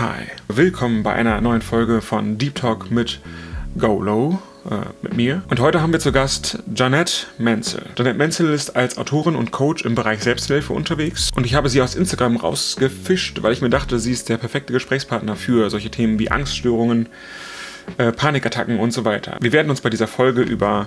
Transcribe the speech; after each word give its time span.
Hi, 0.00 0.22
willkommen 0.48 1.02
bei 1.02 1.12
einer 1.12 1.42
neuen 1.42 1.60
Folge 1.60 2.00
von 2.00 2.38
Deep 2.38 2.54
Talk 2.54 2.90
mit 2.90 3.20
Go 3.76 4.00
Low, 4.00 4.38
äh, 4.64 4.76
mit 5.02 5.14
mir. 5.14 5.42
Und 5.50 5.60
heute 5.60 5.82
haben 5.82 5.92
wir 5.92 6.00
zu 6.00 6.10
Gast 6.10 6.58
Janette 6.74 7.26
Menzel. 7.36 7.82
Janette 7.98 8.16
Menzel 8.16 8.50
ist 8.50 8.76
als 8.76 8.96
Autorin 8.96 9.36
und 9.36 9.50
Coach 9.50 9.84
im 9.84 9.94
Bereich 9.94 10.22
Selbsthilfe 10.22 10.72
unterwegs 10.72 11.28
und 11.36 11.44
ich 11.44 11.54
habe 11.54 11.68
sie 11.68 11.82
aus 11.82 11.96
Instagram 11.96 12.38
rausgefischt, 12.38 13.42
weil 13.42 13.52
ich 13.52 13.60
mir 13.60 13.68
dachte, 13.68 13.98
sie 13.98 14.12
ist 14.12 14.30
der 14.30 14.38
perfekte 14.38 14.72
Gesprächspartner 14.72 15.36
für 15.36 15.68
solche 15.68 15.90
Themen 15.90 16.18
wie 16.18 16.30
Angststörungen, 16.30 17.06
äh, 17.98 18.10
Panikattacken 18.10 18.78
und 18.78 18.94
so 18.94 19.04
weiter. 19.04 19.36
Wir 19.42 19.52
werden 19.52 19.68
uns 19.68 19.82
bei 19.82 19.90
dieser 19.90 20.06
Folge 20.06 20.40
über 20.40 20.86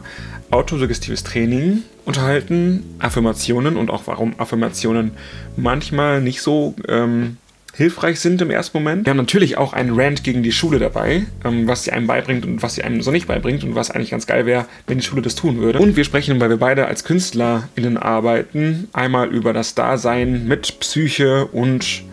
autosuggestives 0.49 1.23
Training 1.23 1.83
unterhalten, 2.05 2.95
Affirmationen 2.97 3.77
und 3.77 3.91
auch 3.91 4.07
warum 4.07 4.39
Affirmationen 4.39 5.11
manchmal 5.55 6.19
nicht 6.19 6.41
so 6.41 6.73
ähm, 6.87 7.37
hilfreich 7.73 8.19
sind 8.19 8.41
im 8.41 8.51
ersten 8.51 8.77
Moment. 8.77 9.05
Wir 9.05 9.11
haben 9.11 9.17
natürlich 9.17 9.57
auch 9.57 9.73
einen 9.73 9.99
Rant 9.99 10.23
gegen 10.23 10.43
die 10.43 10.51
Schule 10.51 10.79
dabei, 10.79 11.23
ähm, 11.43 11.67
was 11.67 11.83
sie 11.83 11.91
einem 11.91 12.07
beibringt 12.07 12.45
und 12.45 12.61
was 12.61 12.75
sie 12.75 12.83
einem 12.83 13.01
so 13.01 13.11
nicht 13.11 13.27
beibringt 13.27 13.63
und 13.63 13.75
was 13.75 13.91
eigentlich 13.91 14.11
ganz 14.11 14.27
geil 14.27 14.45
wäre, 14.45 14.65
wenn 14.87 14.99
die 14.99 15.03
Schule 15.03 15.21
das 15.21 15.35
tun 15.35 15.57
würde. 15.57 15.79
Und 15.79 15.95
wir 15.95 16.03
sprechen, 16.03 16.39
weil 16.39 16.49
wir 16.49 16.57
beide 16.57 16.85
als 16.85 17.03
KünstlerInnen 17.03 17.97
arbeiten, 17.97 18.87
einmal 18.93 19.29
über 19.29 19.53
das 19.53 19.73
Dasein 19.75 20.47
mit 20.47 20.79
Psyche 20.79 21.47
und 21.47 22.03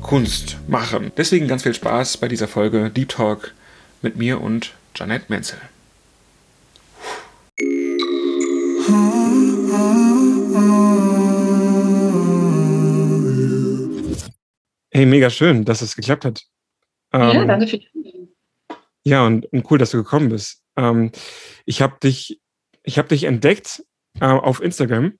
Kunst 0.00 0.56
machen. 0.66 1.12
Deswegen 1.16 1.46
ganz 1.46 1.62
viel 1.62 1.74
Spaß 1.74 2.16
bei 2.16 2.28
dieser 2.28 2.48
Folge 2.48 2.90
Deep 2.90 3.10
Talk 3.10 3.52
mit 4.02 4.16
mir 4.16 4.40
und 4.40 4.72
Janet 4.96 5.28
Menzel. 5.28 5.58
Hey, 14.92 15.06
mega 15.06 15.30
schön, 15.30 15.64
dass 15.64 15.82
es 15.82 15.94
geklappt 15.94 16.24
hat. 16.24 16.42
Ähm, 17.12 17.30
ja, 17.30 17.44
danke 17.44 17.68
für 17.68 17.78
die 17.78 18.28
Ja, 19.04 19.24
und, 19.24 19.46
und, 19.46 19.70
cool, 19.70 19.78
dass 19.78 19.92
du 19.92 19.98
gekommen 19.98 20.30
bist. 20.30 20.64
Ähm, 20.76 21.12
ich 21.64 21.80
habe 21.80 21.96
dich, 22.02 22.40
ich 22.82 22.98
hab 22.98 23.08
dich 23.08 23.22
entdeckt 23.22 23.84
äh, 24.20 24.24
auf 24.24 24.60
Instagram. 24.60 25.16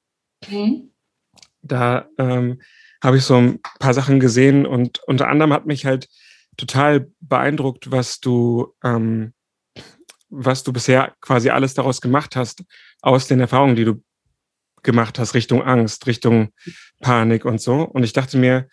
Mhm. 0.48 0.90
Da 1.62 2.08
ähm, 2.18 2.60
habe 3.00 3.18
ich 3.18 3.22
so 3.22 3.36
ein 3.36 3.60
paar 3.78 3.94
Sachen 3.94 4.18
gesehen 4.18 4.66
und 4.66 4.98
unter 5.06 5.28
anderem 5.28 5.52
hat 5.52 5.66
mich 5.66 5.86
halt 5.86 6.08
total 6.56 7.08
beeindruckt, 7.20 7.92
was 7.92 8.18
du, 8.18 8.74
ähm, 8.82 9.34
was 10.30 10.64
du 10.64 10.72
bisher 10.72 11.14
quasi 11.20 11.50
alles 11.50 11.74
daraus 11.74 12.00
gemacht 12.00 12.34
hast, 12.34 12.64
aus 13.02 13.28
den 13.28 13.38
Erfahrungen, 13.38 13.77
die 13.77 13.84
du 13.84 14.02
gemacht 14.82 15.20
hast, 15.20 15.34
Richtung 15.34 15.62
Angst, 15.62 16.08
Richtung 16.08 16.48
Panik 17.00 17.44
und 17.44 17.60
so. 17.60 17.82
Und 17.82 18.02
ich 18.02 18.12
dachte 18.12 18.36
mir, 18.36 18.68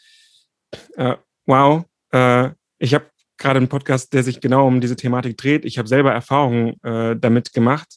äh, 0.96 1.16
wow, 1.46 1.84
äh, 2.12 2.50
ich 2.80 2.94
habe 2.94 3.06
gerade 3.38 3.58
einen 3.58 3.70
Podcast, 3.70 4.14
der 4.14 4.24
sich 4.24 4.42
genau 4.42 4.68
um 4.68 4.82
diese 4.82 4.96
Thematik 4.96 5.38
dreht. 5.38 5.66
Ich 5.66 5.78
habe 5.78 5.88
selber 5.88 6.12
Erfahrungen 6.12 6.82
äh, 6.84 7.16
damit 7.16 7.54
gemacht. 7.54 7.88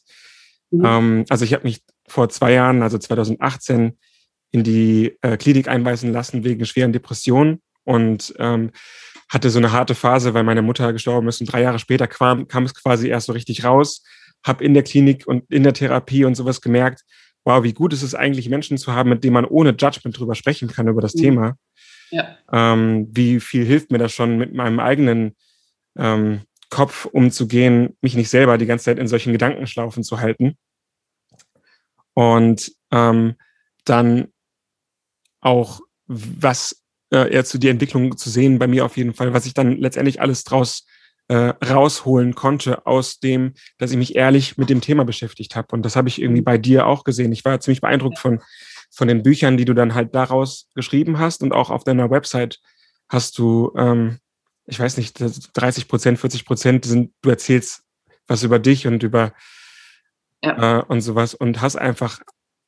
Mhm. 0.69 0.85
Ähm, 0.85 1.25
also 1.29 1.45
ich 1.45 1.53
habe 1.53 1.63
mich 1.63 1.81
vor 2.07 2.29
zwei 2.29 2.53
Jahren, 2.53 2.83
also 2.83 2.97
2018, 2.97 3.97
in 4.51 4.63
die 4.63 5.17
äh, 5.21 5.37
Klinik 5.37 5.67
einweisen 5.67 6.11
lassen 6.11 6.43
wegen 6.43 6.65
schweren 6.65 6.93
Depressionen 6.93 7.61
und 7.85 8.33
ähm, 8.37 8.71
hatte 9.29 9.49
so 9.49 9.59
eine 9.59 9.71
harte 9.71 9.95
Phase, 9.95 10.33
weil 10.33 10.43
meine 10.43 10.61
Mutter 10.61 10.91
gestorben 10.91 11.29
ist 11.29 11.39
und 11.39 11.51
drei 11.51 11.61
Jahre 11.61 11.79
später 11.79 12.07
kam, 12.07 12.47
kam 12.47 12.65
es 12.65 12.75
quasi 12.75 13.07
erst 13.07 13.27
so 13.27 13.33
richtig 13.33 13.63
raus. 13.63 14.03
Habe 14.45 14.63
in 14.63 14.73
der 14.73 14.83
Klinik 14.83 15.25
und 15.25 15.49
in 15.49 15.63
der 15.63 15.73
Therapie 15.73 16.25
und 16.25 16.35
sowas 16.35 16.61
gemerkt, 16.61 17.03
wow, 17.45 17.63
wie 17.63 17.73
gut 17.73 17.93
ist 17.93 18.03
es 18.03 18.13
eigentlich, 18.13 18.49
Menschen 18.49 18.77
zu 18.77 18.93
haben, 18.93 19.09
mit 19.09 19.23
denen 19.23 19.33
man 19.33 19.45
ohne 19.45 19.69
Judgment 19.69 20.19
drüber 20.19 20.35
sprechen 20.35 20.67
kann 20.67 20.87
über 20.87 21.01
das 21.01 21.15
mhm. 21.15 21.19
Thema. 21.19 21.55
Ja. 22.11 22.37
Ähm, 22.51 23.07
wie 23.11 23.39
viel 23.39 23.65
hilft 23.65 23.91
mir 23.91 23.97
das 23.97 24.13
schon, 24.13 24.37
mit 24.37 24.53
meinem 24.53 24.79
eigenen 24.79 25.35
ähm, 25.97 26.41
Kopf 26.69 27.05
umzugehen, 27.05 27.97
mich 28.01 28.15
nicht 28.15 28.29
selber 28.29 28.57
die 28.57 28.65
ganze 28.65 28.85
Zeit 28.85 28.99
in 28.99 29.07
solchen 29.07 29.33
Gedankenschlaufen 29.33 30.03
zu 30.03 30.19
halten. 30.19 30.57
Und 32.13 32.71
ähm, 32.91 33.35
dann 33.85 34.27
auch, 35.41 35.81
was 36.07 36.83
äh, 37.11 37.31
eher 37.33 37.45
zu 37.45 37.57
die 37.57 37.69
Entwicklung 37.69 38.17
zu 38.17 38.29
sehen, 38.29 38.59
bei 38.59 38.67
mir 38.67 38.85
auf 38.85 38.97
jeden 38.97 39.13
Fall, 39.13 39.33
was 39.33 39.45
ich 39.45 39.53
dann 39.53 39.77
letztendlich 39.77 40.21
alles 40.21 40.43
draus 40.43 40.85
äh, 41.27 41.53
rausholen 41.63 42.35
konnte 42.35 42.85
aus 42.85 43.19
dem, 43.19 43.53
dass 43.77 43.91
ich 43.91 43.97
mich 43.97 44.15
ehrlich 44.15 44.57
mit 44.57 44.69
dem 44.69 44.81
Thema 44.81 45.05
beschäftigt 45.05 45.55
habe. 45.55 45.69
Und 45.71 45.83
das 45.83 45.95
habe 45.95 46.09
ich 46.09 46.21
irgendwie 46.21 46.41
mhm. 46.41 46.45
bei 46.45 46.57
dir 46.57 46.87
auch 46.87 47.03
gesehen. 47.03 47.31
Ich 47.31 47.45
war 47.45 47.59
ziemlich 47.59 47.81
beeindruckt 47.81 48.19
von, 48.19 48.41
von 48.91 49.07
den 49.07 49.23
Büchern, 49.23 49.57
die 49.57 49.65
du 49.65 49.73
dann 49.73 49.95
halt 49.95 50.13
daraus 50.13 50.69
geschrieben 50.75 51.17
hast. 51.17 51.41
Und 51.41 51.53
auch 51.53 51.69
auf 51.69 51.83
deiner 51.83 52.11
Website 52.11 52.59
hast 53.09 53.37
du, 53.39 53.71
ähm, 53.77 54.19
ich 54.65 54.79
weiß 54.79 54.97
nicht, 54.97 55.17
30 55.53 55.87
Prozent, 55.87 56.19
40 56.19 56.45
Prozent 56.45 56.85
sind, 56.85 57.13
du 57.21 57.29
erzählst 57.29 57.83
was 58.27 58.43
über 58.43 58.59
dich 58.59 58.87
und 58.87 59.03
über 59.03 59.33
ja. 60.43 60.79
äh, 60.79 60.83
und 60.83 61.01
sowas 61.01 61.33
und 61.33 61.61
hast 61.61 61.75
einfach 61.75 62.19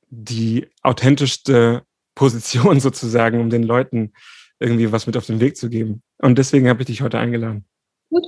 die 0.09 0.67
authentischste 0.81 1.83
Position 2.15 2.79
sozusagen, 2.81 3.39
um 3.39 3.49
den 3.49 3.63
Leuten 3.63 4.13
irgendwie 4.59 4.91
was 4.91 5.07
mit 5.07 5.17
auf 5.17 5.25
den 5.25 5.39
Weg 5.39 5.57
zu 5.57 5.69
geben. 5.69 6.03
Und 6.19 6.37
deswegen 6.37 6.69
habe 6.69 6.81
ich 6.81 6.87
dich 6.87 7.01
heute 7.01 7.19
eingeladen. 7.19 7.65
Gut, 8.09 8.25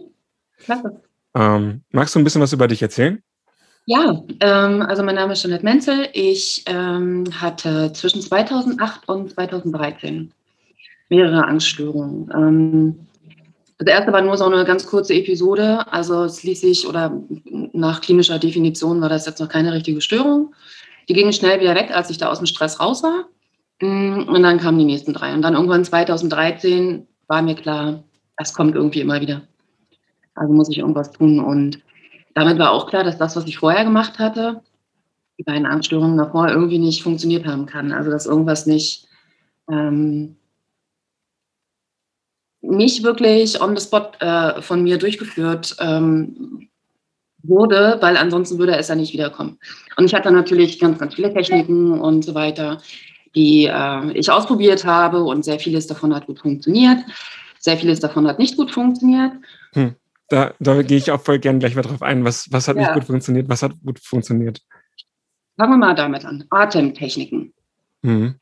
klasse. 0.58 1.02
Ähm, 1.36 1.84
magst 1.92 2.16
du 2.16 2.20
ein 2.20 2.24
bisschen 2.24 2.42
was 2.42 2.54
über 2.54 2.68
dich 2.68 2.82
erzählen? 2.82 3.22
Ja, 3.88 4.24
ähm, 4.40 4.82
also 4.82 5.04
mein 5.04 5.16
Name 5.16 5.34
ist 5.34 5.44
Jeanette 5.44 5.64
Menzel. 5.64 6.10
Ich 6.14 6.64
ähm, 6.66 7.26
hatte 7.40 7.94
zwischen 7.94 8.22
2008 8.22 9.08
und 9.08 9.32
2013 9.32 10.32
mehrere 11.10 11.46
Angststörungen. 11.46 12.32
Ähm, 12.34 13.08
das 13.78 13.88
erste 13.88 14.12
war 14.12 14.22
nur 14.22 14.38
so 14.38 14.46
eine 14.46 14.66
ganz 14.66 14.88
kurze 14.88 15.14
Episode. 15.14 15.92
Also 15.92 16.24
es 16.24 16.42
ließ 16.44 16.62
sich, 16.62 16.88
oder 16.88 17.22
nach 17.74 18.02
klinischer 18.02 18.40
Definition 18.40 19.02
war 19.02 19.10
das 19.10 19.28
jetzt 19.28 19.40
noch 19.40 19.50
keine 19.50 19.74
richtige 19.74 20.02
Störung. 20.02 20.56
Die 21.08 21.14
ging 21.14 21.32
schnell 21.32 21.60
wieder 21.60 21.76
weg, 21.76 21.92
als 21.94 22.10
ich 22.10 22.18
da 22.18 22.32
aus 22.32 22.40
dem 22.40 22.48
Stress 22.48 22.80
raus 22.80 23.04
war. 23.04 23.26
Mm, 23.82 24.30
und 24.30 24.42
dann 24.42 24.60
kamen 24.60 24.80
die 24.80 24.86
nächsten 24.86 25.14
drei. 25.14 25.34
Und 25.34 25.44
dann 25.44 25.54
irgendwann 25.54 25.86
2013 25.86 27.06
war 27.28 27.44
mir 27.44 27.56
klar, 27.56 28.04
das 28.38 28.54
kommt 28.56 28.74
irgendwie 28.76 29.02
immer 29.02 29.22
wieder. 29.22 29.42
Also 30.34 30.54
muss 30.54 30.70
ich 30.70 30.80
irgendwas 30.80 31.12
tun. 31.12 31.40
Und 31.40 31.85
damit 32.36 32.60
war 32.60 32.72
auch 32.72 32.88
klar, 32.88 33.04
dass 33.04 33.18
das, 33.18 33.36
was 33.36 33.46
ich 33.46 33.58
vorher 33.58 33.86
gemacht 33.86 34.20
hatte, 34.20 34.62
die 35.40 35.44
beiden 35.44 35.66
Angststörungen 35.66 36.18
davor 36.18 36.50
irgendwie 36.50 36.78
nicht 36.78 37.02
funktioniert 37.02 37.48
haben 37.48 37.66
kann. 37.66 37.92
Also 37.92 38.12
dass 38.12 38.26
irgendwas 38.26 38.66
nicht, 38.66 39.08
ähm, 39.72 40.36
nicht 42.62 43.04
wirklich 43.04 43.60
on 43.62 43.76
the 43.76 43.84
spot 43.84 44.12
äh, 44.20 44.62
von 44.62 44.84
mir 44.84 44.98
durchgeführt 44.98 45.78
ähm, 45.80 46.68
wurde, 47.42 47.98
weil 48.02 48.18
ansonsten 48.18 48.58
würde 48.60 48.76
es 48.76 48.90
ja 48.90 48.96
nicht 48.96 49.14
wiederkommen. 49.14 49.58
Und 49.96 50.06
ich 50.06 50.14
hatte 50.14 50.32
natürlich 50.32 50.80
ganz, 50.80 51.00
ganz 51.00 51.16
viele 51.16 51.34
Techniken 51.34 52.00
und 52.00 52.26
so 52.26 52.36
weiter, 52.36 52.82
die 53.34 53.66
äh, 53.66 54.12
ich 54.12 54.30
ausprobiert 54.30 54.84
habe 54.84 55.24
und 55.24 55.46
sehr 55.46 55.60
vieles 55.60 55.88
davon 55.88 56.14
hat 56.14 56.28
gut 56.28 56.40
funktioniert. 56.40 57.00
Sehr 57.60 57.78
vieles 57.78 58.02
davon 58.02 58.28
hat 58.28 58.40
nicht 58.40 58.58
gut 58.58 58.72
funktioniert. 58.72 59.32
Hm. 59.74 59.96
Da, 60.30 60.54
da 60.60 60.82
gehe 60.82 60.98
ich 60.98 61.12
auch 61.12 61.22
voll 61.22 61.40
gern 61.40 61.60
gleich 61.60 61.76
mal 61.76 61.84
drauf 61.84 62.02
ein. 62.02 62.26
Was, 62.26 62.52
was 62.52 62.68
hat 62.68 62.78
ja. 62.78 62.84
nicht 62.84 62.94
gut 62.94 63.04
funktioniert? 63.06 63.48
Was 63.48 63.62
hat 63.62 63.74
gut 63.84 64.00
funktioniert? 64.00 64.62
Fangen 65.58 65.74
wir 65.74 65.78
mal 65.78 65.96
damit 65.96 66.26
an. 66.26 66.44
Atemtechniken. 66.50 67.54
Mhm. 68.02 68.36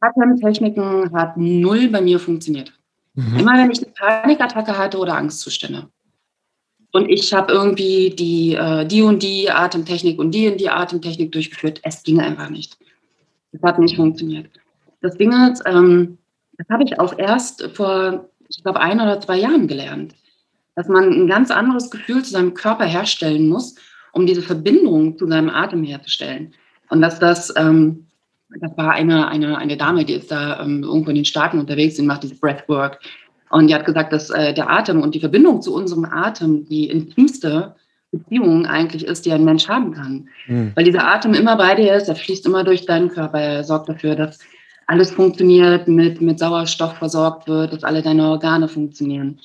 Atemtechniken 0.00 1.12
hat 1.12 1.36
null 1.36 1.88
bei 1.88 2.00
mir 2.00 2.18
funktioniert. 2.18 2.72
Mhm. 3.14 3.38
Immer 3.38 3.52
wenn 3.54 3.70
ich 3.70 3.82
eine 3.82 3.92
Panikattacke 3.92 4.76
hatte 4.76 4.98
oder 4.98 5.14
Angstzustände. 5.14 5.88
Und 6.92 7.10
ich 7.10 7.34
habe 7.34 7.52
irgendwie 7.52 8.10
die, 8.10 8.54
äh, 8.54 8.86
die 8.86 9.02
und 9.02 9.22
die 9.22 9.50
Atemtechnik 9.50 10.18
und 10.18 10.30
die 10.30 10.48
und 10.48 10.60
die 10.60 10.70
Atemtechnik 10.70 11.32
durchgeführt. 11.32 11.80
Es 11.82 12.02
ging 12.02 12.20
einfach 12.20 12.48
nicht. 12.48 12.78
Das 13.52 13.62
hat 13.62 13.78
nicht 13.78 13.96
funktioniert. 13.96 14.50
Das 15.02 15.16
Ding 15.16 15.32
ist, 15.50 15.62
ähm, 15.66 16.18
das 16.56 16.68
habe 16.70 16.84
ich 16.84 16.98
auch 16.98 17.18
erst 17.18 17.68
vor, 17.74 18.30
ich 18.48 18.62
glaube, 18.62 18.80
ein 18.80 19.00
oder 19.00 19.20
zwei 19.20 19.38
Jahren 19.38 19.68
gelernt 19.68 20.14
dass 20.76 20.88
man 20.88 21.10
ein 21.10 21.26
ganz 21.26 21.50
anderes 21.50 21.90
Gefühl 21.90 22.22
zu 22.22 22.30
seinem 22.30 22.54
Körper 22.54 22.84
herstellen 22.84 23.48
muss, 23.48 23.74
um 24.12 24.26
diese 24.26 24.42
Verbindung 24.42 25.18
zu 25.18 25.26
seinem 25.26 25.50
Atem 25.50 25.82
herzustellen. 25.82 26.52
Und 26.90 27.00
dass 27.00 27.18
das, 27.18 27.52
ähm, 27.56 28.06
das 28.60 28.76
war 28.76 28.92
eine, 28.92 29.26
eine, 29.28 29.58
eine 29.58 29.76
Dame, 29.76 30.04
die 30.04 30.12
ist 30.12 30.30
da 30.30 30.62
ähm, 30.62 30.84
irgendwo 30.84 31.10
in 31.10 31.16
den 31.16 31.24
Staaten 31.24 31.58
unterwegs 31.58 31.98
und 31.98 32.06
macht 32.06 32.22
dieses 32.22 32.38
Breathwork. 32.38 33.00
Und 33.50 33.68
die 33.68 33.74
hat 33.74 33.86
gesagt, 33.86 34.12
dass 34.12 34.30
äh, 34.30 34.52
der 34.54 34.70
Atem 34.70 35.00
und 35.00 35.14
die 35.14 35.20
Verbindung 35.20 35.62
zu 35.62 35.74
unserem 35.74 36.04
Atem 36.04 36.66
die 36.66 36.88
intimste 36.90 37.74
Beziehung 38.12 38.66
eigentlich 38.66 39.04
ist, 39.04 39.24
die 39.24 39.32
ein 39.32 39.44
Mensch 39.44 39.68
haben 39.68 39.92
kann. 39.92 40.28
Mhm. 40.46 40.72
Weil 40.74 40.84
dieser 40.84 41.06
Atem 41.06 41.32
immer 41.34 41.56
bei 41.56 41.74
dir 41.74 41.94
ist, 41.94 42.08
er 42.08 42.16
fließt 42.16 42.46
immer 42.46 42.64
durch 42.64 42.84
deinen 42.86 43.08
Körper, 43.08 43.40
er 43.40 43.64
sorgt 43.64 43.88
dafür, 43.88 44.14
dass 44.14 44.38
alles 44.86 45.10
funktioniert, 45.10 45.88
mit, 45.88 46.20
mit 46.20 46.38
Sauerstoff 46.38 46.94
versorgt 46.98 47.48
wird, 47.48 47.72
dass 47.72 47.82
alle 47.82 48.02
deine 48.02 48.28
Organe 48.28 48.68
funktionieren. 48.68 49.40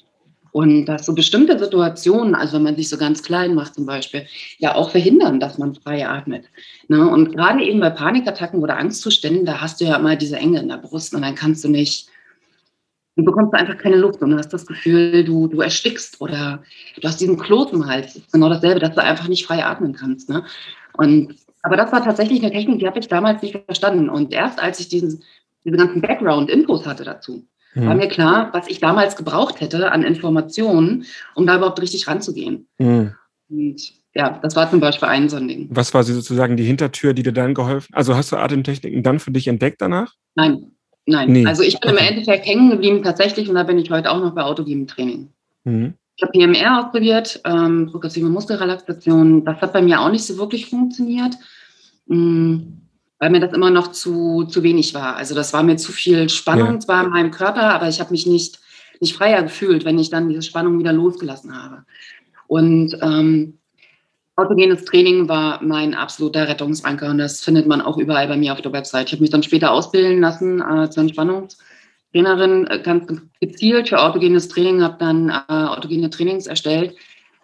Und 0.51 0.86
dass 0.86 1.06
so 1.06 1.15
bestimmte 1.15 1.57
Situationen, 1.57 2.36
also 2.36 2.56
wenn 2.56 2.63
man 2.63 2.75
sich 2.75 2.89
so 2.89 2.98
ganz 2.98 3.24
klein 3.24 3.56
macht 3.56 3.75
zum 3.75 3.86
Beispiel, 3.86 4.25
ja 4.57 4.75
auch 4.75 4.92
verhindern, 4.92 5.39
dass 5.39 5.57
man 5.57 5.75
frei 5.75 6.07
atmet. 6.07 6.45
Ne? 6.89 7.07
Und 7.07 7.33
gerade 7.36 7.63
eben 7.63 7.80
bei 7.80 7.89
Panikattacken 7.89 8.62
oder 8.62 8.77
Angstzuständen, 8.77 9.45
da 9.45 9.62
hast 9.62 9.80
du 9.80 9.86
ja 9.86 9.95
immer 9.95 10.15
diese 10.15 10.38
Enge 10.38 10.59
in 10.59 10.68
der 10.68 10.77
Brust 10.77 11.15
und 11.15 11.21
dann 11.21 11.36
kannst 11.36 11.63
du 11.63 11.69
nicht, 11.69 12.09
du 13.15 13.24
bekommst 13.24 13.53
einfach 13.53 13.77
keine 13.77 13.95
Luft 13.95 14.21
und 14.21 14.38
hast 14.38 14.50
das 14.50 14.65
Gefühl, 14.65 15.24
du, 15.24 15.48
du 15.48 15.62
erstickst 15.62 16.19
oder 16.19 16.63
du 17.00 17.07
hast 17.07 17.21
diesen 17.21 17.38
Kloß 17.38 17.71
im 17.71 17.88
Hals. 17.88 18.13
Das 18.13 18.24
ist 18.24 18.33
genau 18.33 18.50
dasselbe, 18.50 18.81
dass 18.81 18.95
du 18.95 19.01
einfach 19.01 19.30
nicht 19.30 19.45
frei 19.45 19.63
atmen 19.63 19.94
kannst. 19.94 20.30
Ne? 20.30 20.44
Und, 20.98 21.36
aber 21.62 21.77
das 21.77 21.94
war 21.94 22.03
tatsächlich 22.03 22.42
eine 22.42 22.51
Technik, 22.51 22.80
die 22.80 22.88
habe 22.88 23.00
ich 23.00 23.07
damals 23.07 23.42
nicht 23.42 23.57
verstanden. 23.65 24.09
Und 24.09 24.33
erst 24.33 24.62
als 24.62 24.81
ich 24.81 24.89
diesen, 24.89 25.24
diese 25.63 25.77
ganzen 25.77 26.01
Background-Infos 26.01 26.86
hatte 26.86 27.06
dazu, 27.06 27.45
mhm. 27.73 27.85
war 27.85 27.95
mir 27.95 28.07
klar, 28.07 28.50
was 28.53 28.68
ich 28.68 28.79
damals 28.79 29.15
gebraucht 29.15 29.62
hätte 29.62 29.91
an 29.91 30.03
Informationen, 30.03 31.06
um 31.35 31.45
da 31.45 31.57
überhaupt 31.57 31.81
richtig 31.81 32.07
ranzugehen. 32.07 32.68
Mhm. 32.77 33.15
Und 33.50 33.94
ja, 34.13 34.39
das 34.41 34.56
war 34.56 34.69
zum 34.69 34.79
Beispiel 34.79 35.07
ein 35.07 35.29
so 35.29 35.38
ein 35.38 35.47
Ding. 35.47 35.68
Was 35.71 35.94
war 35.94 36.03
sozusagen 36.03 36.57
die 36.57 36.63
Hintertür, 36.63 37.13
die 37.13 37.23
dir 37.23 37.31
dann 37.31 37.53
geholfen? 37.53 37.94
Also 37.94 38.15
hast 38.15 38.31
du 38.31 38.38
Atemtechniken 38.38 39.03
dann 39.03 39.19
für 39.19 39.31
dich 39.31 39.47
entdeckt 39.47 39.81
danach? 39.81 40.13
Nein, 40.35 40.71
nein. 41.06 41.31
Nee. 41.31 41.45
Also 41.45 41.63
ich 41.63 41.79
bin 41.79 41.91
okay. 41.91 42.00
im 42.01 42.09
Endeffekt 42.09 42.45
hängen 42.45 42.69
geblieben 42.69 43.03
tatsächlich 43.03 43.47
und 43.47 43.56
da 43.56 43.63
bin 43.63 43.79
ich 43.79 43.89
heute 43.89 44.12
auch 44.12 44.19
noch 44.19 44.35
bei 44.35 44.44
autogenem 44.44 44.88
Training. 44.88 45.29
Mhm. 45.63 45.94
Ich 46.17 46.24
habe 46.24 46.38
PMR 46.38 46.79
ausprobiert, 46.79 47.41
ähm, 47.45 47.88
progressive 47.89 48.27
Muskelrelaxation. 48.27 49.45
Das 49.45 49.62
hat 49.62 49.74
bei 49.74 49.81
mir 49.81 50.01
auch 50.01 50.12
nicht 50.12 50.25
so 50.25 50.38
wirklich 50.38 50.69
funktioniert, 50.69 51.35
mh, 52.07 52.17
mm, 52.17 52.81
weil 53.21 53.29
mir 53.29 53.39
das 53.39 53.53
immer 53.53 53.69
noch 53.69 53.91
zu, 53.91 54.45
zu 54.45 54.63
wenig 54.63 54.95
war. 54.95 55.15
Also 55.15 55.35
das 55.35 55.53
war 55.53 55.62
mir 55.62 55.77
zu 55.77 55.91
viel 55.91 56.27
Spannung 56.27 56.73
ja. 56.73 56.79
zwar 56.79 57.03
in 57.03 57.12
meinem 57.12 57.29
Körper, 57.29 57.71
aber 57.71 57.88
ich 57.88 58.00
habe 58.00 58.09
mich 58.09 58.25
nicht, 58.25 58.59
nicht 59.00 59.15
freier 59.15 59.44
gefühlt, 59.44 59.85
wenn 59.85 60.00
ich 60.00 60.09
dann 60.09 60.27
diese 60.27 60.41
Spannung 60.41 60.79
wieder 60.79 60.91
losgelassen 60.91 61.56
habe. 61.56 61.85
Und 62.47 62.97
ähm, 63.00 63.59
autogenes 64.38 64.85
Training 64.85 65.29
war 65.29 65.62
mein 65.62 65.94
absoluter 65.94 66.47
Rettungsanker 66.47 67.12
und 67.12 67.19
das 67.19 67.41
findet 67.41 67.68
man 67.68 67.79
auch 67.79 68.00
überall 68.00 68.27
bei 68.27 68.38
mir 68.38 68.53
auf 68.53 68.62
der 68.62 68.73
Website. 68.73 69.09
Ich 69.09 69.13
habe 69.13 69.21
mich 69.21 69.29
dann 69.29 69.44
später 69.44 69.71
ausbilden 69.71 70.19
lassen 70.19 70.59
äh, 70.59 70.89
zur 70.89 71.03
Entspannungstrainerin, 71.03 72.65
äh, 72.71 72.81
ganz 72.81 73.06
gezielt 73.39 73.89
für 73.89 74.01
autogenes 74.01 74.47
Training, 74.47 74.81
habe 74.81 74.97
dann 74.97 75.29
äh, 75.29 75.44
autogene 75.47 76.09
Trainings 76.09 76.47
erstellt, 76.47 76.95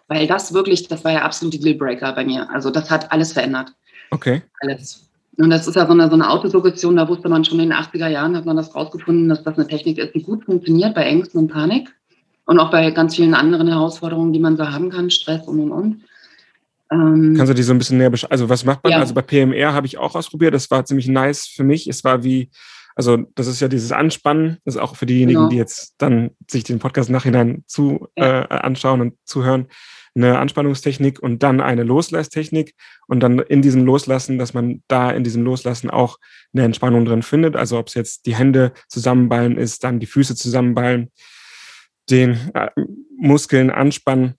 weil 0.08 0.26
das 0.26 0.52
wirklich, 0.52 0.88
das 0.88 1.04
war 1.04 1.12
ja 1.12 1.22
absolute 1.22 1.60
Dealbreaker 1.60 2.12
bei 2.14 2.24
mir. 2.24 2.50
Also 2.50 2.70
das 2.70 2.90
hat 2.90 3.12
alles 3.12 3.32
verändert. 3.32 3.72
Okay. 4.10 4.42
Alles. 4.60 5.07
Und 5.38 5.50
das 5.50 5.68
ist 5.68 5.76
ja 5.76 5.86
so 5.86 5.92
eine, 5.92 6.08
so 6.08 6.14
eine 6.14 6.28
Autosuggestion, 6.28 6.96
da 6.96 7.08
wusste 7.08 7.28
man 7.28 7.44
schon 7.44 7.60
in 7.60 7.70
den 7.70 7.78
80er 7.78 8.08
Jahren, 8.08 8.36
hat 8.36 8.44
man 8.44 8.56
das 8.56 8.74
rausgefunden, 8.74 9.28
dass 9.28 9.44
das 9.44 9.56
eine 9.56 9.68
Technik 9.68 9.98
ist, 9.98 10.14
die 10.14 10.22
gut 10.22 10.44
funktioniert 10.44 10.94
bei 10.94 11.04
Ängsten 11.04 11.38
und 11.38 11.48
Panik 11.48 11.88
und 12.44 12.58
auch 12.58 12.70
bei 12.70 12.90
ganz 12.90 13.14
vielen 13.14 13.34
anderen 13.34 13.68
Herausforderungen, 13.68 14.32
die 14.32 14.40
man 14.40 14.56
so 14.56 14.68
haben 14.68 14.90
kann, 14.90 15.10
Stress 15.10 15.46
und 15.46 15.60
und 15.60 15.70
und. 15.70 16.04
Ähm, 16.90 17.34
Kannst 17.36 17.50
du 17.50 17.54
die 17.54 17.62
so 17.62 17.72
ein 17.72 17.78
bisschen 17.78 17.98
näher 17.98 18.10
beschreiben? 18.10 18.32
Also 18.32 18.48
was 18.48 18.64
macht 18.64 18.82
man? 18.82 18.92
Ja. 18.92 18.98
Also 18.98 19.14
bei 19.14 19.22
PMR 19.22 19.74
habe 19.74 19.86
ich 19.86 19.98
auch 19.98 20.14
ausprobiert. 20.14 20.54
Das 20.54 20.70
war 20.70 20.84
ziemlich 20.84 21.06
nice 21.06 21.46
für 21.46 21.62
mich. 21.62 21.86
Es 21.86 22.02
war 22.02 22.24
wie, 22.24 22.50
also 22.96 23.18
das 23.34 23.46
ist 23.46 23.60
ja 23.60 23.68
dieses 23.68 23.92
Anspannen. 23.92 24.56
Das 24.64 24.74
ist 24.74 24.80
auch 24.80 24.96
für 24.96 25.06
diejenigen, 25.06 25.40
genau. 25.40 25.50
die 25.50 25.56
jetzt 25.56 25.94
dann 25.98 26.30
sich 26.50 26.64
den 26.64 26.78
Podcast 26.78 27.10
nachhinein 27.10 27.62
zu 27.66 28.08
ja. 28.16 28.40
äh, 28.40 28.48
anschauen 28.48 29.02
und 29.02 29.14
zuhören. 29.24 29.66
Eine 30.18 30.38
Anspannungstechnik 30.38 31.20
und 31.20 31.44
dann 31.44 31.60
eine 31.60 31.84
Loslasstechnik 31.84 32.74
und 33.06 33.20
dann 33.20 33.38
in 33.38 33.62
diesem 33.62 33.84
Loslassen, 33.84 34.36
dass 34.36 34.52
man 34.52 34.82
da 34.88 35.12
in 35.12 35.22
diesem 35.22 35.44
Loslassen 35.44 35.90
auch 35.90 36.18
eine 36.52 36.64
Entspannung 36.64 37.04
drin 37.04 37.22
findet. 37.22 37.54
Also 37.54 37.78
ob 37.78 37.86
es 37.86 37.94
jetzt 37.94 38.26
die 38.26 38.34
Hände 38.34 38.72
zusammenballen 38.88 39.56
ist, 39.56 39.84
dann 39.84 40.00
die 40.00 40.06
Füße 40.06 40.34
zusammenballen, 40.34 41.12
den 42.10 42.50
äh, 42.54 42.70
Muskeln 43.16 43.70
anspannen 43.70 44.34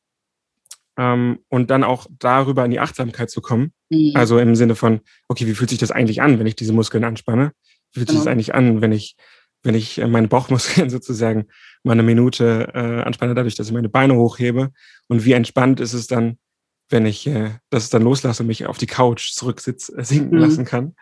ähm, 0.98 1.40
und 1.48 1.72
dann 1.72 1.86
auch 1.86 2.08
darüber 2.20 2.66
in 2.66 2.72
die 2.72 2.82
Achtsamkeit 2.82 3.30
zu 3.30 3.42
kommen. 3.42 3.72
Mhm. 3.90 4.12
Also 4.16 4.38
im 4.38 4.56
Sinne 4.56 4.76
von, 4.76 5.00
okay, 5.30 5.48
wie 5.48 5.56
fühlt 5.56 5.70
sich 5.70 5.80
das 5.80 5.92
eigentlich 5.92 6.22
an, 6.22 6.40
wenn 6.40 6.48
ich 6.48 6.58
diese 6.58 6.74
Muskeln 6.74 7.06
anspanne? 7.06 7.54
Wie 7.94 8.00
fühlt 8.00 8.10
genau. 8.10 8.20
sich 8.20 8.26
das 8.26 8.32
eigentlich 8.32 8.54
an, 8.54 8.82
wenn 8.82 8.92
ich, 8.92 9.16
wenn 9.64 9.76
ich 9.76 10.00
äh, 10.00 10.08
meine 10.08 10.28
Bauchmuskeln 10.28 10.90
sozusagen 10.90 11.48
mal 11.84 11.94
eine 11.94 12.04
Minute 12.04 12.70
äh, 12.74 13.02
anspanne, 13.02 13.36
dadurch, 13.36 13.56
dass 13.56 13.68
ich 13.68 13.74
meine 13.74 13.90
Beine 13.90 14.16
hochhebe? 14.16 14.72
Und 15.08 15.26
wie 15.26 15.34
entspannt 15.34 15.80
ist 15.80 15.94
es 15.94 16.08
dann, 16.08 16.38
wenn 16.90 17.06
ich 17.06 17.28
äh, 17.28 17.52
das 17.70 17.90
dann 17.90 18.04
loslasse 18.04 18.44
und 18.44 18.48
mich 18.48 18.66
auf 18.66 18.78
die 18.78 18.88
Couch 18.88 19.32
zurücksitz, 19.32 19.90
äh, 19.90 20.04
sinken 20.04 20.38
mhm. 20.38 20.44
lassen 20.44 20.66
kann? 20.66 20.96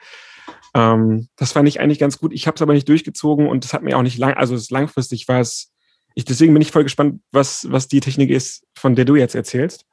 Ähm, 0.73 1.27
das 1.35 1.53
fand 1.53 1.67
ich 1.67 1.79
eigentlich 1.79 1.99
ganz 1.99 2.17
gut. 2.17 2.33
Ich 2.33 2.47
habe 2.47 2.55
es 2.55 2.61
aber 2.61 2.73
nicht 2.73 2.89
durchgezogen 2.89 3.47
und 3.47 3.63
das 3.63 3.73
hat 3.73 3.83
mir 3.83 3.97
auch 3.97 4.03
nicht 4.03 4.17
lang, 4.17 4.33
also 4.33 4.55
es 4.55 4.69
langfristig 4.69 5.27
war 5.27 5.39
es 5.39 5.71
ich, 6.17 6.25
deswegen 6.25 6.51
bin 6.51 6.63
ich 6.63 6.71
voll 6.71 6.81
gespannt, 6.81 7.21
was, 7.31 7.71
was 7.71 7.87
die 7.87 7.99
Technik 7.99 8.31
ist, 8.31 8.65
von 8.75 8.95
der 8.95 9.05
du 9.05 9.15
jetzt 9.15 9.35
erzählst. 9.35 9.85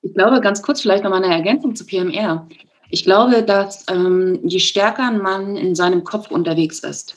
Ich 0.00 0.14
glaube, 0.14 0.40
ganz 0.40 0.62
kurz 0.62 0.80
vielleicht 0.80 1.02
nochmal 1.02 1.24
eine 1.24 1.34
Ergänzung 1.34 1.74
zu 1.74 1.84
PMR. 1.84 2.48
Ich 2.88 3.02
glaube, 3.02 3.42
dass 3.42 3.84
ähm, 3.90 4.38
je 4.44 4.60
stärker 4.60 5.10
Mann 5.10 5.56
in 5.56 5.74
seinem 5.74 6.04
Kopf 6.04 6.30
unterwegs 6.30 6.78
ist, 6.78 7.16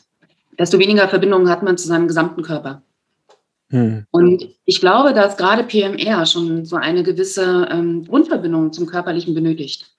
desto 0.60 0.80
weniger 0.80 1.08
Verbindungen 1.08 1.50
hat 1.50 1.64
man 1.64 1.78
zu 1.78 1.88
seinem 1.88 2.08
gesamten 2.08 2.44
Körper. 2.44 2.84
Hm. 3.70 4.06
Und 4.12 4.50
ich 4.66 4.80
glaube, 4.80 5.14
dass 5.14 5.38
gerade 5.38 5.64
PMR 5.64 6.26
schon 6.26 6.66
so 6.66 6.76
eine 6.76 7.04
gewisse 7.04 7.68
ähm, 7.72 8.06
Grundverbindung 8.06 8.72
zum 8.72 8.86
Körperlichen 8.86 9.34
benötigt. 9.34 9.92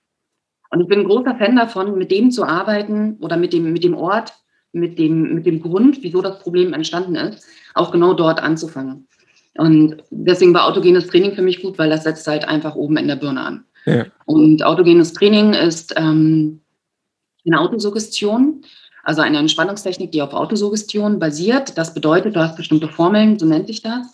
Und 0.71 0.81
ich 0.81 0.87
bin 0.87 0.99
ein 0.99 1.07
großer 1.07 1.35
Fan 1.35 1.55
davon, 1.55 1.97
mit 1.97 2.11
dem 2.11 2.31
zu 2.31 2.43
arbeiten 2.43 3.17
oder 3.21 3.37
mit 3.37 3.53
dem, 3.53 3.71
mit 3.71 3.83
dem 3.83 3.95
Ort, 3.95 4.33
mit 4.71 4.99
dem, 4.99 5.33
mit 5.35 5.45
dem 5.45 5.61
Grund, 5.61 6.01
wieso 6.01 6.21
das 6.21 6.39
Problem 6.39 6.73
entstanden 6.73 7.15
ist, 7.15 7.45
auch 7.73 7.91
genau 7.91 8.13
dort 8.13 8.41
anzufangen. 8.41 9.07
Und 9.57 10.03
deswegen 10.09 10.53
war 10.53 10.65
autogenes 10.65 11.07
Training 11.07 11.33
für 11.33 11.41
mich 11.41 11.61
gut, 11.61 11.77
weil 11.77 11.89
das 11.89 12.03
setzt 12.03 12.27
halt 12.27 12.45
einfach 12.45 12.75
oben 12.75 12.97
in 12.97 13.07
der 13.07 13.15
Birne 13.15 13.41
an. 13.41 13.65
Ja. 13.85 14.05
Und 14.25 14.63
autogenes 14.63 15.13
Training 15.13 15.53
ist 15.53 15.93
ähm, 15.97 16.61
eine 17.45 17.59
Autosuggestion, 17.59 18.63
also 19.05 19.21
eine 19.21 19.37
Entspannungstechnik, 19.37 20.11
die 20.11 20.21
auf 20.21 20.33
Autosuggestion 20.33 21.19
basiert. 21.19 21.77
Das 21.77 21.93
bedeutet, 21.93 22.35
du 22.35 22.39
hast 22.39 22.57
bestimmte 22.57 22.89
Formeln, 22.89 23.37
so 23.37 23.45
nennt 23.45 23.67
sich 23.67 23.83
das. 23.83 24.11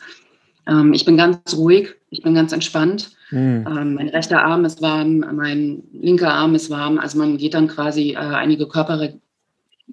Ähm, 0.67 0.93
ich 0.93 1.05
bin 1.05 1.15
ganz 1.15 1.55
ruhig, 1.55 1.95
ich 2.09 2.21
bin 2.21 2.35
ganz 2.35 2.51
entspannt. 2.51 3.11
Mhm. 3.31 3.65
Ähm, 3.67 3.93
mein 3.93 4.09
rechter 4.09 4.43
Arm 4.43 4.65
ist 4.65 4.81
warm, 4.81 5.19
mein 5.33 5.81
linker 5.93 6.33
Arm 6.33 6.55
ist 6.55 6.69
warm. 6.69 6.99
Also 6.99 7.17
man 7.17 7.37
geht 7.37 7.53
dann 7.53 7.69
quasi 7.69 8.11
äh, 8.11 8.17
einige 8.17 8.67
Körper, 8.67 9.13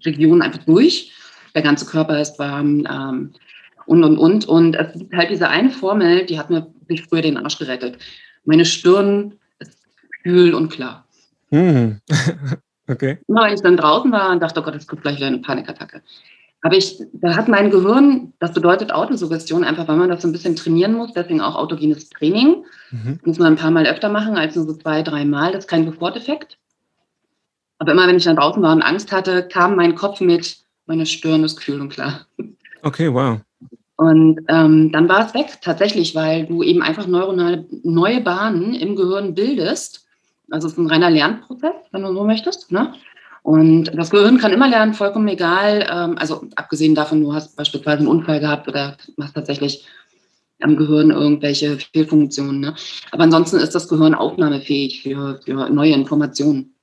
Region 0.05 0.43
einfach 0.43 0.65
durch. 0.65 1.13
Der 1.55 1.63
ganze 1.63 1.87
Körper 1.87 2.21
ist 2.21 2.39
warm 2.41 2.85
ähm, 2.91 3.33
und, 3.87 4.03
und, 4.03 4.19
und. 4.19 4.47
Und 4.47 4.75
es 4.75 4.99
gibt 4.99 5.15
halt 5.15 5.31
diese 5.31 5.49
eine 5.49 5.71
Formel, 5.71 6.27
die 6.27 6.41
hat 6.41 6.51
mir 6.51 6.67
wirklich 6.81 7.07
früher 7.07 7.23
den 7.23 7.37
Arsch 7.37 7.59
gerettet. 7.59 7.99
Meine 8.45 8.65
Stirn 8.65 9.35
ist 9.61 9.79
kühl 10.25 10.55
und 10.55 10.71
klar. 10.71 11.07
Hm. 11.51 12.01
okay. 12.89 13.19
Immer 13.29 13.45
wenn 13.45 13.55
ich 13.55 13.63
dann 13.63 13.77
draußen 13.77 14.11
war 14.11 14.31
und 14.31 14.43
dachte, 14.43 14.61
oh 14.61 14.63
Gott, 14.63 14.75
es 14.75 14.87
kommt 14.87 15.03
gleich 15.03 15.17
wieder 15.17 15.27
eine 15.27 15.39
Panikattacke. 15.39 16.03
Aber 16.61 16.77
ich, 16.77 17.01
da 17.13 17.37
hat 17.37 17.49
mein 17.49 17.71
Gehirn, 17.71 18.33
das 18.41 18.53
bedeutet 18.53 18.93
Autosuggestion, 18.93 19.63
einfach 19.63 19.87
weil 19.87 19.97
man 19.97 20.09
das 20.09 20.23
so 20.23 20.29
ein 20.29 20.33
bisschen 20.33 20.57
trainieren 20.57 20.95
muss, 20.95 21.13
deswegen 21.13 21.41
auch 21.41 21.55
autogenes 21.55 22.11
Training. 22.11 22.65
Mhm. 22.91 23.21
Muss 23.25 23.39
man 23.39 23.53
ein 23.53 23.59
paar 23.59 23.71
Mal 23.71 23.87
öfter 23.87 24.09
machen, 24.09 24.37
als 24.37 24.57
nur 24.57 24.67
so 24.67 24.75
zwei, 24.75 25.03
drei 25.03 25.25
Mal. 25.25 25.53
Das 25.53 25.65
ist 25.65 25.71
kein 25.71 25.85
Soforteffekt. 25.85 26.59
Aber 27.79 27.93
immer 27.93 28.09
wenn 28.09 28.17
ich 28.17 28.25
dann 28.25 28.37
draußen 28.37 28.61
war 28.61 28.73
und 28.73 28.83
Angst 28.83 29.13
hatte, 29.13 29.47
kam 29.47 29.77
mein 29.77 29.95
Kopf 29.95 30.21
mit, 30.21 30.59
meine 30.87 31.07
Stirn 31.07 31.45
ist 31.45 31.61
kühl 31.61 31.81
und 31.81 31.91
klar. 31.91 32.27
Okay, 32.83 33.13
wow. 33.13 33.41
Und 33.97 34.41
ähm, 34.49 34.93
dann 34.93 35.09
war 35.09 35.27
es 35.27 35.35
weg, 35.35 35.59
tatsächlich, 35.61 36.15
weil 36.15 36.47
du 36.47 36.63
eben 36.63 36.83
einfach 36.83 37.07
neuronale 37.07 37.67
neue 37.83 38.21
Bahnen 38.21 38.75
im 38.75 38.95
Gehirn 38.95 39.35
bildest. 39.35 40.08
Also 40.51 40.67
es 40.67 40.75
ist 40.75 40.79
ein 40.79 40.87
reiner 40.87 41.11
Lernprozess, 41.11 41.75
wenn 41.93 42.03
du 42.03 42.13
so 42.15 42.25
möchtest. 42.25 42.73
Ne? 42.73 42.95
Und 43.43 43.85
das 43.95 44.11
Gehirn 44.11 44.39
kann 44.39 44.53
immer 44.53 44.69
lernen, 44.69 44.95
vollkommen 44.95 45.29
egal. 45.29 45.87
Ähm, 45.91 46.19
also 46.19 46.47
abgesehen 46.57 46.95
davon, 46.95 47.23
du 47.23 47.35
hast 47.35 47.57
beispielsweise 47.57 47.99
einen 47.99 48.09
Unfall 48.09 48.41
gehabt 48.41 48.69
oder 48.69 48.97
hast 49.21 49.35
tatsächlich 49.35 49.87
am 50.61 50.77
Gehirn 50.77 51.11
irgendwelche 51.11 51.79
Fehlfunktionen. 51.79 52.61
Ne? 52.61 52.75
Aber 53.13 53.23
ansonsten 53.23 53.57
ist 53.59 53.75
das 53.75 53.89
Gehirn 53.89 54.15
aufnahmefähig 54.15 55.03
für, 55.03 55.41
für 55.45 55.71
neue 55.71 55.93
Informationen. 55.93 56.75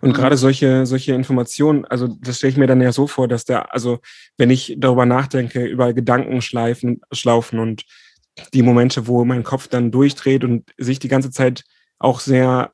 Und 0.00 0.12
gerade 0.12 0.36
solche, 0.36 0.86
solche 0.86 1.14
Informationen, 1.14 1.84
also 1.84 2.08
das 2.20 2.38
stelle 2.38 2.50
ich 2.50 2.56
mir 2.56 2.66
dann 2.66 2.80
ja 2.80 2.92
so 2.92 3.06
vor, 3.06 3.28
dass 3.28 3.44
der, 3.44 3.72
also 3.72 4.00
wenn 4.36 4.50
ich 4.50 4.74
darüber 4.78 5.06
nachdenke, 5.06 5.64
über 5.64 5.92
Gedankenschleifen, 5.92 7.00
Schlaufen 7.12 7.60
und 7.60 7.84
die 8.54 8.62
Momente, 8.62 9.06
wo 9.06 9.24
mein 9.24 9.44
Kopf 9.44 9.68
dann 9.68 9.90
durchdreht 9.90 10.42
und 10.42 10.70
sich 10.78 10.98
die 10.98 11.08
ganze 11.08 11.30
Zeit 11.30 11.62
auch 11.98 12.20
sehr, 12.20 12.72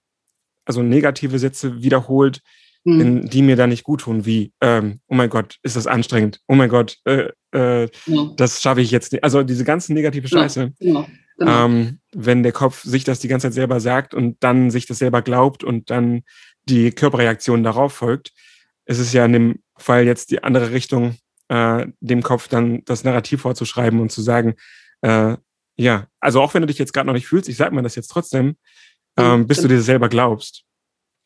also 0.69 0.83
negative 0.83 1.39
Sätze 1.39 1.83
wiederholt, 1.83 2.41
mhm. 2.85 3.01
in, 3.01 3.29
die 3.29 3.43
mir 3.43 3.57
da 3.57 3.67
nicht 3.67 3.85
gut 3.85 4.03
tun, 4.03 4.25
wie, 4.27 4.53
ähm, 4.61 5.01
oh 5.09 5.15
mein 5.15 5.31
Gott, 5.31 5.59
ist 5.63 5.77
das 5.77 5.87
anstrengend, 5.87 6.41
oh 6.47 6.55
mein 6.55 6.69
Gott, 6.69 6.99
äh, 7.05 7.31
äh, 7.53 7.89
ja. 8.07 8.31
das 8.37 8.63
schaffe 8.63 8.81
ich 8.81 8.91
jetzt 8.91 9.13
nicht. 9.13 9.25
Also 9.25 9.43
diese 9.43 9.65
ganzen 9.65 9.95
negative 9.95 10.29
Scheiße. 10.29 10.61
Ja, 10.61 10.71
genau. 10.79 11.09
Genau. 11.39 11.67
Ähm, 11.67 12.01
wenn 12.13 12.43
der 12.43 12.51
Kopf 12.51 12.83
sich 12.83 13.05
das 13.05 13.21
die 13.21 13.29
ganze 13.29 13.47
Zeit 13.47 13.55
selber 13.55 13.79
sagt 13.79 14.13
und 14.13 14.37
dann 14.41 14.73
sich 14.73 14.87
das 14.87 14.99
selber 14.99 15.23
glaubt 15.23 15.63
und 15.63 15.89
dann 15.89 16.23
die 16.69 16.91
Körperreaktion 16.91 17.63
darauf 17.63 17.93
folgt. 17.93 18.33
Es 18.85 18.99
ist 18.99 19.13
ja 19.13 19.25
in 19.25 19.33
dem 19.33 19.63
Fall 19.77 20.05
jetzt 20.05 20.33
die 20.33 20.43
andere 20.43 20.73
Richtung, 20.73 21.17
äh, 21.49 21.87
dem 22.01 22.23
Kopf 22.23 22.49
dann 22.49 22.85
das 22.85 23.05
Narrativ 23.05 23.43
vorzuschreiben 23.43 24.01
und 24.01 24.11
zu 24.11 24.21
sagen, 24.21 24.55
äh, 25.03 25.37
ja, 25.77 26.09
also 26.19 26.43
auch 26.43 26.55
wenn 26.55 26.63
du 26.63 26.67
dich 26.67 26.79
jetzt 26.79 26.93
gerade 26.93 27.07
noch 27.07 27.15
nicht 27.15 27.29
fühlst, 27.29 27.49
ich 27.49 27.57
sage 27.57 27.75
mir 27.75 27.83
das 27.83 27.95
jetzt 27.95 28.09
trotzdem, 28.09 28.57
ähm, 29.19 29.47
bis 29.47 29.61
du 29.61 29.69
dir 29.69 29.81
selber 29.81 30.09
glaubst. 30.09 30.65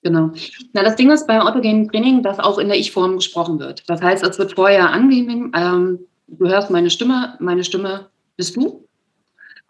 Genau. 0.02 0.32
Na, 0.72 0.82
das 0.82 0.96
Ding 0.96 1.10
ist 1.10 1.26
beim 1.26 1.42
autogenen 1.42 1.88
Training, 1.88 2.22
dass 2.22 2.40
auch 2.40 2.58
in 2.58 2.68
der 2.68 2.78
Ich-Form 2.78 3.16
gesprochen 3.16 3.60
wird. 3.60 3.88
Das 3.88 4.02
heißt, 4.02 4.26
es 4.26 4.38
wird 4.38 4.54
vorher 4.54 4.90
angegeben, 4.90 5.52
ähm, 5.54 6.00
du 6.26 6.48
hörst 6.48 6.70
meine 6.70 6.90
Stimme, 6.90 7.36
meine 7.38 7.62
Stimme 7.62 8.08
bist 8.36 8.56
du. 8.56 8.88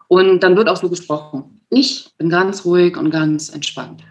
Und 0.07 0.41
dann 0.41 0.55
wird 0.55 0.69
auch 0.69 0.77
so 0.77 0.89
gesprochen. 0.89 1.61
Ich 1.69 2.09
bin 2.17 2.29
ganz 2.29 2.65
ruhig 2.65 2.97
und 2.97 3.09
ganz 3.09 3.49
entspannt. 3.49 4.03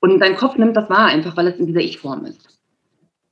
Und 0.00 0.20
dein 0.20 0.36
Kopf 0.36 0.56
nimmt 0.56 0.76
das 0.76 0.88
wahr, 0.90 1.06
einfach 1.06 1.36
weil 1.36 1.48
es 1.48 1.56
in 1.56 1.66
dieser 1.66 1.80
Ich-Form 1.80 2.24
ist. 2.26 2.60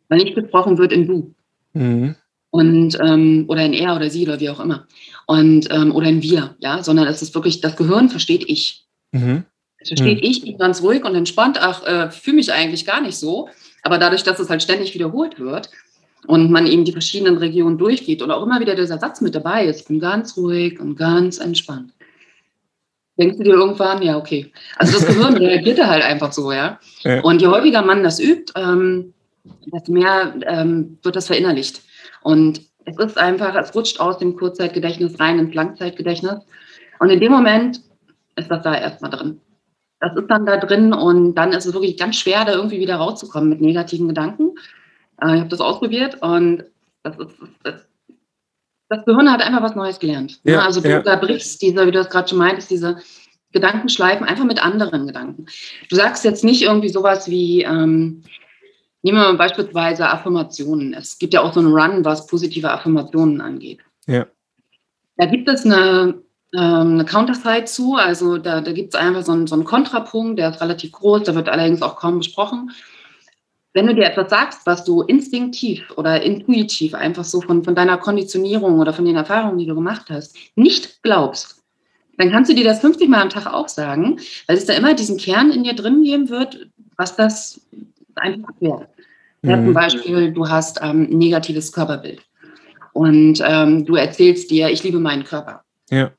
Weil 0.08 0.18
nicht 0.18 0.34
gesprochen 0.34 0.78
wird 0.78 0.92
in 0.92 1.06
du. 1.06 1.34
Mhm. 1.72 2.16
Und, 2.50 2.98
ähm, 3.00 3.46
oder 3.48 3.64
in 3.64 3.72
er 3.72 3.96
oder 3.96 4.10
sie 4.10 4.24
oder 4.26 4.40
wie 4.40 4.50
auch 4.50 4.60
immer. 4.60 4.86
Und, 5.26 5.68
ähm, 5.70 5.94
oder 5.94 6.06
in 6.06 6.22
wir, 6.22 6.54
ja, 6.58 6.82
sondern 6.82 7.06
es 7.06 7.22
ist 7.22 7.34
wirklich, 7.34 7.60
das 7.60 7.76
Gehirn 7.76 8.08
versteht 8.08 8.44
ich. 8.48 8.86
Mhm. 9.12 9.44
Es 9.82 9.88
versteht 9.88 10.18
mhm. 10.18 10.30
ich, 10.30 10.42
bin 10.42 10.58
ganz 10.58 10.82
ruhig 10.82 11.04
und 11.04 11.14
entspannt, 11.14 11.58
ach, 11.60 11.84
äh, 11.84 12.10
fühle 12.10 12.36
mich 12.36 12.52
eigentlich 12.52 12.86
gar 12.86 13.00
nicht 13.00 13.16
so. 13.16 13.48
Aber 13.82 13.98
dadurch, 13.98 14.22
dass 14.22 14.38
es 14.38 14.48
halt 14.48 14.62
ständig 14.62 14.94
wiederholt 14.94 15.38
wird, 15.38 15.68
und 16.26 16.50
man 16.50 16.66
eben 16.66 16.84
die 16.84 16.92
verschiedenen 16.92 17.36
Regionen 17.38 17.78
durchgeht 17.78 18.22
oder 18.22 18.36
auch 18.36 18.44
immer 18.44 18.60
wieder 18.60 18.74
dieser 18.74 18.98
Satz 18.98 19.20
mit 19.20 19.34
dabei 19.34 19.66
ist, 19.66 19.88
bin 19.88 19.98
ganz 19.98 20.36
ruhig 20.36 20.78
und 20.80 20.96
ganz 20.96 21.38
entspannt. 21.38 21.92
Denkst 23.18 23.38
du 23.38 23.44
dir 23.44 23.54
irgendwann, 23.54 24.00
ja, 24.02 24.16
okay. 24.16 24.50
Also 24.76 24.98
das 24.98 25.06
Gehirn 25.06 25.36
reagiert 25.36 25.78
da 25.78 25.88
halt 25.88 26.02
einfach 26.02 26.32
so, 26.32 26.52
ja? 26.52 26.78
ja? 27.00 27.20
Und 27.22 27.42
je 27.42 27.48
häufiger 27.48 27.82
man 27.82 28.02
das 28.02 28.20
übt, 28.20 28.52
ähm, 28.56 29.12
desto 29.72 29.92
mehr 29.92 30.34
ähm, 30.46 30.98
wird 31.02 31.16
das 31.16 31.26
verinnerlicht. 31.26 31.82
Und 32.22 32.62
es 32.84 32.96
ist 32.98 33.18
einfach, 33.18 33.54
es 33.56 33.74
rutscht 33.74 34.00
aus 34.00 34.18
dem 34.18 34.36
Kurzzeitgedächtnis 34.36 35.18
rein 35.20 35.38
ins 35.38 35.54
Langzeitgedächtnis. 35.54 36.40
Und 37.00 37.10
in 37.10 37.20
dem 37.20 37.32
Moment 37.32 37.80
ist 38.36 38.50
das 38.50 38.62
da 38.62 38.74
erstmal 38.74 39.10
drin. 39.10 39.40
Das 40.02 40.16
ist 40.16 40.26
dann 40.26 40.44
da 40.44 40.56
drin 40.56 40.92
und 40.92 41.36
dann 41.36 41.52
ist 41.52 41.64
es 41.64 41.74
wirklich 41.74 41.96
ganz 41.96 42.16
schwer, 42.16 42.44
da 42.44 42.54
irgendwie 42.54 42.80
wieder 42.80 42.96
rauszukommen 42.96 43.48
mit 43.48 43.60
negativen 43.60 44.08
Gedanken. 44.08 44.50
Äh, 45.20 45.34
ich 45.34 45.40
habe 45.40 45.48
das 45.48 45.60
ausprobiert 45.60 46.20
und 46.22 46.64
das, 47.04 47.16
ist, 47.18 47.36
das, 47.62 47.86
das 48.88 49.04
Gehirn 49.04 49.30
hat 49.30 49.42
einfach 49.42 49.62
was 49.62 49.76
Neues 49.76 50.00
gelernt. 50.00 50.40
Ja, 50.42 50.64
also 50.64 50.80
du 50.80 50.88
ja. 50.88 51.16
brichst 51.16 51.62
diese, 51.62 51.86
wie 51.86 51.92
du 51.92 51.98
das 51.98 52.10
gerade 52.10 52.28
schon 52.28 52.38
meintest, 52.38 52.72
diese 52.72 52.96
Gedankenschleifen 53.52 54.26
einfach 54.26 54.44
mit 54.44 54.60
anderen 54.60 55.06
Gedanken. 55.06 55.46
Du 55.88 55.94
sagst 55.94 56.24
jetzt 56.24 56.42
nicht 56.42 56.62
irgendwie 56.62 56.88
sowas 56.88 57.30
wie, 57.30 57.62
ähm, 57.62 58.24
nehmen 59.02 59.18
wir 59.18 59.28
mal 59.28 59.36
beispielsweise 59.36 60.08
Affirmationen. 60.08 60.94
Es 60.94 61.16
gibt 61.16 61.32
ja 61.32 61.42
auch 61.42 61.52
so 61.52 61.60
einen 61.60 61.72
Run, 61.72 62.04
was 62.04 62.26
positive 62.26 62.68
Affirmationen 62.68 63.40
angeht. 63.40 63.78
Ja. 64.08 64.26
Da 65.16 65.26
gibt 65.26 65.48
es 65.48 65.64
eine, 65.64 66.20
ähm, 66.54 66.94
eine 66.94 67.04
Counterside 67.04 67.64
zu, 67.64 67.94
also 67.96 68.38
da, 68.38 68.60
da 68.60 68.72
gibt 68.72 68.94
es 68.94 69.00
einfach 69.00 69.22
so 69.22 69.32
einen, 69.32 69.46
so 69.46 69.54
einen 69.54 69.64
Kontrapunkt, 69.64 70.38
der 70.38 70.50
ist 70.50 70.60
relativ 70.60 70.92
groß, 70.92 71.24
der 71.24 71.34
wird 71.34 71.48
allerdings 71.48 71.82
auch 71.82 71.96
kaum 71.96 72.18
besprochen 72.18 72.70
wenn 73.74 73.86
du 73.86 73.94
dir 73.94 74.04
etwas 74.04 74.30
sagst, 74.30 74.60
was 74.66 74.84
du 74.84 75.02
instinktiv 75.02 75.90
oder 75.96 76.22
intuitiv 76.22 76.94
einfach 76.94 77.24
so 77.24 77.40
von, 77.40 77.64
von 77.64 77.74
deiner 77.74 77.98
Konditionierung 77.98 78.78
oder 78.78 78.92
von 78.92 79.04
den 79.04 79.16
Erfahrungen, 79.16 79.58
die 79.58 79.66
du 79.66 79.74
gemacht 79.74 80.06
hast, 80.10 80.36
nicht 80.56 81.02
glaubst, 81.02 81.62
dann 82.18 82.30
kannst 82.30 82.50
du 82.50 82.54
dir 82.54 82.64
das 82.64 82.80
50 82.80 83.08
Mal 83.08 83.22
am 83.22 83.30
Tag 83.30 83.46
auch 83.46 83.68
sagen, 83.68 84.20
weil 84.46 84.56
es 84.56 84.66
da 84.66 84.74
immer 84.74 84.94
diesen 84.94 85.16
Kern 85.16 85.50
in 85.50 85.64
dir 85.64 85.74
drin 85.74 86.02
geben 86.02 86.28
wird, 86.28 86.68
was 86.96 87.16
das 87.16 87.60
einfach 88.14 88.52
wäre. 88.60 88.88
Ja, 89.42 89.56
mhm. 89.56 89.66
Zum 89.66 89.74
Beispiel, 89.74 90.32
du 90.32 90.48
hast 90.48 90.80
ähm, 90.82 91.08
ein 91.10 91.18
negatives 91.18 91.72
Körperbild 91.72 92.22
und 92.92 93.42
ähm, 93.44 93.86
du 93.86 93.96
erzählst 93.96 94.50
dir, 94.50 94.68
ich 94.68 94.84
liebe 94.84 94.98
meinen 94.98 95.24
Körper. 95.24 95.64
Ja. 95.90 96.12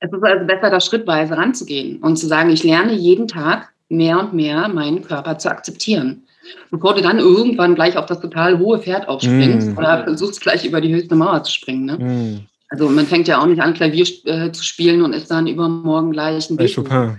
Es 0.00 0.12
ist 0.12 0.22
also 0.22 0.46
besser, 0.46 0.70
da 0.70 0.80
schrittweise 0.80 1.36
ranzugehen 1.36 1.98
und 2.02 2.16
zu 2.16 2.26
sagen, 2.26 2.50
ich 2.50 2.62
lerne 2.62 2.92
jeden 2.92 3.26
Tag 3.26 3.72
mehr 3.88 4.18
und 4.20 4.32
mehr 4.32 4.68
meinen 4.68 5.02
Körper 5.02 5.38
zu 5.38 5.50
akzeptieren. 5.50 6.22
Bevor 6.70 6.94
du 6.94 7.02
dann 7.02 7.18
irgendwann 7.18 7.74
gleich 7.74 7.96
auf 7.96 8.06
das 8.06 8.20
total 8.20 8.58
hohe 8.58 8.78
Pferd 8.78 9.08
aufspringst 9.08 9.74
mm. 9.74 9.78
oder 9.78 10.04
versuchst 10.04 10.40
gleich 10.40 10.64
über 10.64 10.80
die 10.80 10.94
höchste 10.94 11.14
Mauer 11.14 11.42
zu 11.42 11.52
springen. 11.52 11.84
Ne? 11.84 11.98
Mm. 11.98 12.46
Also 12.70 12.88
man 12.88 13.06
fängt 13.06 13.28
ja 13.28 13.40
auch 13.40 13.46
nicht 13.46 13.60
an, 13.60 13.74
Klavier 13.74 14.06
äh, 14.24 14.52
zu 14.52 14.62
spielen 14.62 15.02
und 15.02 15.12
ist 15.12 15.30
dann 15.30 15.46
übermorgen 15.46 16.12
gleich 16.12 16.48
ein 16.48 16.56
Bei 16.56 16.68
Chopin. 16.68 17.16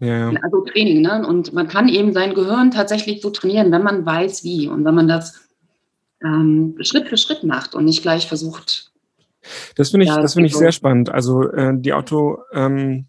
Ja, 0.00 0.30
ja. 0.30 0.40
Also 0.42 0.62
Training, 0.62 1.02
ne? 1.02 1.26
Und 1.26 1.52
man 1.52 1.68
kann 1.68 1.88
eben 1.88 2.12
sein 2.14 2.34
Gehirn 2.34 2.70
tatsächlich 2.70 3.20
so 3.20 3.30
trainieren, 3.30 3.70
wenn 3.70 3.82
man 3.82 4.04
weiß, 4.04 4.44
wie 4.44 4.66
und 4.66 4.84
wenn 4.84 4.94
man 4.94 5.08
das 5.08 5.48
ähm, 6.24 6.74
Schritt 6.80 7.08
für 7.08 7.18
Schritt 7.18 7.44
macht 7.44 7.74
und 7.74 7.84
nicht 7.84 8.00
gleich 8.00 8.26
versucht. 8.26 8.89
Das 9.76 9.90
finde 9.90 10.04
ich, 10.04 10.10
ja, 10.10 10.20
das 10.20 10.34
finde 10.34 10.48
ich 10.48 10.56
sehr 10.56 10.72
spannend. 10.72 11.10
Also 11.10 11.50
äh, 11.50 11.72
die 11.74 11.92
Auto, 11.92 12.38
ähm, 12.52 13.06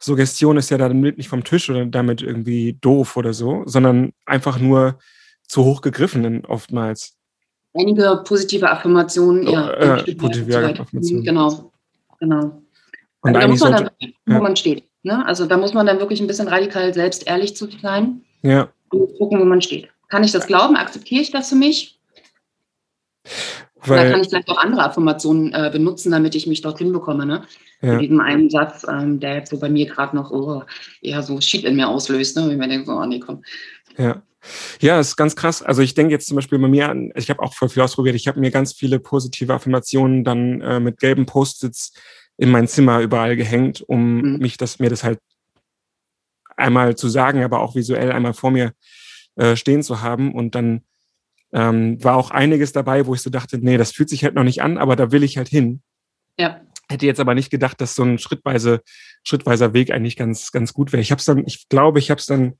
Suggestion 0.00 0.56
ist 0.56 0.70
ja 0.70 0.78
damit 0.78 1.18
nicht 1.18 1.28
vom 1.28 1.44
Tisch 1.44 1.68
oder 1.70 1.84
damit 1.84 2.22
irgendwie 2.22 2.78
doof 2.80 3.16
oder 3.16 3.32
so, 3.32 3.62
sondern 3.66 4.12
einfach 4.26 4.58
nur 4.58 4.98
zu 5.46 5.64
hoch 5.64 5.80
gegriffen 5.80 6.44
oftmals. 6.46 7.16
Einige 7.74 8.22
positive 8.24 8.70
Affirmationen, 8.70 9.46
ja. 9.48 9.70
Äh, 9.70 10.14
positive 10.14 10.80
Affirmationen. 10.80 11.24
Genau, 11.24 11.72
genau. 12.18 12.62
Und 13.20 13.36
also 13.36 13.40
da 13.40 13.48
muss 13.48 13.60
man 13.60 13.72
sollte, 13.72 13.92
dann, 14.00 14.12
wo 14.26 14.32
ja. 14.32 14.40
man 14.40 14.56
steht. 14.56 14.84
Ne? 15.02 15.26
Also 15.26 15.46
da 15.46 15.56
muss 15.56 15.74
man 15.74 15.86
dann 15.86 15.98
wirklich 15.98 16.20
ein 16.20 16.26
bisschen 16.26 16.48
radikal 16.48 16.94
selbst 16.94 17.26
ehrlich 17.26 17.56
zu 17.56 17.68
sein 17.82 18.22
ja. 18.42 18.68
und 18.90 19.18
gucken, 19.18 19.40
wo 19.40 19.44
man 19.44 19.60
steht. 19.60 19.88
Kann 20.08 20.24
ich 20.24 20.32
das 20.32 20.46
glauben? 20.46 20.76
Akzeptiere 20.76 21.22
ich 21.22 21.30
das 21.30 21.50
für 21.50 21.56
mich? 21.56 22.00
Weil, 23.86 24.00
Oder 24.00 24.10
kann 24.10 24.20
ich 24.20 24.28
vielleicht 24.28 24.48
auch 24.48 24.58
andere 24.58 24.82
Affirmationen 24.82 25.52
äh, 25.52 25.70
benutzen, 25.72 26.10
damit 26.10 26.34
ich 26.34 26.46
mich 26.46 26.62
dorthin 26.62 26.92
bekomme. 26.92 27.26
Ne? 27.26 27.44
Ja. 27.80 27.92
Mit 27.92 28.02
diesem 28.02 28.20
einen 28.20 28.50
Satz, 28.50 28.84
ähm, 28.88 29.20
der 29.20 29.36
jetzt 29.36 29.50
so 29.50 29.58
bei 29.58 29.68
mir 29.68 29.86
gerade 29.86 30.16
noch 30.16 30.30
oh, 30.30 30.62
eher 31.00 31.22
so 31.22 31.40
Schied 31.40 31.64
in 31.64 31.76
mir 31.76 31.88
auslöst, 31.88 32.36
ne? 32.36 32.44
wenn 32.44 32.52
ich 32.52 32.58
mir 32.58 32.68
denke, 32.68 32.86
so, 32.86 32.92
oh 32.92 33.06
nee, 33.06 33.20
komm. 33.20 33.42
Ja. 33.96 34.22
Ja, 34.80 35.00
ist 35.00 35.16
ganz 35.16 35.34
krass. 35.34 35.62
Also 35.62 35.82
ich 35.82 35.94
denke 35.94 36.12
jetzt 36.12 36.26
zum 36.28 36.36
Beispiel 36.36 36.58
bei 36.58 36.68
mir 36.68 36.88
an, 36.88 37.12
ich 37.16 37.28
habe 37.28 37.42
auch 37.42 37.54
voll 37.54 37.68
viel 37.68 37.82
ausprobiert. 37.82 38.14
Ich 38.14 38.28
habe 38.28 38.40
mir 38.40 38.50
ganz 38.50 38.72
viele 38.72 39.00
positive 39.00 39.52
Affirmationen 39.52 40.24
dann 40.24 40.60
äh, 40.60 40.80
mit 40.80 40.98
gelben 40.98 41.26
Post-its 41.26 41.92
in 42.36 42.50
mein 42.50 42.68
Zimmer 42.68 43.00
überall 43.00 43.36
gehängt, 43.36 43.82
um 43.82 44.20
mhm. 44.20 44.38
mich 44.38 44.56
das, 44.56 44.78
mir 44.78 44.90
das 44.90 45.02
halt 45.02 45.18
einmal 46.56 46.96
zu 46.96 47.08
sagen, 47.08 47.42
aber 47.42 47.60
auch 47.60 47.74
visuell 47.74 48.12
einmal 48.12 48.32
vor 48.32 48.50
mir 48.50 48.72
äh, 49.36 49.56
stehen 49.56 49.82
zu 49.82 50.02
haben. 50.02 50.34
Und 50.34 50.54
dann 50.54 50.82
ähm, 51.52 52.02
war 52.02 52.16
auch 52.16 52.30
einiges 52.30 52.72
dabei, 52.72 53.06
wo 53.06 53.14
ich 53.14 53.22
so 53.22 53.30
dachte, 53.30 53.58
nee, 53.58 53.76
das 53.76 53.92
fühlt 53.92 54.08
sich 54.08 54.24
halt 54.24 54.34
noch 54.34 54.44
nicht 54.44 54.62
an, 54.62 54.78
aber 54.78 54.96
da 54.96 55.12
will 55.12 55.22
ich 55.22 55.36
halt 55.36 55.48
hin. 55.48 55.82
Ja. 56.38 56.60
Hätte 56.90 57.06
jetzt 57.06 57.20
aber 57.20 57.34
nicht 57.34 57.50
gedacht, 57.50 57.80
dass 57.80 57.94
so 57.94 58.02
ein 58.02 58.18
schrittweise, 58.18 58.80
schrittweiser 59.22 59.74
Weg 59.74 59.90
eigentlich 59.90 60.16
ganz, 60.16 60.52
ganz 60.52 60.72
gut 60.72 60.92
wäre. 60.92 61.02
Ich 61.02 61.10
habe 61.10 61.18
es 61.18 61.26
dann, 61.26 61.44
ich 61.46 61.68
glaube, 61.68 61.98
ich 61.98 62.10
habe 62.10 62.18
es 62.18 62.26
dann 62.26 62.54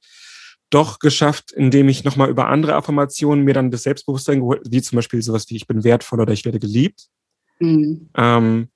doch 0.71 0.99
geschafft, 0.99 1.51
indem 1.53 1.89
ich 1.89 2.05
nochmal 2.05 2.29
über 2.29 2.49
andere 2.49 2.75
Affirmationen 2.75 3.45
mir 3.45 3.55
dann 3.55 3.71
das 3.71 3.85
Selbstbewusstsein 3.85 4.41
geholt, 4.41 4.63
wie 4.69 4.83
zum 4.83 4.97
Beispiel 4.97 5.23
sowas 5.23 5.49
wie 5.49 5.57
ich 5.57 5.67
bin 5.67 5.83
wertvoll 5.83 6.21
oder 6.21 6.33
ich 6.33 6.45
werde 6.45 6.59
geliebt. 6.59 7.09
Mhm. 7.59 8.11
Ähm, 8.15 8.69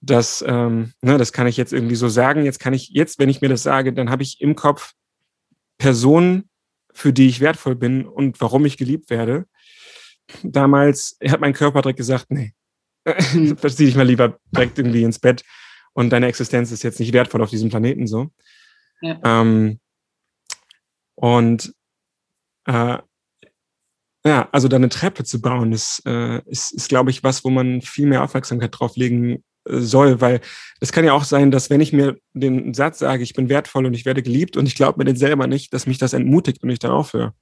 das, 0.00 0.44
ähm, 0.46 0.92
ne, 1.02 1.18
das 1.18 1.32
kann 1.32 1.46
ich 1.46 1.56
jetzt 1.56 1.72
irgendwie 1.72 1.96
so 1.96 2.08
sagen. 2.08 2.44
Jetzt 2.44 2.60
kann 2.60 2.72
ich, 2.72 2.90
jetzt, 2.90 3.18
wenn 3.18 3.28
ich 3.28 3.40
mir 3.40 3.48
das 3.48 3.62
sage, 3.62 3.92
dann 3.92 4.10
habe 4.10 4.22
ich 4.22 4.40
im 4.40 4.54
Kopf 4.54 4.92
Personen, 5.78 6.49
für 7.00 7.14
die 7.14 7.28
ich 7.28 7.40
wertvoll 7.40 7.76
bin 7.76 8.06
und 8.06 8.40
warum 8.42 8.66
ich 8.66 8.76
geliebt 8.76 9.08
werde. 9.08 9.46
Damals 10.42 11.16
hat 11.26 11.40
mein 11.40 11.54
Körper 11.54 11.80
direkt 11.80 11.96
gesagt, 11.96 12.26
nee, 12.28 12.52
verzieh 13.56 13.86
dich 13.86 13.96
mal 13.96 14.06
lieber 14.06 14.38
direkt 14.52 14.78
irgendwie 14.78 15.02
ins 15.02 15.18
Bett 15.18 15.42
und 15.94 16.10
deine 16.10 16.26
Existenz 16.26 16.70
ist 16.70 16.82
jetzt 16.82 17.00
nicht 17.00 17.14
wertvoll 17.14 17.42
auf 17.42 17.48
diesem 17.48 17.70
Planeten 17.70 18.06
so. 18.06 18.30
Ja. 19.00 19.18
Ähm, 19.24 19.80
und 21.14 21.74
äh, 22.66 22.98
ja, 24.26 24.48
also 24.52 24.68
da 24.68 24.76
eine 24.76 24.90
Treppe 24.90 25.24
zu 25.24 25.40
bauen, 25.40 25.72
ist, 25.72 26.02
äh, 26.04 26.42
ist, 26.44 26.72
ist 26.72 26.90
glaube 26.90 27.10
ich, 27.10 27.24
was, 27.24 27.44
wo 27.44 27.50
man 27.50 27.80
viel 27.80 28.06
mehr 28.06 28.22
Aufmerksamkeit 28.22 28.78
drauf 28.78 28.96
legen 28.96 29.42
soll, 29.64 30.20
weil 30.20 30.40
es 30.80 30.92
kann 30.92 31.04
ja 31.04 31.12
auch 31.12 31.24
sein, 31.24 31.50
dass 31.50 31.70
wenn 31.70 31.80
ich 31.80 31.92
mir 31.92 32.18
den 32.32 32.74
Satz 32.74 32.98
sage, 32.98 33.22
ich 33.22 33.34
bin 33.34 33.48
wertvoll 33.48 33.86
und 33.86 33.94
ich 33.94 34.06
werde 34.06 34.22
geliebt 34.22 34.56
und 34.56 34.66
ich 34.66 34.74
glaube 34.74 34.98
mir 34.98 35.04
den 35.04 35.16
selber 35.16 35.46
nicht, 35.46 35.72
dass 35.74 35.86
mich 35.86 35.98
das 35.98 36.12
entmutigt 36.12 36.62
und 36.62 36.70
ich 36.70 36.78
dann 36.78 36.90
aufhöre. 36.90 37.34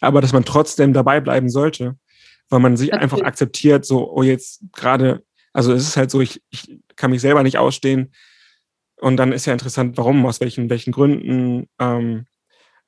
Aber 0.00 0.20
dass 0.20 0.32
man 0.32 0.44
trotzdem 0.44 0.92
dabei 0.92 1.20
bleiben 1.20 1.48
sollte, 1.48 1.98
weil 2.48 2.60
man 2.60 2.76
sich 2.76 2.94
einfach 2.94 3.20
akzeptiert, 3.20 3.84
so, 3.84 4.10
oh 4.10 4.22
jetzt 4.22 4.62
gerade, 4.72 5.24
also 5.52 5.72
es 5.72 5.86
ist 5.86 5.96
halt 5.96 6.10
so, 6.10 6.20
ich, 6.20 6.42
ich 6.50 6.78
kann 6.96 7.10
mich 7.10 7.20
selber 7.20 7.42
nicht 7.42 7.58
ausstehen. 7.58 8.12
Und 8.98 9.18
dann 9.18 9.32
ist 9.32 9.46
ja 9.46 9.52
interessant, 9.52 9.98
warum, 9.98 10.24
aus 10.24 10.40
welchen, 10.40 10.70
welchen 10.70 10.92
Gründen, 10.92 11.68
ähm, 11.78 12.26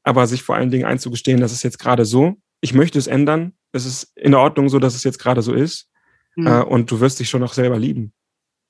aber 0.02 0.26
sich 0.26 0.42
vor 0.42 0.54
allen 0.54 0.70
Dingen 0.70 0.86
einzugestehen, 0.86 1.40
dass 1.40 1.52
es 1.52 1.62
jetzt 1.62 1.78
gerade 1.78 2.06
so, 2.06 2.36
ich 2.60 2.72
möchte 2.72 2.98
es 2.98 3.06
ändern, 3.06 3.52
es 3.72 3.84
ist 3.84 4.16
in 4.16 4.32
der 4.32 4.40
Ordnung 4.40 4.70
so, 4.70 4.78
dass 4.78 4.94
es 4.94 5.04
jetzt 5.04 5.18
gerade 5.18 5.42
so 5.42 5.52
ist 5.52 5.90
Mhm. 6.38 6.46
Äh, 6.46 6.62
und 6.62 6.90
du 6.90 7.00
wirst 7.00 7.18
dich 7.18 7.28
schon 7.28 7.40
noch 7.40 7.52
selber 7.52 7.78
lieben. 7.78 8.12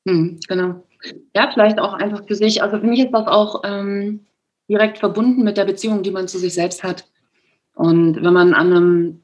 Mhm, 0.04 0.40
genau. 0.48 0.84
Ja, 1.34 1.50
vielleicht 1.52 1.78
auch 1.78 1.92
einfach 1.92 2.26
für 2.26 2.34
sich. 2.34 2.62
Also 2.62 2.78
für 2.80 2.86
mich 2.86 3.00
ist 3.00 3.12
das 3.12 3.26
auch 3.26 3.62
ähm, 3.64 4.20
direkt 4.68 4.98
verbunden 4.98 5.44
mit 5.44 5.58
der 5.58 5.66
Beziehung, 5.66 6.02
die 6.02 6.10
man 6.10 6.28
zu 6.28 6.38
sich 6.38 6.54
selbst 6.54 6.82
hat. 6.82 7.06
Und 7.74 8.16
wenn 8.16 8.32
man 8.32 8.54
an 8.54 8.72
einem 8.72 9.20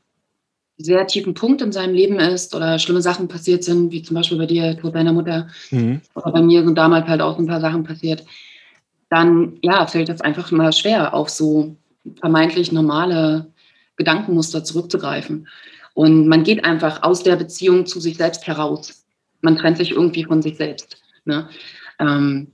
sehr 0.76 1.06
tiefen 1.06 1.34
Punkt 1.34 1.62
in 1.62 1.72
seinem 1.72 1.94
Leben 1.94 2.18
ist 2.18 2.54
oder 2.54 2.78
schlimme 2.78 3.00
Sachen 3.00 3.28
passiert 3.28 3.64
sind, 3.64 3.92
wie 3.92 4.02
zum 4.02 4.14
Beispiel 4.14 4.38
bei 4.38 4.46
dir, 4.46 4.76
Tod 4.76 4.94
deiner 4.94 5.12
Mutter, 5.12 5.48
mhm. 5.70 6.02
oder 6.14 6.32
bei 6.32 6.42
mir 6.42 6.64
sind 6.64 6.76
damals 6.76 7.06
halt 7.08 7.22
auch 7.22 7.38
ein 7.38 7.46
paar 7.46 7.60
Sachen 7.60 7.84
passiert, 7.84 8.24
dann 9.08 9.58
ja, 9.62 9.86
fällt 9.86 10.08
es 10.10 10.20
einfach 10.20 10.50
mal 10.50 10.72
schwer, 10.72 11.14
auf 11.14 11.30
so 11.30 11.76
vermeintlich 12.20 12.72
normale 12.72 13.46
Gedankenmuster 13.96 14.64
zurückzugreifen. 14.64 15.48
Und 15.94 16.26
man 16.26 16.42
geht 16.42 16.64
einfach 16.64 17.02
aus 17.02 17.22
der 17.22 17.36
Beziehung 17.36 17.86
zu 17.86 18.00
sich 18.00 18.16
selbst 18.16 18.46
heraus. 18.46 19.04
Man 19.40 19.56
trennt 19.56 19.78
sich 19.78 19.92
irgendwie 19.92 20.24
von 20.24 20.42
sich 20.42 20.56
selbst. 20.56 20.98
Ne? 21.24 21.48
Ähm, 21.98 22.52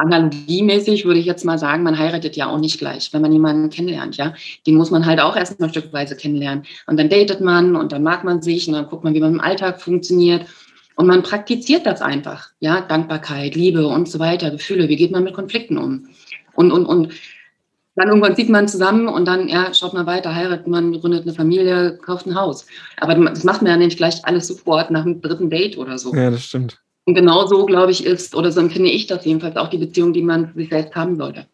analogiemäßig 0.00 1.04
würde 1.04 1.20
ich 1.20 1.26
jetzt 1.26 1.44
mal 1.44 1.58
sagen, 1.58 1.82
man 1.82 1.98
heiratet 1.98 2.34
ja 2.34 2.48
auch 2.48 2.58
nicht 2.58 2.78
gleich, 2.78 3.12
wenn 3.12 3.22
man 3.22 3.32
jemanden 3.32 3.68
kennenlernt, 3.68 4.16
ja. 4.16 4.34
Den 4.66 4.76
muss 4.76 4.90
man 4.90 5.04
halt 5.04 5.20
auch 5.20 5.36
erstmal 5.36 5.68
stückweise 5.68 6.16
kennenlernen. 6.16 6.64
Und 6.86 6.98
dann 6.98 7.10
datet 7.10 7.40
man 7.40 7.76
und 7.76 7.92
dann 7.92 8.02
mag 8.02 8.24
man 8.24 8.40
sich 8.40 8.66
und 8.66 8.74
dann 8.74 8.86
guckt 8.86 9.04
man, 9.04 9.14
wie 9.14 9.20
man 9.20 9.34
im 9.34 9.40
Alltag 9.40 9.80
funktioniert. 9.80 10.46
Und 10.96 11.06
man 11.06 11.22
praktiziert 11.22 11.86
das 11.86 12.00
einfach, 12.00 12.50
ja. 12.60 12.80
Dankbarkeit, 12.80 13.54
Liebe 13.54 13.86
und 13.86 14.08
so 14.08 14.18
weiter, 14.18 14.50
Gefühle, 14.50 14.88
wie 14.88 14.96
geht 14.96 15.12
man 15.12 15.22
mit 15.22 15.34
Konflikten 15.34 15.76
um? 15.76 16.08
Und, 16.54 16.72
und, 16.72 16.86
und 16.86 17.12
dann 18.00 18.08
irgendwann 18.08 18.34
zieht 18.34 18.48
man 18.48 18.66
zusammen 18.66 19.08
und 19.08 19.26
dann, 19.26 19.48
ja, 19.48 19.74
schaut 19.74 19.92
man 19.92 20.06
weiter, 20.06 20.34
heiratet 20.34 20.66
man, 20.66 20.98
gründet 20.98 21.22
eine 21.22 21.34
Familie, 21.34 21.98
kauft 21.98 22.26
ein 22.26 22.34
Haus. 22.34 22.66
Aber 22.96 23.14
das 23.14 23.44
macht 23.44 23.60
man 23.60 23.70
ja 23.72 23.76
nicht 23.76 23.98
gleich 23.98 24.24
alles 24.24 24.46
sofort 24.46 24.90
nach 24.90 25.04
dem 25.04 25.20
dritten 25.20 25.50
Date 25.50 25.76
oder 25.76 25.98
so. 25.98 26.14
Ja, 26.14 26.30
das 26.30 26.44
stimmt. 26.44 26.80
Und 27.04 27.14
genau 27.14 27.46
so, 27.46 27.66
glaube 27.66 27.92
ich, 27.92 28.06
ist, 28.06 28.34
oder 28.34 28.52
so 28.52 28.60
empfinde 28.60 28.90
ich 28.90 29.06
das 29.06 29.26
jedenfalls, 29.26 29.56
auch 29.56 29.68
die 29.68 29.78
Beziehung, 29.78 30.14
die 30.14 30.22
man 30.22 30.52
sich 30.54 30.70
selbst 30.70 30.94
haben 30.94 31.16
sollte. 31.16 31.46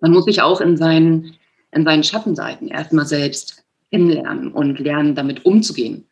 Man 0.00 0.10
muss 0.10 0.24
sich 0.24 0.42
auch 0.42 0.60
in 0.60 0.76
seinen, 0.76 1.34
in 1.70 1.84
seinen 1.84 2.02
Schattenseiten 2.02 2.68
erstmal 2.68 3.06
selbst 3.06 3.64
kennenlernen 3.90 4.50
und 4.52 4.80
lernen, 4.80 5.14
damit 5.14 5.44
umzugehen. 5.44 6.06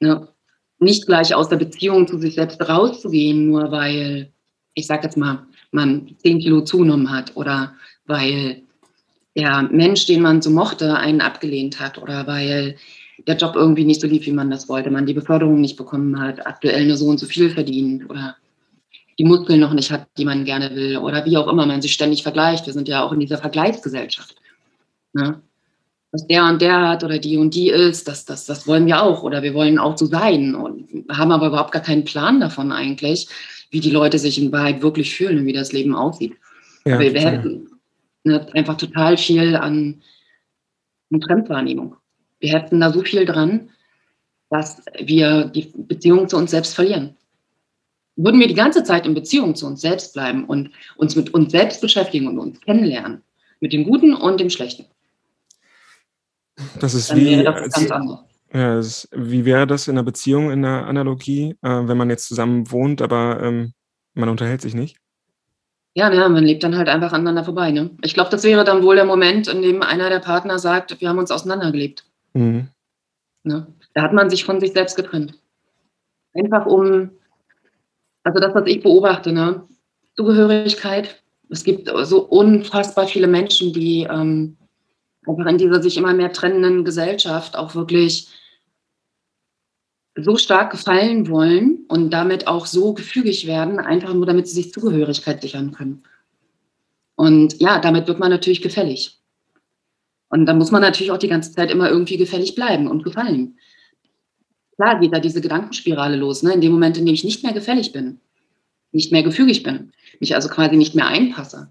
Ne? 0.00 0.26
Nicht 0.80 1.06
gleich 1.06 1.32
aus 1.34 1.48
der 1.48 1.58
Beziehung 1.58 2.08
zu 2.08 2.18
sich 2.18 2.34
selbst 2.34 2.60
rauszugehen, 2.60 3.46
nur 3.46 3.70
weil, 3.70 4.32
ich 4.74 4.86
sage 4.86 5.04
jetzt 5.04 5.16
mal, 5.16 5.46
man 5.70 6.16
10 6.22 6.40
Kilo 6.40 6.62
zugenommen 6.62 7.10
hat 7.10 7.36
oder 7.36 7.74
weil 8.06 8.62
der 9.36 9.62
Mensch, 9.70 10.06
den 10.06 10.22
man 10.22 10.42
so 10.42 10.50
mochte, 10.50 10.96
einen 10.96 11.20
abgelehnt 11.20 11.80
hat 11.80 11.98
oder 11.98 12.26
weil 12.26 12.76
der 13.26 13.36
Job 13.36 13.54
irgendwie 13.54 13.84
nicht 13.84 14.00
so 14.00 14.06
lief, 14.06 14.26
wie 14.26 14.32
man 14.32 14.50
das 14.50 14.68
wollte, 14.68 14.90
man 14.90 15.06
die 15.06 15.14
Beförderung 15.14 15.60
nicht 15.60 15.76
bekommen 15.76 16.18
hat, 16.18 16.46
aktuell 16.46 16.86
nur 16.86 16.96
so 16.96 17.06
und 17.06 17.18
so 17.18 17.26
viel 17.26 17.50
verdient 17.50 18.08
oder 18.08 18.36
die 19.18 19.24
Muskeln 19.24 19.60
noch 19.60 19.74
nicht 19.74 19.90
hat, 19.92 20.06
die 20.16 20.24
man 20.24 20.44
gerne 20.44 20.74
will 20.74 20.96
oder 20.96 21.24
wie 21.26 21.36
auch 21.36 21.46
immer 21.48 21.66
man 21.66 21.82
sich 21.82 21.92
ständig 21.92 22.22
vergleicht. 22.22 22.66
Wir 22.66 22.72
sind 22.72 22.88
ja 22.88 23.02
auch 23.02 23.12
in 23.12 23.20
dieser 23.20 23.38
Vergleichsgesellschaft. 23.38 24.36
Ne? 25.12 25.42
Was 26.12 26.26
der 26.26 26.44
und 26.44 26.60
der 26.60 26.88
hat 26.88 27.04
oder 27.04 27.18
die 27.18 27.36
und 27.36 27.54
die 27.54 27.68
ist, 27.68 28.08
das, 28.08 28.24
das, 28.24 28.46
das 28.46 28.66
wollen 28.66 28.86
wir 28.86 29.02
auch 29.02 29.22
oder 29.22 29.42
wir 29.42 29.54
wollen 29.54 29.78
auch 29.78 29.96
so 29.96 30.06
sein 30.06 30.54
und 30.54 30.88
haben 31.10 31.30
aber 31.30 31.48
überhaupt 31.48 31.72
gar 31.72 31.82
keinen 31.82 32.04
Plan 32.04 32.40
davon 32.40 32.72
eigentlich, 32.72 33.28
wie 33.70 33.80
die 33.80 33.90
Leute 33.90 34.18
sich 34.18 34.40
in 34.40 34.52
Wahrheit 34.52 34.82
wirklich 34.82 35.14
fühlen 35.14 35.38
und 35.38 35.46
wie 35.46 35.52
das 35.52 35.72
Leben 35.72 35.94
aussieht. 35.94 36.34
Ja, 36.84 36.94
aber 36.94 37.12
wir 37.12 37.20
hätten 37.20 37.70
ne, 38.24 38.46
einfach 38.54 38.76
total 38.76 39.16
viel 39.16 39.56
an, 39.56 40.02
an 41.12 41.22
Fremdwahrnehmung. 41.22 41.96
Wir 42.40 42.52
hätten 42.52 42.80
da 42.80 42.92
so 42.92 43.02
viel 43.02 43.24
dran, 43.24 43.70
dass 44.48 44.82
wir 44.98 45.44
die 45.44 45.72
Beziehung 45.76 46.28
zu 46.28 46.36
uns 46.36 46.50
selbst 46.50 46.74
verlieren. 46.74 47.16
Würden 48.16 48.40
wir 48.40 48.48
die 48.48 48.54
ganze 48.54 48.82
Zeit 48.82 49.06
in 49.06 49.14
Beziehung 49.14 49.54
zu 49.54 49.66
uns 49.66 49.80
selbst 49.80 50.12
bleiben 50.12 50.44
und 50.44 50.70
uns 50.96 51.16
mit 51.16 51.32
uns 51.32 51.52
selbst 51.52 51.80
beschäftigen 51.80 52.26
und 52.26 52.38
uns 52.38 52.60
kennenlernen, 52.60 53.22
mit 53.60 53.72
dem 53.72 53.84
Guten 53.84 54.14
und 54.14 54.40
dem 54.40 54.50
Schlechten. 54.50 54.86
Das 56.80 56.94
ist 56.94 57.10
Dann 57.10 57.18
wie, 57.18 57.42
das 57.42 57.72
ganz 57.72 57.90
anders. 57.90 58.20
Ja, 58.52 58.78
ist, 58.78 59.08
wie 59.12 59.44
wäre 59.44 59.66
das 59.66 59.86
in 59.86 59.96
einer 59.96 60.04
Beziehung, 60.04 60.50
in 60.50 60.62
der 60.62 60.86
Analogie, 60.86 61.56
äh, 61.62 61.68
wenn 61.68 61.96
man 61.96 62.10
jetzt 62.10 62.26
zusammen 62.26 62.70
wohnt, 62.72 63.00
aber 63.00 63.40
ähm, 63.42 63.74
man 64.14 64.28
unterhält 64.28 64.60
sich 64.60 64.74
nicht? 64.74 64.96
Ja, 65.94 66.12
ja, 66.12 66.28
man 66.28 66.44
lebt 66.44 66.62
dann 66.62 66.76
halt 66.76 66.88
einfach 66.88 67.12
aneinander 67.12 67.44
vorbei. 67.44 67.70
Ne? 67.70 67.90
Ich 68.02 68.14
glaube, 68.14 68.30
das 68.30 68.44
wäre 68.44 68.64
dann 68.64 68.82
wohl 68.82 68.96
der 68.96 69.04
Moment, 69.04 69.48
in 69.48 69.62
dem 69.62 69.82
einer 69.82 70.08
der 70.08 70.20
Partner 70.20 70.58
sagt, 70.58 71.00
wir 71.00 71.08
haben 71.08 71.18
uns 71.18 71.30
auseinandergelebt. 71.30 72.04
Mhm. 72.32 72.68
Ne? 73.42 73.66
Da 73.94 74.02
hat 74.02 74.12
man 74.12 74.30
sich 74.30 74.44
von 74.44 74.60
sich 74.60 74.72
selbst 74.72 74.96
getrennt. 74.96 75.34
Einfach 76.34 76.66
um, 76.66 77.10
also 78.22 78.40
das, 78.40 78.54
was 78.54 78.66
ich 78.66 78.82
beobachte, 78.82 79.32
ne? 79.32 79.64
Zugehörigkeit. 80.16 81.22
Es 81.48 81.64
gibt 81.64 81.90
so 82.04 82.22
unfassbar 82.22 83.08
viele 83.08 83.26
Menschen, 83.26 83.72
die 83.72 84.06
ähm, 84.08 84.56
einfach 85.38 85.50
in 85.50 85.58
dieser 85.58 85.82
sich 85.82 85.96
immer 85.96 86.14
mehr 86.14 86.32
trennenden 86.32 86.84
Gesellschaft 86.84 87.56
auch 87.56 87.74
wirklich 87.74 88.28
so 90.16 90.36
stark 90.36 90.72
gefallen 90.72 91.28
wollen 91.28 91.84
und 91.88 92.10
damit 92.10 92.46
auch 92.46 92.66
so 92.66 92.92
gefügig 92.94 93.46
werden, 93.46 93.78
einfach 93.78 94.12
nur 94.12 94.26
damit 94.26 94.48
sie 94.48 94.54
sich 94.54 94.72
Zugehörigkeit 94.72 95.40
sichern 95.40 95.72
können. 95.72 96.02
Und 97.14 97.60
ja, 97.60 97.78
damit 97.80 98.08
wird 98.08 98.18
man 98.18 98.30
natürlich 98.30 98.62
gefällig. 98.62 99.18
Und 100.28 100.46
da 100.46 100.54
muss 100.54 100.70
man 100.70 100.82
natürlich 100.82 101.10
auch 101.10 101.18
die 101.18 101.28
ganze 101.28 101.52
Zeit 101.52 101.70
immer 101.70 101.90
irgendwie 101.90 102.16
gefällig 102.16 102.54
bleiben 102.54 102.88
und 102.88 103.04
gefallen. 103.04 103.58
Klar 104.76 105.00
geht 105.00 105.12
da 105.12 105.20
diese 105.20 105.40
Gedankenspirale 105.40 106.16
los, 106.16 106.42
ne? 106.42 106.54
in 106.54 106.60
dem 106.60 106.72
Moment, 106.72 106.96
in 106.96 107.04
dem 107.04 107.14
ich 107.14 107.24
nicht 107.24 107.42
mehr 107.42 107.52
gefällig 107.52 107.92
bin, 107.92 108.20
nicht 108.92 109.12
mehr 109.12 109.22
gefügig 109.22 109.62
bin, 109.62 109.92
mich 110.20 110.34
also 110.34 110.48
quasi 110.48 110.76
nicht 110.76 110.94
mehr 110.94 111.08
einpasse, 111.08 111.70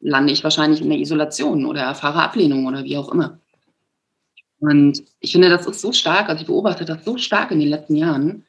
lande 0.00 0.32
ich 0.32 0.44
wahrscheinlich 0.44 0.80
in 0.80 0.90
der 0.90 0.98
Isolation 0.98 1.66
oder 1.66 1.82
erfahre 1.82 2.22
Ablehnung 2.22 2.66
oder 2.66 2.84
wie 2.84 2.96
auch 2.96 3.12
immer. 3.12 3.38
Und 4.60 5.02
ich 5.20 5.32
finde, 5.32 5.48
das 5.48 5.66
ist 5.66 5.80
so 5.80 5.92
stark, 5.92 6.28
also 6.28 6.42
ich 6.42 6.46
beobachte 6.46 6.84
das 6.84 7.04
so 7.04 7.16
stark 7.16 7.50
in 7.50 7.60
den 7.60 7.68
letzten 7.68 7.96
Jahren, 7.96 8.44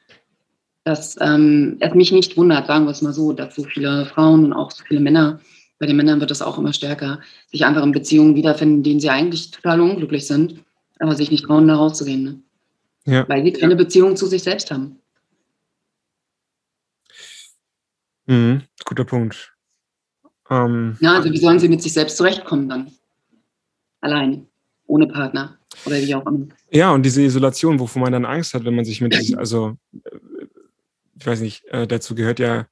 dass 0.84 1.16
ähm, 1.20 1.76
es 1.80 1.94
mich 1.94 2.12
nicht 2.12 2.36
wundert, 2.36 2.66
sagen 2.66 2.84
wir 2.84 2.90
es 2.90 3.02
mal 3.02 3.12
so, 3.12 3.32
dass 3.32 3.54
so 3.54 3.64
viele 3.64 4.04
Frauen 4.06 4.44
und 4.44 4.52
auch 4.52 4.70
so 4.70 4.84
viele 4.84 5.00
Männer, 5.00 5.40
bei 5.78 5.86
den 5.86 5.96
Männern 5.96 6.20
wird 6.20 6.30
das 6.30 6.42
auch 6.42 6.58
immer 6.58 6.72
stärker, 6.72 7.20
sich 7.50 7.64
einfach 7.64 7.82
in 7.82 7.92
Beziehungen 7.92 8.34
wiederfinden, 8.34 8.78
in 8.78 8.82
denen 8.82 9.00
sie 9.00 9.10
eigentlich 9.10 9.50
total 9.50 9.80
unglücklich 9.80 10.26
sind, 10.26 10.62
aber 10.98 11.14
sich 11.14 11.30
nicht 11.30 11.44
trauen, 11.44 11.66
da 11.66 11.76
rauszugehen. 11.76 12.22
Ne? 12.24 12.40
Ja. 13.04 13.28
Weil 13.28 13.44
sie 13.44 13.52
keine 13.52 13.76
Beziehung 13.76 14.16
zu 14.16 14.26
sich 14.26 14.42
selbst 14.42 14.70
haben. 14.70 14.98
Mhm, 18.26 18.62
guter 18.84 19.04
Punkt. 19.04 19.52
Ähm, 20.50 20.96
ja, 21.00 21.14
also 21.14 21.30
wie 21.30 21.38
sollen 21.38 21.58
sie 21.58 21.68
mit 21.68 21.82
sich 21.82 21.92
selbst 21.92 22.16
zurechtkommen 22.16 22.68
dann? 22.68 22.90
Allein, 24.00 24.46
ohne 24.86 25.06
Partner 25.06 25.58
oder 25.86 25.96
wie 25.96 26.14
auch 26.14 26.26
immer. 26.26 26.46
Ja, 26.70 26.92
und 26.92 27.04
diese 27.04 27.22
Isolation, 27.22 27.78
wovon 27.78 28.02
man 28.02 28.12
dann 28.12 28.24
Angst 28.24 28.54
hat, 28.54 28.64
wenn 28.64 28.74
man 28.74 28.84
sich 28.84 29.00
mit, 29.00 29.36
also 29.36 29.76
ich 31.18 31.26
weiß 31.26 31.40
nicht, 31.40 31.64
äh, 31.66 31.86
dazu 31.86 32.14
gehört 32.14 32.38
ja, 32.38 32.66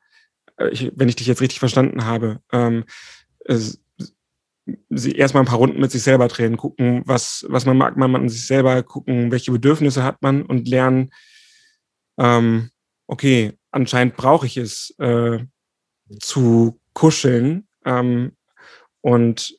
äh, 0.56 0.68
ich, 0.70 0.92
wenn 0.94 1.08
ich 1.08 1.16
dich 1.16 1.26
jetzt 1.26 1.40
richtig 1.40 1.58
verstanden 1.58 2.04
habe, 2.04 2.40
ähm, 2.52 2.84
es, 3.44 3.80
sie 4.88 5.12
erstmal 5.12 5.42
ein 5.42 5.46
paar 5.48 5.58
Runden 5.58 5.80
mit 5.80 5.90
sich 5.90 6.02
selber 6.02 6.28
drehen, 6.28 6.56
gucken, 6.56 7.02
was, 7.06 7.46
was 7.48 7.66
man 7.66 7.76
mag, 7.76 7.96
man 7.96 8.14
an 8.14 8.28
sich 8.28 8.46
selber 8.46 8.82
gucken, 8.82 9.30
welche 9.30 9.52
Bedürfnisse 9.52 10.02
hat 10.02 10.22
man 10.22 10.42
und 10.42 10.68
lernen, 10.68 11.10
ähm, 12.18 12.70
okay, 13.06 13.52
anscheinend 13.70 14.16
brauche 14.16 14.46
ich 14.46 14.56
es 14.56 14.94
äh, 14.98 15.38
zu 16.20 16.79
kuscheln 16.94 17.66
ähm, 17.84 18.36
und 19.00 19.58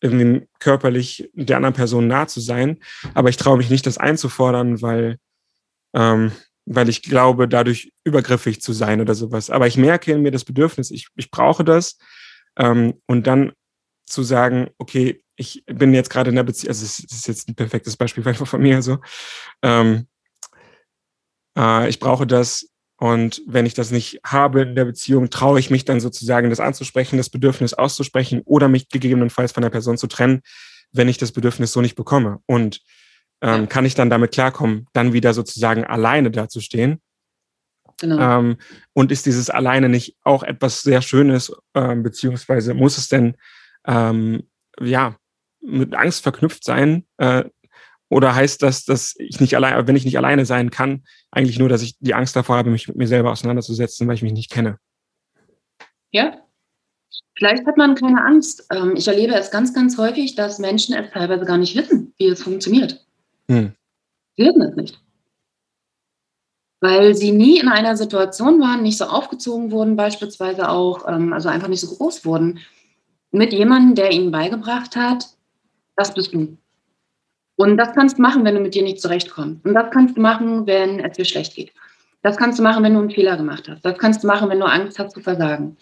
irgendwie 0.00 0.48
körperlich 0.58 1.30
der 1.32 1.56
anderen 1.56 1.74
Person 1.74 2.08
nah 2.08 2.26
zu 2.26 2.40
sein. 2.40 2.78
Aber 3.14 3.28
ich 3.28 3.36
traue 3.36 3.56
mich 3.56 3.70
nicht, 3.70 3.86
das 3.86 3.98
einzufordern, 3.98 4.82
weil, 4.82 5.18
ähm, 5.94 6.32
weil 6.66 6.88
ich 6.88 7.02
glaube, 7.02 7.46
dadurch 7.48 7.92
übergriffig 8.04 8.60
zu 8.60 8.72
sein 8.72 9.00
oder 9.00 9.14
sowas. 9.14 9.48
Aber 9.48 9.66
ich 9.66 9.76
merke 9.76 10.12
in 10.12 10.22
mir 10.22 10.32
das 10.32 10.44
Bedürfnis, 10.44 10.90
ich, 10.90 11.08
ich 11.14 11.30
brauche 11.30 11.64
das. 11.64 11.98
Ähm, 12.56 13.00
und 13.06 13.26
dann 13.26 13.52
zu 14.06 14.22
sagen, 14.22 14.68
okay, 14.78 15.22
ich 15.36 15.64
bin 15.66 15.94
jetzt 15.94 16.10
gerade 16.10 16.30
in 16.30 16.36
der 16.36 16.42
Beziehung, 16.42 16.70
also 16.70 16.84
es 16.84 16.98
ist 16.98 17.26
jetzt 17.26 17.48
ein 17.48 17.54
perfektes 17.54 17.96
Beispiel 17.96 18.22
von 18.34 18.60
mir 18.60 18.82
so. 18.82 18.98
Ähm, 19.62 20.06
äh, 21.56 21.88
ich 21.88 21.98
brauche 21.98 22.26
das, 22.26 22.68
und 23.02 23.42
wenn 23.48 23.66
ich 23.66 23.74
das 23.74 23.90
nicht 23.90 24.20
habe 24.24 24.60
in 24.60 24.76
der 24.76 24.84
Beziehung, 24.84 25.28
traue 25.28 25.58
ich 25.58 25.70
mich 25.70 25.84
dann 25.84 25.98
sozusagen, 25.98 26.50
das 26.50 26.60
anzusprechen, 26.60 27.16
das 27.16 27.30
Bedürfnis 27.30 27.74
auszusprechen 27.74 28.42
oder 28.44 28.68
mich 28.68 28.90
gegebenenfalls 28.90 29.50
von 29.50 29.64
der 29.64 29.70
Person 29.70 29.98
zu 29.98 30.06
trennen, 30.06 30.42
wenn 30.92 31.08
ich 31.08 31.18
das 31.18 31.32
Bedürfnis 31.32 31.72
so 31.72 31.80
nicht 31.80 31.96
bekomme. 31.96 32.38
Und 32.46 32.80
ähm, 33.40 33.62
ja. 33.62 33.66
kann 33.66 33.86
ich 33.86 33.96
dann 33.96 34.08
damit 34.08 34.30
klarkommen, 34.30 34.86
dann 34.92 35.12
wieder 35.12 35.34
sozusagen 35.34 35.82
alleine 35.82 36.30
dazustehen? 36.30 37.02
Genau. 37.98 38.38
Ähm, 38.38 38.58
und 38.92 39.10
ist 39.10 39.26
dieses 39.26 39.50
alleine 39.50 39.88
nicht 39.88 40.16
auch 40.22 40.44
etwas 40.44 40.82
sehr 40.82 41.02
Schönes, 41.02 41.52
ähm, 41.74 42.04
beziehungsweise 42.04 42.72
muss 42.72 42.98
es 42.98 43.08
denn 43.08 43.36
ähm, 43.84 44.44
ja 44.80 45.16
mit 45.60 45.96
Angst 45.96 46.22
verknüpft 46.22 46.62
sein, 46.62 47.04
äh, 47.16 47.42
oder 48.12 48.34
heißt 48.34 48.62
das, 48.62 48.84
dass 48.84 49.14
ich 49.16 49.40
nicht 49.40 49.56
allein, 49.56 49.86
wenn 49.86 49.96
ich 49.96 50.04
nicht 50.04 50.18
alleine 50.18 50.44
sein 50.44 50.70
kann, 50.70 51.02
eigentlich 51.30 51.58
nur, 51.58 51.70
dass 51.70 51.80
ich 51.80 51.96
die 51.98 52.12
Angst 52.12 52.36
davor 52.36 52.56
habe, 52.58 52.68
mich 52.68 52.86
mit 52.86 52.98
mir 52.98 53.08
selber 53.08 53.32
auseinanderzusetzen, 53.32 54.06
weil 54.06 54.16
ich 54.16 54.22
mich 54.22 54.34
nicht 54.34 54.50
kenne? 54.50 54.76
Ja. 56.10 56.36
Vielleicht 57.38 57.64
hat 57.66 57.78
man 57.78 57.94
keine 57.94 58.22
Angst. 58.22 58.66
Ähm, 58.70 58.96
ich 58.96 59.08
erlebe 59.08 59.34
es 59.34 59.50
ganz, 59.50 59.72
ganz 59.72 59.96
häufig, 59.96 60.34
dass 60.34 60.58
Menschen 60.58 60.94
es 60.94 61.10
teilweise 61.10 61.46
gar 61.46 61.56
nicht 61.56 61.74
wissen, 61.74 62.12
wie 62.18 62.26
es 62.26 62.42
funktioniert. 62.42 63.02
Hm. 63.48 63.72
Sie 64.36 64.44
wissen 64.44 64.60
es 64.60 64.76
nicht. 64.76 65.00
Weil 66.82 67.14
sie 67.14 67.32
nie 67.32 67.60
in 67.60 67.68
einer 67.68 67.96
Situation 67.96 68.60
waren, 68.60 68.82
nicht 68.82 68.98
so 68.98 69.06
aufgezogen 69.06 69.70
wurden, 69.70 69.96
beispielsweise 69.96 70.68
auch, 70.68 71.08
ähm, 71.08 71.32
also 71.32 71.48
einfach 71.48 71.68
nicht 71.68 71.80
so 71.80 71.96
groß 71.96 72.26
wurden, 72.26 72.58
mit 73.30 73.54
jemandem, 73.54 73.94
der 73.94 74.12
ihnen 74.12 74.30
beigebracht 74.30 74.96
hat, 74.96 75.28
das 75.96 76.12
bist 76.12 76.34
du. 76.34 76.58
Und 77.62 77.76
das 77.76 77.94
kannst 77.94 78.18
du 78.18 78.22
machen, 78.22 78.44
wenn 78.44 78.56
du 78.56 78.60
mit 78.60 78.74
dir 78.74 78.82
nicht 78.82 79.00
zurechtkommst. 79.00 79.64
Und 79.64 79.74
das 79.74 79.92
kannst 79.92 80.16
du 80.16 80.20
machen, 80.20 80.66
wenn 80.66 80.98
es 80.98 81.16
dir 81.16 81.24
schlecht 81.24 81.54
geht. 81.54 81.72
Das 82.20 82.36
kannst 82.36 82.58
du 82.58 82.62
machen, 82.64 82.82
wenn 82.82 82.94
du 82.94 82.98
einen 82.98 83.12
Fehler 83.12 83.36
gemacht 83.36 83.68
hast. 83.68 83.84
Das 83.84 83.96
kannst 83.98 84.24
du 84.24 84.26
machen, 84.26 84.50
wenn 84.50 84.58
du 84.58 84.66
Angst 84.66 84.98
hast 84.98 85.14
zu 85.14 85.20
versagen. 85.20 85.76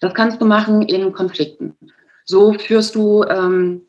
Das 0.00 0.14
kannst 0.14 0.40
du 0.40 0.46
machen 0.46 0.80
in 0.80 1.12
Konflikten. 1.12 1.76
So 2.24 2.54
führst 2.54 2.94
du 2.94 3.22
ähm, 3.24 3.82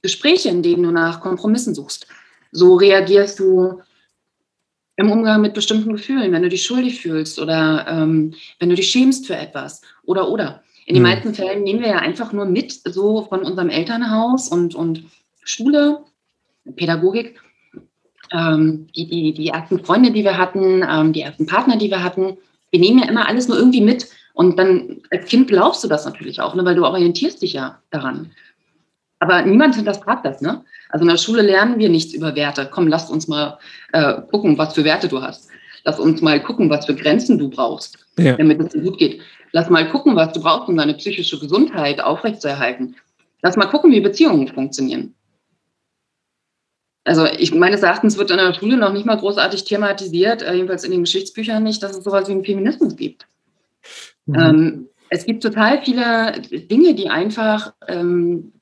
Gespräche, 0.00 0.48
in 0.48 0.62
denen 0.62 0.84
du 0.84 0.90
nach 0.90 1.20
Kompromissen 1.20 1.74
suchst. 1.74 2.06
So 2.50 2.76
reagierst 2.76 3.40
du 3.40 3.82
im 4.96 5.12
Umgang 5.12 5.42
mit 5.42 5.52
bestimmten 5.52 5.92
Gefühlen, 5.92 6.32
wenn 6.32 6.44
du 6.44 6.48
dich 6.48 6.64
schuldig 6.64 7.02
fühlst 7.02 7.38
oder 7.38 7.84
ähm, 7.90 8.32
wenn 8.58 8.70
du 8.70 8.74
dich 8.74 8.88
schämst 8.88 9.26
für 9.26 9.36
etwas 9.36 9.82
oder 10.04 10.30
oder. 10.30 10.62
In 10.86 10.94
den 10.94 11.02
mhm. 11.02 11.10
meisten 11.10 11.34
Fällen 11.34 11.62
nehmen 11.62 11.80
wir 11.80 11.88
ja 11.88 11.98
einfach 11.98 12.32
nur 12.32 12.46
mit, 12.46 12.72
so 12.86 13.26
von 13.26 13.42
unserem 13.42 13.68
Elternhaus 13.68 14.48
und, 14.48 14.74
und 14.74 15.04
Schule, 15.44 16.02
Pädagogik, 16.74 17.40
ähm, 18.32 18.88
die, 18.96 19.06
die, 19.08 19.32
die 19.32 19.48
ersten 19.48 19.84
Freunde, 19.84 20.10
die 20.10 20.24
wir 20.24 20.36
hatten, 20.36 20.84
ähm, 20.88 21.12
die 21.12 21.22
ersten 21.22 21.46
Partner, 21.46 21.76
die 21.76 21.90
wir 21.90 22.02
hatten. 22.02 22.36
Wir 22.70 22.80
nehmen 22.80 22.98
ja 22.98 23.08
immer 23.08 23.28
alles 23.28 23.48
nur 23.48 23.56
irgendwie 23.56 23.80
mit. 23.80 24.08
Und 24.34 24.58
dann 24.58 25.02
als 25.10 25.26
Kind 25.26 25.48
glaubst 25.48 25.82
du 25.82 25.88
das 25.88 26.04
natürlich 26.04 26.40
auch, 26.40 26.54
ne, 26.54 26.64
weil 26.64 26.74
du 26.74 26.84
orientierst 26.84 27.40
dich 27.40 27.54
ja 27.54 27.78
daran. 27.90 28.32
Aber 29.18 29.42
niemand 29.42 29.76
hinterfragt 29.76 30.26
das, 30.26 30.42
ne? 30.42 30.62
Also 30.90 31.04
in 31.04 31.08
der 31.08 31.16
Schule 31.16 31.42
lernen 31.42 31.78
wir 31.78 31.88
nichts 31.88 32.12
über 32.12 32.36
Werte. 32.36 32.68
Komm, 32.70 32.86
lass 32.86 33.10
uns 33.10 33.28
mal 33.28 33.58
äh, 33.92 34.20
gucken, 34.30 34.58
was 34.58 34.74
für 34.74 34.84
Werte 34.84 35.08
du 35.08 35.22
hast. 35.22 35.48
Lass 35.84 35.98
uns 35.98 36.20
mal 36.20 36.42
gucken, 36.42 36.68
was 36.68 36.84
für 36.84 36.94
Grenzen 36.94 37.38
du 37.38 37.48
brauchst, 37.48 38.06
ja. 38.18 38.36
damit 38.36 38.60
es 38.60 38.72
dir 38.72 38.82
gut 38.82 38.98
geht. 38.98 39.22
Lass 39.52 39.70
mal 39.70 39.88
gucken, 39.88 40.16
was 40.16 40.32
du 40.32 40.40
brauchst, 40.40 40.68
um 40.68 40.76
deine 40.76 40.94
psychische 40.94 41.38
Gesundheit 41.38 42.00
aufrechtzuerhalten. 42.00 42.96
Lass 43.40 43.56
mal 43.56 43.66
gucken, 43.66 43.90
wie 43.90 44.00
Beziehungen 44.00 44.48
funktionieren. 44.48 45.14
Also 47.06 47.24
ich 47.24 47.54
meines 47.54 47.82
Erachtens 47.82 48.18
wird 48.18 48.32
in 48.32 48.36
der 48.36 48.52
Schule 48.52 48.76
noch 48.76 48.92
nicht 48.92 49.06
mal 49.06 49.16
großartig 49.16 49.62
thematisiert, 49.62 50.42
äh, 50.42 50.54
jedenfalls 50.54 50.82
in 50.82 50.90
den 50.90 51.04
Geschichtsbüchern 51.04 51.62
nicht, 51.62 51.80
dass 51.82 51.96
es 51.96 52.02
sowas 52.02 52.26
wie 52.26 52.32
einen 52.32 52.44
Feminismus 52.44 52.96
gibt. 52.96 53.28
Mhm. 54.26 54.34
Ähm, 54.34 54.88
es 55.08 55.24
gibt 55.24 55.44
total 55.44 55.82
viele 55.82 56.32
Dinge, 56.42 56.94
die 56.94 57.08
einfach 57.08 57.74
ähm, 57.86 58.54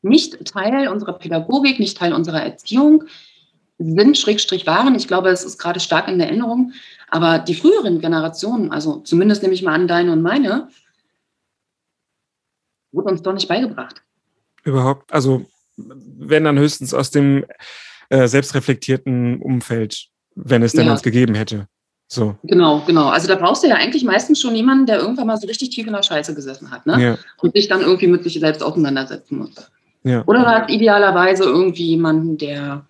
nicht 0.00 0.42
Teil 0.46 0.88
unserer 0.88 1.18
Pädagogik, 1.18 1.78
nicht 1.78 1.98
Teil 1.98 2.14
unserer 2.14 2.42
Erziehung 2.42 3.04
sind, 3.76 4.16
Schrägstrich 4.16 4.66
waren. 4.66 4.94
Ich 4.94 5.06
glaube, 5.06 5.28
es 5.28 5.44
ist 5.44 5.58
gerade 5.58 5.80
stark 5.80 6.08
in 6.08 6.18
der 6.18 6.28
Erinnerung. 6.28 6.72
Aber 7.08 7.38
die 7.38 7.54
früheren 7.54 8.00
Generationen, 8.00 8.72
also 8.72 9.00
zumindest 9.00 9.42
nehme 9.42 9.54
ich 9.54 9.62
mal 9.62 9.74
an 9.74 9.86
deine 9.86 10.12
und 10.12 10.22
meine, 10.22 10.68
wurde 12.90 13.10
uns 13.10 13.20
doch 13.20 13.34
nicht 13.34 13.48
beigebracht. 13.48 14.02
Überhaupt, 14.62 15.12
also 15.12 15.44
wenn 15.76 16.44
dann 16.44 16.58
höchstens 16.58 16.94
aus 16.94 17.10
dem 17.10 17.44
äh, 18.08 18.26
selbstreflektierten 18.28 19.40
Umfeld, 19.40 20.06
wenn 20.34 20.62
es 20.62 20.72
denn 20.72 20.86
ja. 20.86 20.92
uns 20.92 21.02
gegeben 21.02 21.34
hätte. 21.34 21.66
So. 22.06 22.36
Genau, 22.44 22.82
genau. 22.86 23.08
Also 23.08 23.28
da 23.28 23.34
brauchst 23.34 23.64
du 23.64 23.68
ja 23.68 23.76
eigentlich 23.76 24.04
meistens 24.04 24.40
schon 24.40 24.54
jemanden, 24.54 24.86
der 24.86 24.98
irgendwann 24.98 25.26
mal 25.26 25.36
so 25.36 25.46
richtig 25.46 25.70
tief 25.70 25.86
in 25.86 25.94
der 25.94 26.02
Scheiße 26.02 26.34
gesessen 26.34 26.70
hat, 26.70 26.86
ne? 26.86 27.02
Ja. 27.02 27.18
Und 27.40 27.54
sich 27.54 27.66
dann 27.68 27.80
irgendwie 27.80 28.06
mit 28.06 28.22
sich 28.22 28.38
selbst 28.38 28.62
auseinandersetzen 28.62 29.38
muss. 29.38 29.54
Ja. 30.02 30.22
Oder 30.26 30.40
du 30.40 30.46
hast 30.46 30.70
idealerweise 30.70 31.44
irgendwie 31.44 31.86
jemanden, 31.86 32.36
der, 32.36 32.84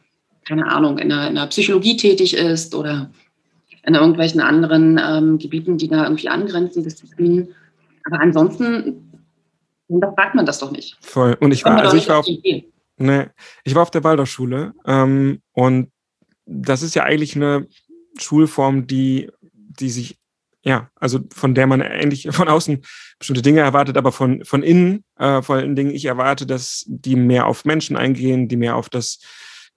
keine 0.46 0.66
Ahnung, 0.66 0.98
in 0.98 1.10
der, 1.10 1.28
in 1.28 1.36
der 1.36 1.46
Psychologie 1.46 1.96
tätig 1.96 2.36
ist 2.36 2.74
oder 2.74 3.10
in 3.84 3.94
irgendwelchen 3.94 4.40
anderen 4.40 5.00
ähm, 5.02 5.38
Gebieten, 5.38 5.78
die 5.78 5.88
da 5.88 6.04
irgendwie 6.04 6.28
angrenzen, 6.28 6.82
Disziplinen. 6.82 7.48
Aber 8.04 8.20
ansonsten 8.20 9.04
da 9.88 10.12
fragt 10.12 10.34
man 10.34 10.46
das 10.46 10.58
doch 10.58 10.70
nicht. 10.70 10.96
Voll. 11.00 11.36
Und 11.40 11.52
ich 11.52 11.64
war, 11.64 11.78
also 11.78 11.96
ich 11.96 12.08
war 12.08 12.18
auf, 12.18 12.26
ne, 12.96 13.32
ich 13.64 13.74
war 13.74 13.82
auf 13.82 13.90
der 13.90 14.04
Waldorfschule 14.04 14.72
ähm, 14.86 15.42
und 15.52 15.90
das 16.46 16.82
ist 16.82 16.94
ja 16.94 17.04
eigentlich 17.04 17.36
eine 17.36 17.66
Schulform, 18.18 18.86
die, 18.86 19.30
die 19.52 19.90
sich, 19.90 20.18
ja, 20.62 20.90
also 20.96 21.20
von 21.32 21.54
der 21.54 21.66
man 21.66 21.82
eigentlich 21.82 22.28
von 22.30 22.48
außen 22.48 22.84
bestimmte 23.18 23.42
Dinge 23.42 23.60
erwartet, 23.60 23.96
aber 23.96 24.12
von, 24.12 24.44
von 24.44 24.62
innen, 24.62 25.04
äh, 25.18 25.42
vor 25.42 25.56
allen 25.56 25.76
Dingen, 25.76 25.90
ich 25.90 26.04
erwarte, 26.04 26.46
dass 26.46 26.84
die 26.86 27.16
mehr 27.16 27.46
auf 27.46 27.64
Menschen 27.64 27.96
eingehen, 27.96 28.48
die 28.48 28.56
mehr 28.56 28.76
auf 28.76 28.88
das, 28.88 29.20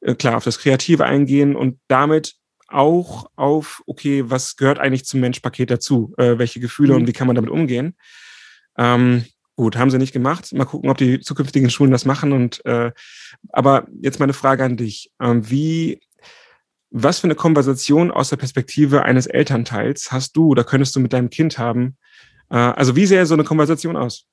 äh, 0.02 0.16
klar, 0.16 0.38
auf 0.38 0.44
das 0.44 0.60
Kreative 0.60 1.06
eingehen 1.06 1.56
und 1.56 1.80
damit 1.88 2.36
auch 2.70 3.30
auf, 3.36 3.82
okay, 3.86 4.30
was 4.30 4.58
gehört 4.58 4.80
eigentlich 4.80 5.06
zum 5.06 5.22
Menschpaket 5.22 5.72
dazu? 5.72 6.14
Äh, 6.18 6.38
welche 6.38 6.60
Gefühle 6.60 6.94
mhm. 6.94 7.02
und 7.02 7.08
wie 7.08 7.14
kann 7.14 7.28
man 7.28 7.36
damit 7.36 7.50
umgehen? 7.50 7.96
Ähm, 8.78 9.26
Gut, 9.58 9.76
haben 9.76 9.90
sie 9.90 9.98
nicht 9.98 10.14
gemacht. 10.14 10.54
Mal 10.54 10.66
gucken, 10.66 10.88
ob 10.92 11.00
die 11.00 11.20
zukünftigen 11.20 11.72
Schulen 11.72 11.90
das 11.90 12.06
machen. 12.06 12.32
Und 12.32 12.64
äh, 12.66 12.92
aber 13.50 13.88
jetzt 14.02 14.20
meine 14.20 14.34
Frage 14.34 14.64
an 14.64 14.78
dich: 14.78 15.12
ähm, 15.20 15.50
Wie, 15.50 16.00
was 16.92 17.20
für 17.20 17.26
eine 17.26 17.34
Konversation 17.34 18.12
aus 18.12 18.30
der 18.30 18.38
Perspektive 18.38 19.02
eines 19.02 19.26
Elternteils 19.26 20.12
hast 20.12 20.38
du 20.38 20.50
oder 20.50 20.64
könntest 20.64 20.96
du 20.96 21.00
mit 21.00 21.12
deinem 21.12 21.32
Kind 21.32 21.58
haben? 21.58 21.98
Äh, 22.52 22.58
also 22.58 22.96
wie 22.96 23.08
sähe 23.08 23.26
so 23.26 23.34
eine 23.34 23.44
Konversation 23.44 23.98
aus? 23.98 24.28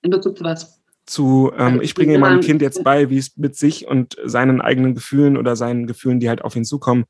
In 0.00 0.12
Bezug 0.12 0.38
zu 0.38 0.44
was? 0.44 0.80
Zu, 1.04 1.52
ähm, 1.54 1.60
also, 1.60 1.82
ich 1.82 1.94
bringe 1.94 2.18
meinem 2.18 2.40
Kind 2.40 2.62
jetzt 2.62 2.82
bei, 2.82 3.10
wie 3.10 3.18
es 3.18 3.36
mit 3.36 3.54
sich 3.54 3.86
und 3.86 4.16
seinen 4.24 4.62
eigenen 4.62 4.94
Gefühlen 4.94 5.36
oder 5.36 5.56
seinen 5.56 5.86
Gefühlen, 5.86 6.20
die 6.20 6.30
halt 6.30 6.42
auf 6.42 6.56
ihn 6.56 6.64
zukommen. 6.64 7.04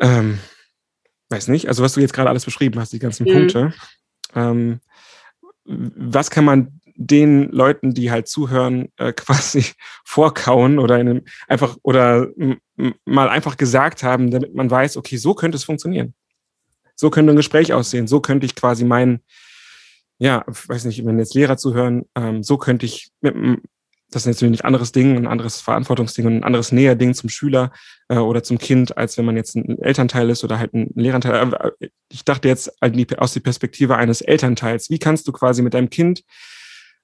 Ähm, 0.00 0.40
weiß 1.28 1.46
nicht, 1.46 1.68
also 1.68 1.84
was 1.84 1.92
du 1.92 2.00
jetzt 2.00 2.14
gerade 2.14 2.30
alles 2.30 2.44
beschrieben 2.44 2.80
hast, 2.80 2.92
die 2.92 2.98
ganzen 2.98 3.28
mhm. 3.28 3.32
Punkte. 3.32 3.74
Ähm, 4.34 4.80
was 5.70 6.30
kann 6.30 6.44
man 6.44 6.80
den 6.96 7.50
Leuten, 7.50 7.94
die 7.94 8.10
halt 8.10 8.28
zuhören, 8.28 8.88
äh, 8.96 9.12
quasi 9.16 9.64
vorkauen 10.04 10.78
oder 10.78 10.96
einem 10.96 11.22
einfach 11.48 11.76
oder 11.82 12.28
mal 13.04 13.28
einfach 13.28 13.56
gesagt 13.56 14.02
haben, 14.02 14.30
damit 14.30 14.54
man 14.54 14.70
weiß, 14.70 14.96
okay, 14.96 15.16
so 15.16 15.34
könnte 15.34 15.56
es 15.56 15.64
funktionieren. 15.64 16.14
So 16.94 17.08
könnte 17.08 17.32
ein 17.32 17.36
Gespräch 17.36 17.72
aussehen. 17.72 18.06
So 18.06 18.20
könnte 18.20 18.44
ich 18.44 18.54
quasi 18.54 18.84
meinen, 18.84 19.20
ja, 20.18 20.44
weiß 20.46 20.84
nicht, 20.84 21.04
wenn 21.06 21.18
jetzt 21.18 21.34
Lehrer 21.34 21.56
zuhören, 21.56 22.04
ähm, 22.14 22.42
so 22.42 22.58
könnte 22.58 22.84
ich 22.84 23.10
mit, 23.22 23.34
das 24.10 24.26
ist 24.26 24.26
natürlich 24.26 24.60
ein 24.60 24.66
anderes 24.66 24.92
Ding, 24.92 25.16
ein 25.16 25.26
anderes 25.26 25.60
Verantwortungsding 25.60 26.26
und 26.26 26.36
ein 26.38 26.44
anderes 26.44 26.72
Näherding 26.72 27.14
zum 27.14 27.28
Schüler 27.28 27.72
äh, 28.08 28.16
oder 28.16 28.42
zum 28.42 28.58
Kind, 28.58 28.96
als 28.96 29.16
wenn 29.16 29.24
man 29.24 29.36
jetzt 29.36 29.54
ein 29.54 29.78
Elternteil 29.78 30.30
ist 30.30 30.42
oder 30.42 30.58
halt 30.58 30.74
ein 30.74 30.90
Lehranteil. 30.94 31.52
Äh, 31.80 31.88
ich 32.08 32.24
dachte 32.24 32.48
jetzt 32.48 32.72
aus 32.82 33.34
der 33.34 33.40
Perspektive 33.40 33.96
eines 33.96 34.20
Elternteils. 34.20 34.90
Wie 34.90 34.98
kannst 34.98 35.28
du 35.28 35.32
quasi 35.32 35.62
mit 35.62 35.74
deinem 35.74 35.90
Kind 35.90 36.24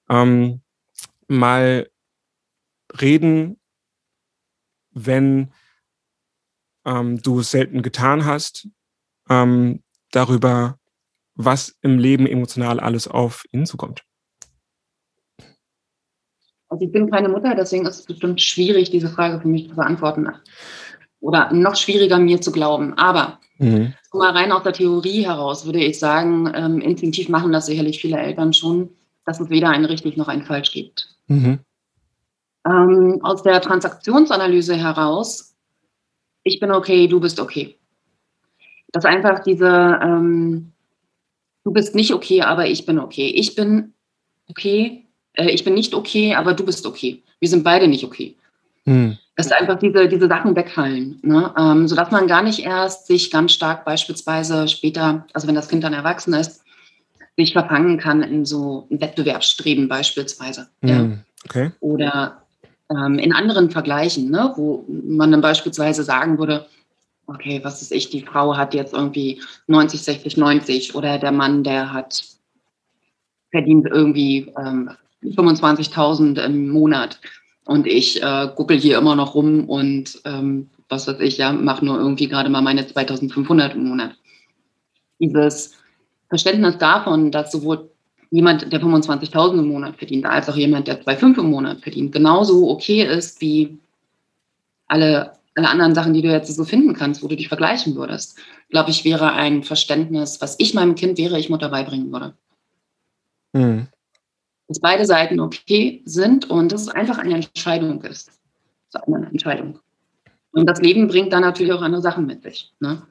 ähm, 0.08 0.62
mal 1.28 1.88
reden, 3.00 3.60
wenn 4.90 5.52
ähm, 6.84 7.22
du 7.22 7.40
es 7.40 7.52
selten 7.52 7.82
getan 7.82 8.24
hast, 8.24 8.68
ähm, 9.28 9.82
darüber, 10.10 10.78
was 11.34 11.76
im 11.82 11.98
Leben 11.98 12.26
emotional 12.26 12.80
alles 12.80 13.06
auf 13.06 13.44
ihn 13.52 13.66
zukommt? 13.66 14.04
Also 16.76 16.84
ich 16.84 16.92
bin 16.92 17.10
keine 17.10 17.30
Mutter, 17.30 17.54
deswegen 17.54 17.86
ist 17.86 18.00
es 18.00 18.04
bestimmt 18.04 18.38
schwierig, 18.38 18.90
diese 18.90 19.08
Frage 19.08 19.40
für 19.40 19.48
mich 19.48 19.66
zu 19.70 19.76
beantworten. 19.76 20.28
Oder 21.20 21.50
noch 21.50 21.74
schwieriger, 21.74 22.18
mir 22.18 22.42
zu 22.42 22.52
glauben. 22.52 22.92
Aber 22.98 23.38
mhm. 23.56 23.94
mal 24.12 24.32
rein 24.32 24.52
aus 24.52 24.62
der 24.62 24.74
Theorie 24.74 25.24
heraus 25.24 25.64
würde 25.64 25.82
ich 25.82 25.98
sagen, 25.98 26.52
ähm, 26.54 26.82
instinktiv 26.82 27.30
machen 27.30 27.50
das 27.50 27.64
sicherlich 27.64 27.98
viele 27.98 28.18
Eltern 28.18 28.52
schon, 28.52 28.90
dass 29.24 29.40
es 29.40 29.48
weder 29.48 29.70
ein 29.70 29.86
richtig 29.86 30.18
noch 30.18 30.28
ein 30.28 30.42
falsch 30.42 30.70
gibt. 30.70 31.16
Mhm. 31.28 31.60
Ähm, 32.66 33.20
aus 33.22 33.42
der 33.42 33.62
Transaktionsanalyse 33.62 34.76
heraus, 34.76 35.56
ich 36.42 36.60
bin 36.60 36.72
okay, 36.72 37.08
du 37.08 37.20
bist 37.20 37.40
okay. 37.40 37.78
Das 38.92 39.04
ist 39.04 39.10
einfach 39.10 39.38
diese, 39.38 39.98
ähm, 40.02 40.72
du 41.64 41.72
bist 41.72 41.94
nicht 41.94 42.12
okay, 42.12 42.42
aber 42.42 42.66
ich 42.66 42.84
bin 42.84 42.98
okay. 42.98 43.28
Ich 43.28 43.54
bin 43.54 43.94
okay, 44.50 45.05
äh, 45.36 45.50
ich 45.50 45.64
bin 45.64 45.74
nicht 45.74 45.94
okay, 45.94 46.34
aber 46.34 46.54
du 46.54 46.64
bist 46.64 46.86
okay. 46.86 47.22
Wir 47.38 47.48
sind 47.48 47.64
beide 47.64 47.88
nicht 47.88 48.04
okay. 48.04 48.34
Hm. 48.84 49.16
Dass 49.36 49.52
einfach 49.52 49.78
diese, 49.78 50.08
diese 50.08 50.28
Sachen 50.28 50.56
wegfallen, 50.56 51.18
ne? 51.22 51.52
ähm, 51.58 51.88
sodass 51.88 52.10
man 52.10 52.26
gar 52.26 52.42
nicht 52.42 52.60
erst 52.60 53.06
sich 53.06 53.30
ganz 53.30 53.52
stark 53.52 53.84
beispielsweise 53.84 54.66
später, 54.68 55.26
also 55.34 55.46
wenn 55.46 55.54
das 55.54 55.68
Kind 55.68 55.84
dann 55.84 55.92
erwachsen 55.92 56.32
ist, 56.34 56.62
sich 57.36 57.52
verfangen 57.52 57.98
kann 57.98 58.22
in 58.22 58.46
so 58.46 58.86
Wettbewerbsstreben 58.88 59.88
beispielsweise. 59.88 60.68
Hm. 60.82 60.88
Ja? 60.88 61.18
Okay. 61.44 61.70
Oder 61.80 62.42
ähm, 62.90 63.18
in 63.18 63.34
anderen 63.34 63.70
Vergleichen, 63.70 64.30
ne? 64.30 64.52
wo 64.56 64.84
man 64.88 65.32
dann 65.32 65.42
beispielsweise 65.42 66.02
sagen 66.02 66.38
würde, 66.38 66.66
okay, 67.26 67.60
was 67.62 67.82
ist 67.82 67.92
ich, 67.92 68.08
die 68.08 68.22
Frau 68.22 68.56
hat 68.56 68.72
jetzt 68.72 68.94
irgendwie 68.94 69.42
90, 69.66 70.00
60, 70.00 70.36
90 70.36 70.94
oder 70.94 71.18
der 71.18 71.32
Mann, 71.32 71.64
der 71.64 71.92
hat 71.92 72.24
verdient 73.50 73.86
irgendwie 73.90 74.52
ähm, 74.58 74.90
25.000 75.34 76.44
im 76.44 76.68
Monat. 76.68 77.20
Und 77.64 77.86
ich 77.86 78.22
äh, 78.22 78.48
guckel 78.54 78.78
hier 78.78 78.98
immer 78.98 79.16
noch 79.16 79.34
rum 79.34 79.68
und 79.68 80.20
ähm, 80.24 80.70
was 80.88 81.08
weiß 81.08 81.18
ich, 81.20 81.38
ja, 81.38 81.52
mache 81.52 81.84
nur 81.84 81.98
irgendwie 81.98 82.28
gerade 82.28 82.48
mal 82.48 82.62
meine 82.62 82.86
2500 82.86 83.74
im 83.74 83.88
Monat. 83.88 84.16
Dieses 85.18 85.74
Verständnis 86.28 86.78
davon, 86.78 87.32
dass 87.32 87.50
sowohl 87.50 87.90
jemand, 88.30 88.72
der 88.72 88.80
25.000 88.80 89.58
im 89.58 89.68
Monat 89.68 89.96
verdient, 89.96 90.26
als 90.26 90.48
auch 90.48 90.56
jemand, 90.56 90.86
der 90.88 91.02
2,5 91.02 91.38
im 91.40 91.50
Monat 91.50 91.80
verdient, 91.80 92.12
genauso 92.12 92.70
okay 92.70 93.02
ist 93.02 93.40
wie 93.40 93.78
alle, 94.86 95.32
alle 95.56 95.68
anderen 95.68 95.94
Sachen, 95.94 96.14
die 96.14 96.22
du 96.22 96.30
jetzt 96.30 96.54
so 96.54 96.64
finden 96.64 96.94
kannst, 96.94 97.22
wo 97.22 97.28
du 97.28 97.36
dich 97.36 97.48
vergleichen 97.48 97.96
würdest, 97.96 98.38
glaube 98.70 98.90
ich, 98.90 99.04
wäre 99.04 99.32
ein 99.32 99.62
Verständnis, 99.62 100.40
was 100.40 100.56
ich 100.58 100.74
meinem 100.74 100.94
Kind 100.94 101.18
wäre, 101.18 101.38
ich 101.38 101.50
Mutter 101.50 101.68
beibringen 101.68 102.12
würde. 102.12 102.34
Mhm. 103.52 103.88
Dass 104.68 104.80
beide 104.80 105.04
Seiten 105.04 105.40
okay 105.40 106.02
sind 106.04 106.50
und 106.50 106.72
dass 106.72 106.82
es 106.82 106.88
einfach 106.88 107.18
eine 107.18 107.34
Entscheidung 107.34 108.02
ist. 108.02 108.30
Ist 108.88 108.96
eine 109.06 109.26
Entscheidung. 109.26 109.78
Und 110.52 110.66
das 110.66 110.80
Leben 110.80 111.06
bringt 111.06 111.32
dann 111.32 111.42
natürlich 111.42 111.72
auch 111.72 111.82
andere 111.82 112.02
Sachen 112.02 112.26
mit 112.26 112.42
sich. 112.42 112.72
Ne? 112.80 113.02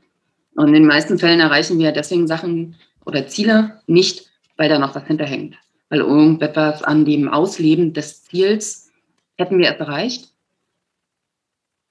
Und 0.55 0.67
in 0.69 0.73
den 0.73 0.85
meisten 0.87 1.19
Fällen 1.19 1.39
erreichen 1.39 1.77
wir 1.79 1.91
deswegen 1.91 2.27
Sachen 2.27 2.75
oder 3.05 3.27
Ziele 3.27 3.81
nicht, 3.87 4.31
weil 4.57 4.69
da 4.69 4.79
noch 4.79 4.95
was 4.95 5.05
hinterhängt. 5.05 5.55
Weil 5.89 5.99
irgendetwas 5.99 6.81
an 6.81 7.05
dem 7.05 7.29
Ausleben 7.29 7.93
des 7.93 8.23
Ziels 8.23 8.91
hätten 9.37 9.59
wir 9.59 9.69
es 9.69 9.79
erreicht, 9.79 10.31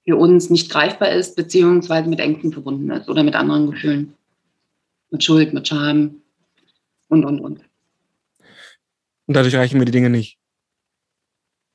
für 0.05 0.17
uns 0.17 0.51
nicht 0.51 0.71
greifbar 0.71 1.11
ist, 1.11 1.37
beziehungsweise 1.37 2.09
mit 2.09 2.21
Ängsten 2.21 2.53
verbunden 2.53 2.91
ist 2.91 3.09
oder 3.09 3.23
mit 3.23 3.35
anderen 3.35 3.71
Gefühlen. 3.71 4.15
Mit 5.11 5.25
Schuld, 5.25 5.55
mit 5.55 5.69
Scham 5.69 6.17
und, 7.09 7.25
und, 7.25 7.41
und. 7.41 7.61
Und 9.27 9.35
dadurch 9.35 9.55
erreichen 9.55 9.79
wir 9.79 9.87
die 9.87 9.93
Dinge 9.93 10.11
nicht. 10.11 10.39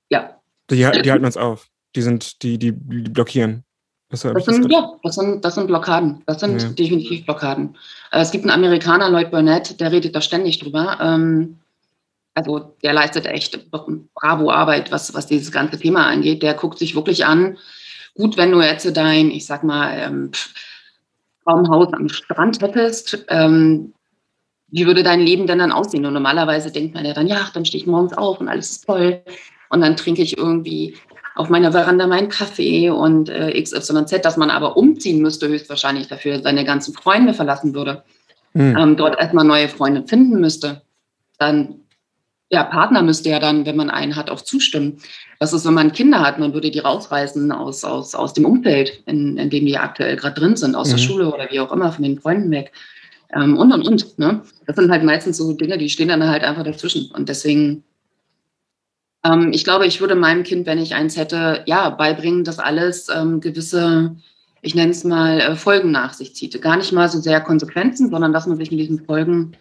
Ja. 0.10 0.40
Die, 0.70 0.76
die 0.76 0.86
halten 1.12 1.26
uns 1.26 1.38
auf. 1.38 1.68
Die 1.96 2.02
sind, 2.02 2.44
die, 2.44 2.58
die, 2.58 2.72
die 2.72 3.10
blockieren. 3.10 3.64
Das, 4.10 4.22
das 4.22 4.46
sind, 4.46 4.72
ja, 4.72 4.96
das 5.04 5.16
sind, 5.16 5.46
das 5.46 5.56
sind 5.56 5.68
Blockaden. 5.68 6.24
Das 6.26 6.40
sind 6.40 6.62
ja. 6.62 6.70
definitiv 6.70 7.26
Blockaden. 7.26 7.78
Äh, 8.12 8.22
es 8.22 8.32
gibt 8.32 8.44
einen 8.44 8.54
Amerikaner, 8.54 9.10
Lloyd 9.10 9.30
Burnett, 9.30 9.80
der 9.80 9.92
redet 9.92 10.16
da 10.16 10.22
ständig 10.22 10.60
drüber. 10.60 10.98
Ähm, 11.00 11.60
also 12.34 12.76
der 12.82 12.94
leistet 12.94 13.28
echt 13.28 13.70
bravo 13.70 14.52
Arbeit, 14.52 14.92
was, 14.92 15.14
was 15.14 15.28
dieses 15.28 15.52
ganze 15.52 15.78
Thema 15.78 16.08
angeht. 16.08 16.42
Der 16.42 16.56
guckt 16.56 16.80
sich 16.80 16.96
wirklich 16.96 17.26
an, 17.26 17.58
gut, 18.16 18.38
wenn 18.38 18.52
du 18.52 18.62
jetzt 18.62 18.96
dein, 18.98 19.30
ich 19.30 19.46
sag 19.46 19.64
mal, 19.64 19.98
ähm, 19.98 20.32
Traumhaus 21.44 21.94
am 21.94 22.10
Strand 22.10 22.62
hättest, 22.62 23.26
ähm, 23.30 23.94
wie 24.72 24.86
würde 24.86 25.04
dein 25.04 25.20
Leben 25.20 25.48
denn 25.48 25.60
dann 25.60 25.72
aussehen? 25.72 26.06
Und 26.06 26.14
normalerweise 26.14 26.72
denkt 26.72 26.94
man 26.94 27.06
ja 27.06 27.14
dann, 27.14 27.28
ja, 27.28 27.50
dann 27.54 27.66
stehe 27.66 27.82
ich 27.82 27.88
morgens 27.88 28.14
auf 28.14 28.40
und 28.40 28.48
alles 28.48 28.72
ist 28.72 28.86
toll. 28.86 29.22
Und 29.70 29.82
dann 29.82 29.96
trinke 29.96 30.22
ich 30.22 30.38
irgendwie 30.38 30.96
auf 31.36 31.50
meiner 31.50 31.72
Veranda 31.72 32.06
meinen 32.06 32.30
Kaffee 32.30 32.90
und 32.90 33.30
äh, 33.30 33.62
XYZ, 33.62 34.22
dass 34.24 34.38
man 34.38 34.50
aber 34.50 34.76
umziehen 34.76 35.22
müsste, 35.22 35.48
höchstwahrscheinlich 35.48 36.08
dafür 36.08 36.42
seine 36.42 36.66
ganzen 36.66 36.94
Freunde 36.94 37.34
verlassen 37.34 37.74
würde. 37.74 38.04
Mhm. 38.54 38.78
Ähm, 38.78 38.98
dort 38.98 39.20
erstmal 39.20 39.46
neue 39.46 39.70
Freunde 39.70 40.06
finden 40.06 40.42
müsste. 40.42 40.82
Dann, 41.38 41.76
ja, 42.50 42.64
Partner 42.64 43.04
müsste 43.04 43.30
ja 43.30 43.40
dann, 43.40 43.66
wenn 43.66 43.78
man 43.78 43.90
einen 43.90 44.16
hat, 44.16 44.30
auch 44.30 44.42
zustimmen. 44.42 44.98
Was 45.40 45.54
ist, 45.54 45.66
wenn 45.66 45.76
man 45.76 45.94
Kinder 45.94 46.20
hat? 46.20 46.40
Man 46.40 46.54
würde 46.54 46.72
die 46.72 46.80
rausreißen 46.80 47.52
aus, 47.52 47.86
aus, 47.86 48.16
aus 48.16 48.34
dem 48.34 48.46
Umfeld, 48.46 49.04
in, 49.06 49.38
in 49.38 49.50
dem 49.50 49.66
die 49.66 49.78
aktuell 49.78 50.18
gerade 50.18 50.40
drin 50.40 50.58
sind, 50.58 50.76
aus 50.76 50.88
mhm. 50.88 50.92
der 50.92 50.98
Schule 50.98 51.34
oder 51.34 51.48
wie 51.52 51.60
auch 51.60 51.72
immer, 51.72 51.92
von 51.94 52.04
den 52.04 52.20
Freunden 52.20 52.52
weg. 52.52 52.74
Ähm, 53.34 53.58
und, 53.58 53.72
und, 53.72 53.88
und. 53.88 54.20
Ne? 54.20 54.42
Das 54.66 54.76
sind 54.76 54.92
halt 54.92 55.04
meistens 55.04 55.38
so 55.38 55.54
Dinge, 55.54 55.78
die 55.78 55.90
stehen 55.90 56.10
dann 56.10 56.28
halt 56.28 56.44
einfach 56.44 56.64
dazwischen. 56.64 57.12
Und 57.12 57.30
deswegen, 57.30 57.84
ähm, 59.24 59.52
ich 59.54 59.64
glaube, 59.64 59.86
ich 59.86 60.02
würde 60.02 60.16
meinem 60.16 60.44
Kind, 60.44 60.66
wenn 60.66 60.80
ich 60.80 60.96
eins 60.96 61.18
hätte, 61.18 61.64
ja, 61.66 61.90
beibringen, 61.90 62.44
dass 62.44 62.60
alles 62.60 63.08
ähm, 63.10 63.40
gewisse, 63.40 64.16
ich 64.62 64.76
nenne 64.76 64.92
es 64.92 65.04
mal, 65.04 65.40
äh, 65.40 65.56
Folgen 65.56 65.92
nach 65.92 66.14
sich 66.14 66.36
zieht. 66.36 66.60
Gar 66.62 66.78
nicht 66.78 66.92
mal 66.92 67.10
so 67.10 67.20
sehr 67.20 67.42
Konsequenzen, 67.42 68.10
sondern 68.10 68.34
dass 68.34 68.48
man 68.48 68.58
sich 68.58 68.72
mit 68.72 68.80
diesen 68.80 69.06
Folgen 69.06 69.54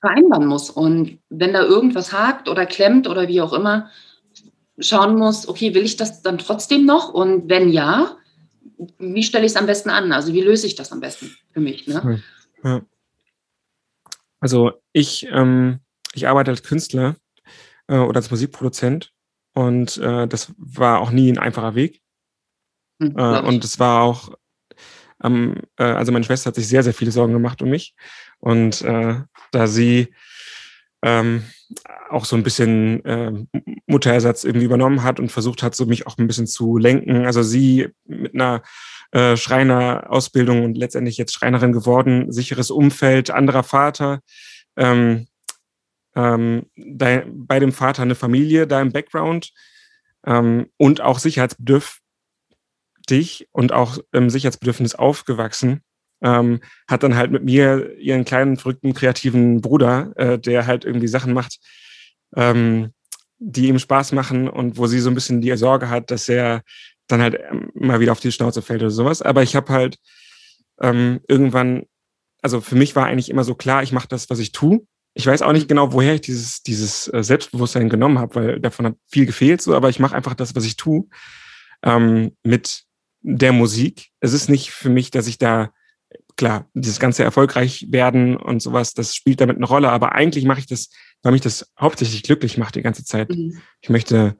vereinbaren 0.00 0.46
muss. 0.46 0.70
Und 0.70 1.18
wenn 1.30 1.52
da 1.52 1.62
irgendwas 1.62 2.12
hakt 2.12 2.48
oder 2.48 2.66
klemmt 2.66 3.08
oder 3.08 3.28
wie 3.28 3.40
auch 3.40 3.52
immer, 3.52 3.88
schauen 4.78 5.16
muss, 5.16 5.48
okay, 5.48 5.74
will 5.74 5.84
ich 5.84 5.96
das 5.96 6.22
dann 6.22 6.38
trotzdem 6.38 6.84
noch? 6.84 7.12
Und 7.12 7.48
wenn 7.48 7.68
ja, 7.70 8.16
wie 8.98 9.22
stelle 9.22 9.46
ich 9.46 9.52
es 9.52 9.56
am 9.56 9.66
besten 9.66 9.90
an? 9.90 10.12
Also 10.12 10.32
wie 10.32 10.40
löse 10.40 10.66
ich 10.66 10.74
das 10.74 10.92
am 10.92 11.00
besten 11.00 11.30
für 11.52 11.60
mich? 11.60 11.86
Ne? 11.86 12.22
Ja. 12.64 12.82
Also 14.40 14.72
ich, 14.92 15.26
ähm, 15.30 15.80
ich 16.14 16.26
arbeite 16.26 16.50
als 16.50 16.62
Künstler 16.62 17.16
äh, 17.86 17.98
oder 17.98 18.18
als 18.18 18.30
Musikproduzent 18.30 19.12
und 19.54 19.98
äh, 19.98 20.26
das 20.26 20.52
war 20.56 21.00
auch 21.00 21.10
nie 21.10 21.30
ein 21.30 21.38
einfacher 21.38 21.74
Weg. 21.74 22.02
Hm, 23.00 23.16
äh, 23.16 23.40
und 23.40 23.64
es 23.64 23.78
war 23.78 24.02
auch, 24.02 24.36
ähm, 25.22 25.62
also 25.76 26.12
meine 26.12 26.24
Schwester 26.24 26.48
hat 26.48 26.56
sich 26.56 26.68
sehr, 26.68 26.82
sehr 26.82 26.94
viele 26.94 27.12
Sorgen 27.12 27.32
gemacht 27.32 27.62
um 27.62 27.70
mich. 27.70 27.94
Und 28.38 28.82
äh, 28.82 29.20
da 29.52 29.66
sie 29.66 30.12
ähm, 31.02 31.44
auch 32.10 32.24
so 32.24 32.36
ein 32.36 32.42
bisschen 32.42 33.04
äh, 33.04 33.46
Mutterersatz 33.86 34.44
irgendwie 34.44 34.66
übernommen 34.66 35.02
hat 35.02 35.20
und 35.20 35.30
versucht 35.30 35.62
hat, 35.62 35.74
so 35.74 35.86
mich 35.86 36.06
auch 36.06 36.18
ein 36.18 36.26
bisschen 36.26 36.46
zu 36.46 36.76
lenken. 36.76 37.26
Also 37.26 37.42
sie 37.42 37.88
mit 38.04 38.34
einer 38.34 38.62
äh, 39.12 39.36
Schreinerausbildung 39.36 40.64
und 40.64 40.76
letztendlich 40.76 41.18
jetzt 41.18 41.34
Schreinerin 41.34 41.72
geworden, 41.72 42.32
sicheres 42.32 42.70
Umfeld, 42.70 43.30
anderer 43.30 43.62
Vater, 43.62 44.20
ähm, 44.76 45.26
ähm, 46.14 46.66
da, 46.76 47.22
bei 47.26 47.58
dem 47.58 47.72
Vater 47.72 48.02
eine 48.02 48.14
Familie 48.14 48.66
da 48.66 48.80
im 48.80 48.92
Background 48.92 49.52
ähm, 50.26 50.66
und 50.76 51.00
auch 51.00 51.18
sicherheitsbedürftig 51.18 53.48
und 53.52 53.72
auch 53.72 53.98
im 54.12 54.30
Sicherheitsbedürfnis 54.30 54.94
aufgewachsen. 54.94 55.82
Ähm, 56.24 56.60
hat 56.88 57.02
dann 57.02 57.16
halt 57.16 57.32
mit 57.32 57.44
mir 57.44 57.98
ihren 57.98 58.24
kleinen, 58.24 58.56
verrückten, 58.56 58.94
kreativen 58.94 59.60
Bruder, 59.60 60.12
äh, 60.16 60.38
der 60.38 60.66
halt 60.66 60.84
irgendwie 60.84 61.08
Sachen 61.08 61.32
macht, 61.32 61.58
ähm, 62.36 62.92
die 63.38 63.66
ihm 63.66 63.80
Spaß 63.80 64.12
machen 64.12 64.48
und 64.48 64.78
wo 64.78 64.86
sie 64.86 65.00
so 65.00 65.10
ein 65.10 65.16
bisschen 65.16 65.40
die 65.40 65.56
Sorge 65.56 65.90
hat, 65.90 66.12
dass 66.12 66.28
er 66.28 66.62
dann 67.08 67.20
halt 67.20 67.38
mal 67.74 68.00
wieder 68.00 68.12
auf 68.12 68.20
die 68.20 68.32
Schnauze 68.32 68.62
fällt 68.62 68.82
oder 68.82 68.90
sowas. 68.90 69.22
Aber 69.22 69.42
ich 69.42 69.56
habe 69.56 69.72
halt 69.72 69.98
ähm, 70.80 71.20
irgendwann, 71.28 71.84
also 72.42 72.60
für 72.60 72.76
mich 72.76 72.96
war 72.96 73.06
eigentlich 73.06 73.30
immer 73.30 73.44
so 73.44 73.54
klar, 73.54 73.82
ich 73.82 73.92
mache 73.92 74.08
das, 74.08 74.30
was 74.30 74.38
ich 74.38 74.52
tue. 74.52 74.86
Ich 75.14 75.26
weiß 75.26 75.42
auch 75.42 75.52
nicht 75.52 75.68
genau, 75.68 75.92
woher 75.92 76.14
ich 76.14 76.22
dieses, 76.22 76.62
dieses 76.62 77.06
äh, 77.12 77.22
Selbstbewusstsein 77.22 77.90
genommen 77.90 78.18
habe, 78.18 78.34
weil 78.34 78.60
davon 78.60 78.86
hat 78.86 78.96
viel 79.08 79.26
gefehlt, 79.26 79.60
so, 79.60 79.74
aber 79.74 79.90
ich 79.90 79.98
mache 79.98 80.16
einfach 80.16 80.34
das, 80.34 80.54
was 80.54 80.64
ich 80.64 80.76
tue, 80.76 81.04
ähm, 81.82 82.36
mit 82.42 82.84
der 83.20 83.52
Musik. 83.52 84.08
Es 84.20 84.32
ist 84.32 84.48
nicht 84.48 84.70
für 84.70 84.88
mich, 84.88 85.10
dass 85.10 85.26
ich 85.26 85.38
da, 85.38 85.70
klar, 86.36 86.68
dieses 86.72 86.98
ganze 86.98 87.24
erfolgreich 87.24 87.86
werden 87.90 88.36
und 88.36 88.62
sowas, 88.62 88.94
das 88.94 89.14
spielt 89.14 89.40
damit 89.40 89.56
eine 89.56 89.66
Rolle, 89.66 89.90
aber 89.90 90.12
eigentlich 90.12 90.44
mache 90.44 90.60
ich 90.60 90.66
das, 90.66 90.88
weil 91.22 91.32
mich 91.32 91.42
das 91.42 91.70
hauptsächlich 91.78 92.22
glücklich 92.22 92.56
macht 92.56 92.74
die 92.74 92.82
ganze 92.82 93.04
Zeit. 93.04 93.30
Mhm. 93.30 93.60
Ich 93.80 93.90
möchte 93.90 94.36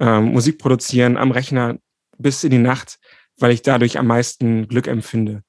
ähm, 0.00 0.26
Musik 0.26 0.58
produzieren 0.58 1.16
am 1.16 1.30
Rechner, 1.30 1.78
bis 2.18 2.44
in 2.44 2.50
die 2.50 2.58
Nacht, 2.58 2.98
weil 3.38 3.52
ich 3.52 3.62
dadurch 3.62 3.98
am 3.98 4.06
meisten 4.06 4.68
Glück 4.68 4.86
empfinde. 4.86 5.42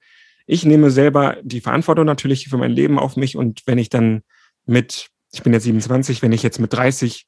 Ich 0.45 0.65
nehme 0.65 0.89
selber 0.91 1.37
die 1.43 1.61
Verantwortung 1.61 2.05
natürlich 2.05 2.47
für 2.47 2.57
mein 2.57 2.71
Leben 2.71 2.97
auf 2.97 3.15
mich 3.15 3.35
und 3.35 3.61
wenn 3.65 3.77
ich 3.77 3.89
dann 3.89 4.23
mit, 4.65 5.09
ich 5.31 5.43
bin 5.43 5.53
jetzt 5.53 5.63
27, 5.63 6.21
wenn 6.21 6.31
ich 6.31 6.43
jetzt 6.43 6.59
mit 6.59 6.73
30 6.73 7.27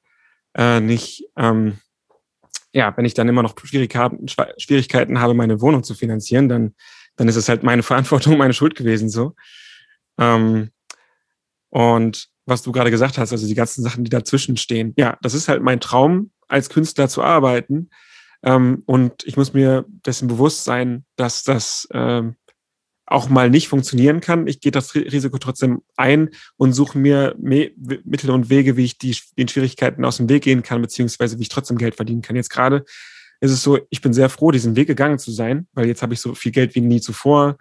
äh, 0.55 0.79
nicht, 0.79 1.25
ähm, 1.37 1.79
ja, 2.73 2.95
wenn 2.95 3.05
ich 3.05 3.13
dann 3.13 3.29
immer 3.29 3.43
noch 3.43 3.55
Schwierigkeiten 3.63 5.19
habe, 5.19 5.33
meine 5.33 5.61
Wohnung 5.61 5.83
zu 5.83 5.93
finanzieren, 5.93 6.49
dann, 6.49 6.75
dann 7.15 7.27
ist 7.27 7.35
es 7.35 7.49
halt 7.49 7.63
meine 7.63 7.83
Verantwortung, 7.83 8.37
meine 8.37 8.53
Schuld 8.53 8.75
gewesen 8.75 9.09
so. 9.09 9.35
Ähm, 10.17 10.71
und 11.69 12.27
was 12.45 12.63
du 12.63 12.71
gerade 12.71 12.91
gesagt 12.91 13.17
hast, 13.17 13.31
also 13.31 13.47
die 13.47 13.55
ganzen 13.55 13.83
Sachen, 13.83 14.03
die 14.03 14.09
dazwischen 14.09 14.57
stehen, 14.57 14.93
ja, 14.97 15.17
das 15.21 15.33
ist 15.33 15.47
halt 15.47 15.61
mein 15.61 15.79
Traum, 15.79 16.31
als 16.47 16.69
Künstler 16.69 17.07
zu 17.07 17.23
arbeiten, 17.23 17.89
ähm, 18.43 18.83
und 18.85 19.23
ich 19.25 19.37
muss 19.37 19.53
mir 19.53 19.85
dessen 20.05 20.27
bewusst 20.27 20.63
sein, 20.63 21.05
dass 21.15 21.43
das 21.43 21.87
ähm, 21.93 22.35
auch 23.05 23.29
mal 23.29 23.49
nicht 23.49 23.67
funktionieren 23.67 24.21
kann. 24.21 24.47
Ich 24.47 24.61
gehe 24.61 24.71
das 24.71 24.95
Risiko 24.95 25.37
trotzdem 25.37 25.81
ein 25.97 26.29
und 26.55 26.73
suche 26.73 26.97
mir 26.97 27.35
Me 27.37 27.71
Mittel 28.05 28.31
und 28.31 28.49
Wege, 28.49 28.77
wie 28.77 28.85
ich 28.85 28.97
die, 28.97 29.17
den 29.37 29.49
Schwierigkeiten 29.49 30.05
aus 30.05 30.17
dem 30.17 30.29
Weg 30.29 30.43
gehen 30.43 30.63
kann, 30.63 30.81
beziehungsweise 30.81 31.37
wie 31.37 31.43
ich 31.43 31.49
trotzdem 31.49 31.77
Geld 31.77 31.95
verdienen 31.95 32.21
kann. 32.21 32.37
Jetzt 32.37 32.49
gerade 32.49 32.85
ist 33.41 33.51
es 33.51 33.63
so, 33.63 33.79
ich 33.89 34.01
bin 34.01 34.13
sehr 34.13 34.29
froh, 34.29 34.51
diesen 34.51 34.75
Weg 34.75 34.87
gegangen 34.87 35.19
zu 35.19 35.31
sein, 35.31 35.67
weil 35.73 35.87
jetzt 35.87 36.01
habe 36.01 36.13
ich 36.13 36.21
so 36.21 36.35
viel 36.35 36.51
Geld 36.51 36.73
wie 36.75 36.81
nie 36.81 37.01
zuvor. 37.01 37.57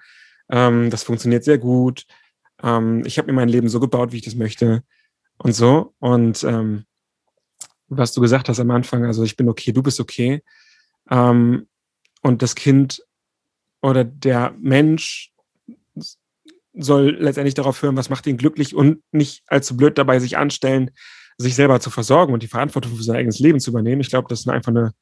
Ähm, 0.50 0.88
das 0.90 1.02
funktioniert 1.02 1.42
sehr 1.42 1.58
gut. 1.58 2.04
Ähm, 2.62 3.02
ich 3.04 3.18
habe 3.18 3.26
mir 3.26 3.34
mein 3.34 3.48
Leben 3.48 3.68
so 3.68 3.80
gebaut, 3.80 4.12
wie 4.12 4.18
ich 4.18 4.24
das 4.24 4.36
möchte 4.36 4.84
und 5.38 5.52
so. 5.52 5.94
Und 5.98 6.44
ähm, 6.44 6.84
was 7.88 8.12
du 8.12 8.20
gesagt 8.20 8.48
hast 8.48 8.60
am 8.60 8.70
Anfang, 8.70 9.04
also 9.04 9.24
ich 9.24 9.36
bin 9.36 9.48
okay, 9.48 9.72
du 9.72 9.82
bist 9.82 9.98
okay. 9.98 10.42
Ähm, 11.10 11.66
und 12.22 12.42
das 12.42 12.54
Kind 12.54 13.02
oder 13.82 14.04
der 14.04 14.54
Mensch 14.58 15.32
soll 16.74 17.16
letztendlich 17.18 17.54
darauf 17.54 17.82
hören, 17.82 17.96
was 17.96 18.10
macht 18.10 18.26
ihn 18.26 18.36
glücklich 18.36 18.74
und 18.74 19.02
nicht 19.12 19.42
allzu 19.46 19.76
blöd 19.76 19.98
dabei 19.98 20.20
sich 20.20 20.36
anstellen, 20.36 20.90
sich 21.36 21.54
selber 21.54 21.80
zu 21.80 21.90
versorgen 21.90 22.32
und 22.32 22.42
die 22.42 22.48
Verantwortung 22.48 22.94
für 22.94 23.02
sein 23.02 23.16
eigenes 23.16 23.38
Leben 23.38 23.60
zu 23.60 23.70
übernehmen. 23.70 24.00
Ich 24.00 24.10
glaube, 24.10 24.28
das 24.28 24.40
ist 24.40 24.48
einfach 24.48 24.70
eine, 24.70 24.92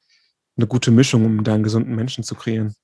eine 0.56 0.66
gute 0.66 0.90
Mischung, 0.90 1.24
um 1.24 1.44
da 1.44 1.54
einen 1.54 1.64
gesunden 1.64 1.94
Menschen 1.94 2.24
zu 2.24 2.34
kreieren. 2.34 2.74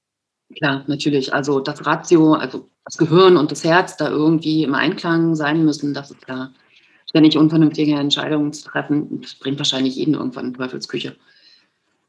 Klar, 0.56 0.84
natürlich. 0.86 1.32
Also 1.32 1.60
das 1.60 1.86
Ratio, 1.86 2.34
also 2.34 2.68
das 2.84 2.98
Gehirn 2.98 3.36
und 3.36 3.50
das 3.50 3.64
Herz 3.64 3.96
da 3.96 4.10
irgendwie 4.10 4.62
im 4.64 4.74
Einklang 4.74 5.34
sein 5.34 5.64
müssen, 5.64 5.94
das 5.94 6.10
ist 6.10 6.22
klar. 6.22 6.52
ständig 7.08 7.38
unvernünftige 7.38 7.94
Entscheidungen 7.94 8.52
zu 8.52 8.64
treffen, 8.68 9.20
das 9.20 9.34
bringt 9.34 9.58
wahrscheinlich 9.58 9.96
jeden 9.96 10.14
irgendwann 10.14 10.46
in 10.46 10.54
Teufelsküche. 10.54 11.16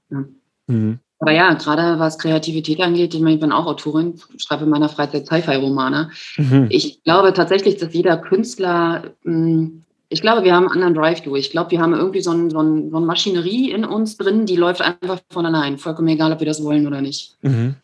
Ja. 0.10 0.25
Mhm. 0.67 0.99
Aber 1.19 1.32
ja, 1.32 1.54
gerade 1.54 1.97
was 1.99 2.17
Kreativität 2.17 2.82
angeht, 2.82 3.13
ich, 3.13 3.21
meine, 3.21 3.36
ich 3.36 3.41
bin 3.41 3.51
auch 3.51 3.65
Autorin, 3.65 4.19
schreibe 4.38 4.65
in 4.65 4.69
meiner 4.69 4.89
Freizeit 4.89 5.25
Sci-Fi-Romane. 5.25 6.12
Mhm. 6.38 6.67
Ich 6.69 7.04
glaube 7.04 7.34
tatsächlich, 7.34 7.78
dass 7.78 7.93
jeder 7.93 8.17
Künstler, 8.17 9.12
hm, 9.23 9.84
ich 10.10 10.21
glaube, 10.21 10.43
wir 10.43 10.54
haben 10.54 10.65
einen 10.65 10.84
anderen 10.84 10.93
Drive-Do. 10.93 11.36
Ich 11.36 11.51
glaube, 11.51 11.71
wir 11.71 11.82
haben 11.82 11.93
irgendwie 11.93 12.21
so, 12.21 12.32
ein, 12.32 12.49
so, 12.49 12.60
ein, 12.60 12.91
so 12.91 12.97
eine 12.97 13.06
Maschinerie 13.06 13.71
in 13.71 13.86
uns 13.86 14.17
drin, 14.17 14.45
die 14.45 14.58
läuft 14.58 14.82
einfach 14.82 15.19
von 15.30 15.45
allein. 15.45 15.78
Vollkommen 15.78 16.10
egal, 16.10 16.34
ob 16.34 16.39
wir 16.39 16.47
das 16.47 16.63
wollen 16.63 16.86
oder 16.86 17.01
nicht. 17.01 17.38
Mhm. 17.41 17.75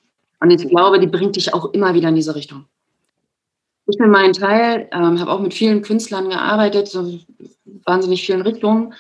Und 0.42 0.50
ich 0.50 0.68
glaube, 0.68 1.00
die 1.00 1.08
bringt 1.08 1.36
dich 1.36 1.54
auch 1.54 1.74
immer 1.74 1.94
wieder 1.94 2.10
in 2.10 2.16
diese 2.16 2.36
Richtung. 2.36 2.66
Ich 3.88 3.98
für 3.98 4.08
meinen 4.08 4.34
Teil 4.34 4.88
ähm, 4.92 5.20
habe 5.20 5.32
auch 5.32 5.40
mit 5.40 5.54
vielen 5.54 5.82
Künstlern 5.82 6.30
gearbeitet, 6.30 6.88
so 6.88 7.20
wahnsinnig 7.86 8.26
vielen 8.26 8.42
Richtungen 8.42 8.94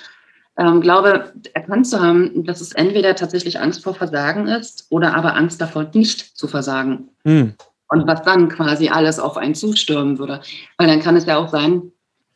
ähm, 0.61 0.81
glaube, 0.81 1.33
erkannt 1.53 1.87
zu 1.87 1.99
haben, 1.99 2.45
dass 2.45 2.61
es 2.61 2.73
entweder 2.73 3.15
tatsächlich 3.15 3.59
Angst 3.59 3.83
vor 3.83 3.95
Versagen 3.95 4.47
ist 4.47 4.85
oder 4.89 5.15
aber 5.15 5.35
Angst 5.35 5.59
davor, 5.59 5.89
nicht 5.93 6.37
zu 6.37 6.47
versagen. 6.47 7.09
Hm. 7.23 7.53
Und 7.87 8.07
was 8.07 8.21
dann 8.23 8.47
quasi 8.47 8.89
alles 8.89 9.19
auf 9.19 9.37
einen 9.37 9.55
zustürmen 9.55 10.19
würde. 10.19 10.41
Weil 10.77 10.87
dann 10.87 11.01
kann 11.01 11.17
es 11.17 11.25
ja 11.25 11.37
auch 11.37 11.49
sein, 11.49 11.91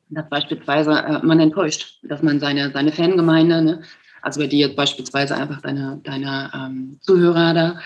dass 0.09 0.27
beispielsweise 0.29 0.91
äh, 0.91 1.19
man 1.23 1.39
enttäuscht, 1.39 1.99
dass 2.03 2.23
man 2.23 2.39
seine, 2.39 2.71
seine 2.71 2.91
Fangemeinde, 2.91 3.61
ne, 3.61 3.81
also 4.21 4.41
bei 4.41 4.47
dir 4.47 4.67
jetzt 4.67 4.75
beispielsweise 4.75 5.35
einfach 5.35 5.61
deine, 5.61 6.01
deine 6.03 6.51
ähm, 6.53 6.97
Zuhörer 7.01 7.53
da, 7.53 7.79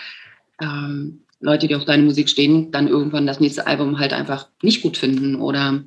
ähm, 0.61 1.21
Leute, 1.41 1.67
die 1.67 1.75
auf 1.75 1.85
deine 1.85 2.03
Musik 2.03 2.29
stehen, 2.29 2.71
dann 2.71 2.87
irgendwann 2.87 3.27
das 3.27 3.39
nächste 3.39 3.67
Album 3.67 3.99
halt 3.99 4.13
einfach 4.13 4.47
nicht 4.61 4.81
gut 4.81 4.97
finden 4.97 5.35
oder 5.35 5.83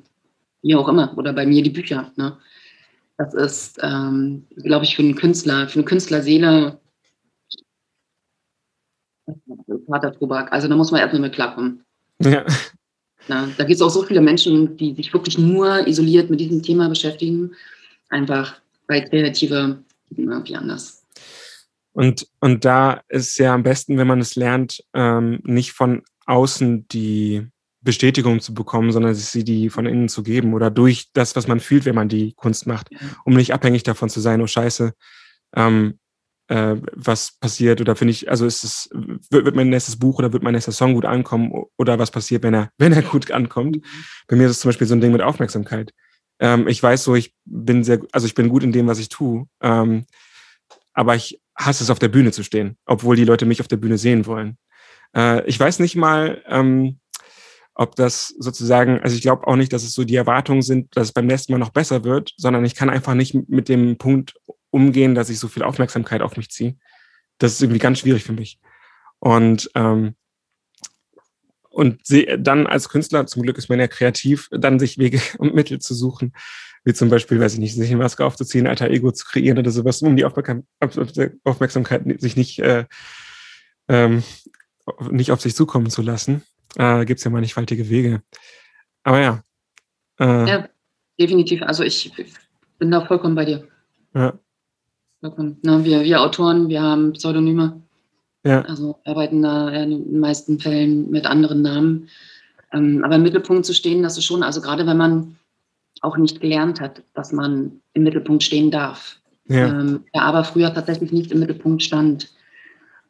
wie 0.61 0.75
auch 0.75 0.87
immer. 0.87 1.15
Oder 1.17 1.33
bei 1.33 1.45
mir 1.45 1.61
die 1.61 1.69
Bücher. 1.69 2.11
Ne? 2.15 2.37
Das 3.23 3.33
ist, 3.33 3.79
ähm, 3.81 4.45
glaube 4.57 4.85
ich, 4.85 4.95
für 4.95 5.01
einen 5.01 5.15
Künstler, 5.15 5.67
für 5.67 5.79
eine 5.79 5.85
Künstlerseele 5.85 6.79
Vater 9.87 10.11
Tobak. 10.13 10.51
Also 10.51 10.67
da 10.67 10.75
muss 10.75 10.91
man 10.91 10.99
erstmal 10.99 11.21
mit 11.21 11.33
klarkommen. 11.33 11.83
Ja. 12.19 12.45
ja 13.27 13.47
da 13.57 13.63
gibt 13.63 13.75
es 13.75 13.81
auch 13.81 13.89
so 13.89 14.03
viele 14.03 14.21
Menschen, 14.21 14.75
die 14.75 14.93
sich 14.93 15.13
wirklich 15.13 15.37
nur 15.37 15.87
isoliert 15.87 16.29
mit 16.29 16.39
diesem 16.39 16.61
Thema 16.61 16.89
beschäftigen. 16.89 17.53
Einfach 18.09 18.61
weil 18.87 19.07
Kreative 19.07 19.81
irgendwie 20.09 20.55
anders. 20.55 21.03
Und, 21.93 22.27
und 22.41 22.65
da 22.65 23.01
ist 23.07 23.29
es 23.29 23.37
ja 23.37 23.53
am 23.53 23.63
besten, 23.63 23.97
wenn 23.97 24.07
man 24.07 24.19
es 24.19 24.35
lernt, 24.35 24.83
ähm, 24.93 25.39
nicht 25.43 25.71
von 25.71 26.01
außen 26.25 26.87
die 26.89 27.47
Bestätigung 27.83 28.39
zu 28.39 28.53
bekommen, 28.53 28.91
sondern 28.91 29.13
sie 29.13 29.43
die 29.43 29.69
von 29.69 29.85
innen 29.85 30.09
zu 30.09 30.23
geben 30.23 30.53
oder 30.53 30.71
durch 30.71 31.09
das, 31.13 31.35
was 31.35 31.47
man 31.47 31.59
fühlt, 31.59 31.85
wenn 31.85 31.95
man 31.95 32.09
die 32.09 32.33
Kunst 32.33 32.65
macht, 32.65 32.89
um 33.25 33.33
nicht 33.33 33.53
abhängig 33.53 33.83
davon 33.83 34.09
zu 34.09 34.19
sein, 34.19 34.41
oh 34.41 34.47
Scheiße, 34.47 34.93
ähm, 35.55 35.99
äh, 36.47 36.75
was 36.93 37.37
passiert 37.39 37.81
oder 37.81 37.95
finde 37.95 38.11
ich, 38.11 38.29
also 38.29 38.45
ist 38.45 38.63
es, 38.63 38.89
wird, 39.29 39.45
wird 39.45 39.55
mein 39.55 39.69
nächstes 39.69 39.97
Buch 39.97 40.19
oder 40.19 40.33
wird 40.33 40.43
mein 40.43 40.53
nächster 40.53 40.71
Song 40.71 40.93
gut 40.93 41.05
ankommen 41.05 41.51
oder 41.77 41.99
was 41.99 42.11
passiert, 42.11 42.43
wenn 42.43 42.53
er, 42.53 42.69
wenn 42.77 42.93
er 42.93 43.01
gut 43.01 43.31
ankommt. 43.31 43.79
Bei 44.27 44.35
mir 44.35 44.45
ist 44.45 44.51
es 44.51 44.59
zum 44.59 44.69
Beispiel 44.69 44.87
so 44.87 44.95
ein 44.95 45.01
Ding 45.01 45.11
mit 45.11 45.21
Aufmerksamkeit. 45.21 45.91
Ähm, 46.39 46.67
ich 46.67 46.81
weiß 46.81 47.03
so, 47.03 47.15
ich 47.15 47.33
bin 47.45 47.83
sehr, 47.83 48.01
also 48.11 48.27
ich 48.27 48.35
bin 48.35 48.49
gut 48.49 48.63
in 48.63 48.71
dem, 48.71 48.87
was 48.87 48.99
ich 48.99 49.09
tue, 49.09 49.45
ähm, 49.61 50.05
aber 50.93 51.15
ich 51.15 51.41
hasse 51.55 51.83
es, 51.83 51.89
auf 51.89 51.99
der 51.99 52.09
Bühne 52.09 52.31
zu 52.31 52.43
stehen, 52.43 52.77
obwohl 52.85 53.15
die 53.15 53.25
Leute 53.25 53.45
mich 53.45 53.61
auf 53.61 53.67
der 53.67 53.77
Bühne 53.77 53.97
sehen 53.97 54.25
wollen. 54.25 54.57
Äh, 55.15 55.45
ich 55.45 55.59
weiß 55.59 55.79
nicht 55.79 55.95
mal, 55.95 56.43
ähm, 56.47 56.99
ob 57.75 57.95
das 57.95 58.27
sozusagen, 58.37 58.99
also 58.99 59.15
ich 59.15 59.21
glaube 59.21 59.47
auch 59.47 59.55
nicht, 59.55 59.73
dass 59.73 59.83
es 59.83 59.93
so 59.93 60.03
die 60.03 60.15
Erwartungen 60.15 60.61
sind, 60.61 60.95
dass 60.95 61.07
es 61.07 61.13
beim 61.13 61.25
nächsten 61.25 61.51
Mal 61.51 61.57
noch 61.57 61.71
besser 61.71 62.03
wird, 62.03 62.33
sondern 62.37 62.65
ich 62.65 62.75
kann 62.75 62.89
einfach 62.89 63.15
nicht 63.15 63.33
mit 63.49 63.67
dem 63.69 63.97
Punkt 63.97 64.35
umgehen, 64.69 65.15
dass 65.15 65.29
ich 65.29 65.39
so 65.39 65.47
viel 65.47 65.63
Aufmerksamkeit 65.63 66.21
auf 66.21 66.37
mich 66.37 66.49
ziehe. 66.49 66.75
Das 67.39 67.53
ist 67.53 67.61
irgendwie 67.61 67.79
ganz 67.79 67.99
schwierig 67.99 68.23
für 68.23 68.33
mich. 68.33 68.59
Und 69.19 69.69
ähm, 69.75 70.15
und 71.69 72.01
dann 72.37 72.67
als 72.67 72.87
Künstler, 72.87 73.25
zum 73.25 73.41
Glück 73.41 73.57
ist 73.57 73.67
man 73.67 73.79
ja 73.79 73.87
kreativ, 73.87 74.47
dann 74.51 74.77
sich 74.77 74.99
Wege 74.99 75.19
und 75.39 75.55
Mittel 75.55 75.79
zu 75.79 75.95
suchen, 75.95 76.33
wie 76.83 76.93
zum 76.93 77.09
Beispiel, 77.09 77.39
weiß 77.39 77.53
ich 77.53 77.59
nicht, 77.59 77.73
sich 77.73 77.89
eine 77.89 77.97
Maske 77.97 78.23
aufzuziehen, 78.23 78.67
alter 78.67 78.91
Ego 78.91 79.11
zu 79.11 79.25
kreieren 79.25 79.57
oder 79.57 79.71
sowas, 79.71 80.03
um 80.03 80.15
die 80.15 80.25
Aufmerksamkeit 80.25 82.21
sich 82.21 82.35
nicht, 82.35 82.59
äh, 82.59 82.85
ähm, 83.87 84.21
nicht 85.09 85.31
auf 85.31 85.41
sich 85.41 85.55
zukommen 85.55 85.89
zu 85.89 86.03
lassen 86.03 86.43
äh, 86.75 87.05
gibt 87.05 87.19
es 87.19 87.23
ja 87.23 87.31
mannigfaltige 87.31 87.89
Wege. 87.89 88.21
Aber 89.03 89.19
ja. 89.19 89.43
Äh, 90.19 90.49
ja, 90.49 90.69
definitiv. 91.19 91.61
Also 91.63 91.83
ich 91.83 92.11
bin 92.79 92.91
da 92.91 93.05
vollkommen 93.05 93.35
bei 93.35 93.45
dir. 93.45 93.67
Ja. 94.13 94.33
Vollkommen. 95.21 95.57
Na, 95.63 95.83
wir, 95.83 96.03
wir 96.03 96.21
Autoren, 96.21 96.69
wir 96.69 96.81
haben 96.81 97.13
Pseudonyme. 97.13 97.81
Ja. 98.45 98.61
Also 98.61 98.99
arbeiten 99.05 99.41
da 99.41 99.69
in 99.69 99.91
den 99.91 100.19
meisten 100.19 100.59
Fällen 100.59 101.09
mit 101.09 101.25
anderen 101.25 101.61
Namen. 101.61 102.09
Ähm, 102.73 103.03
aber 103.03 103.15
im 103.15 103.23
Mittelpunkt 103.23 103.65
zu 103.65 103.73
stehen, 103.73 104.03
das 104.03 104.17
ist 104.17 104.25
schon, 104.25 104.43
also 104.43 104.61
gerade 104.61 104.85
wenn 104.85 104.97
man 104.97 105.37
auch 106.01 106.17
nicht 106.17 106.41
gelernt 106.41 106.81
hat, 106.81 107.01
dass 107.13 107.31
man 107.31 107.81
im 107.93 108.03
Mittelpunkt 108.03 108.43
stehen 108.43 108.71
darf. 108.71 109.19
Ja. 109.47 109.67
Ähm, 109.67 110.03
ja 110.13 110.23
aber 110.23 110.43
früher 110.43 110.73
tatsächlich 110.73 111.11
nicht 111.11 111.31
im 111.31 111.39
Mittelpunkt 111.39 111.83
stand. 111.83 112.33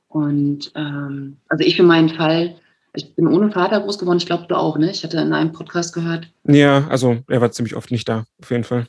Und 0.08 0.72
ähm, 0.76 1.38
also 1.50 1.64
ich 1.64 1.76
für 1.76 1.84
meinen 1.84 2.10
Fall 2.10 2.56
ich 2.96 3.16
bin 3.16 3.28
ohne 3.28 3.52
Vater 3.52 3.80
groß 3.82 3.98
geworden. 3.98 4.18
Ich 4.18 4.26
glaube, 4.26 4.46
du 4.48 4.56
auch, 4.56 4.78
ne? 4.78 4.92
Ich 4.92 5.04
hatte 5.04 5.18
in 5.18 5.34
einem 5.34 5.52
Podcast 5.52 5.94
gehört. 5.94 6.28
Ja, 6.44 6.88
also 6.90 7.18
er 7.28 7.42
war 7.42 7.52
ziemlich 7.52 7.76
oft 7.76 7.92
nicht 7.92 8.08
da, 8.08 8.26
auf 8.42 8.52
jeden 8.52 8.64
Fall. 8.64 8.88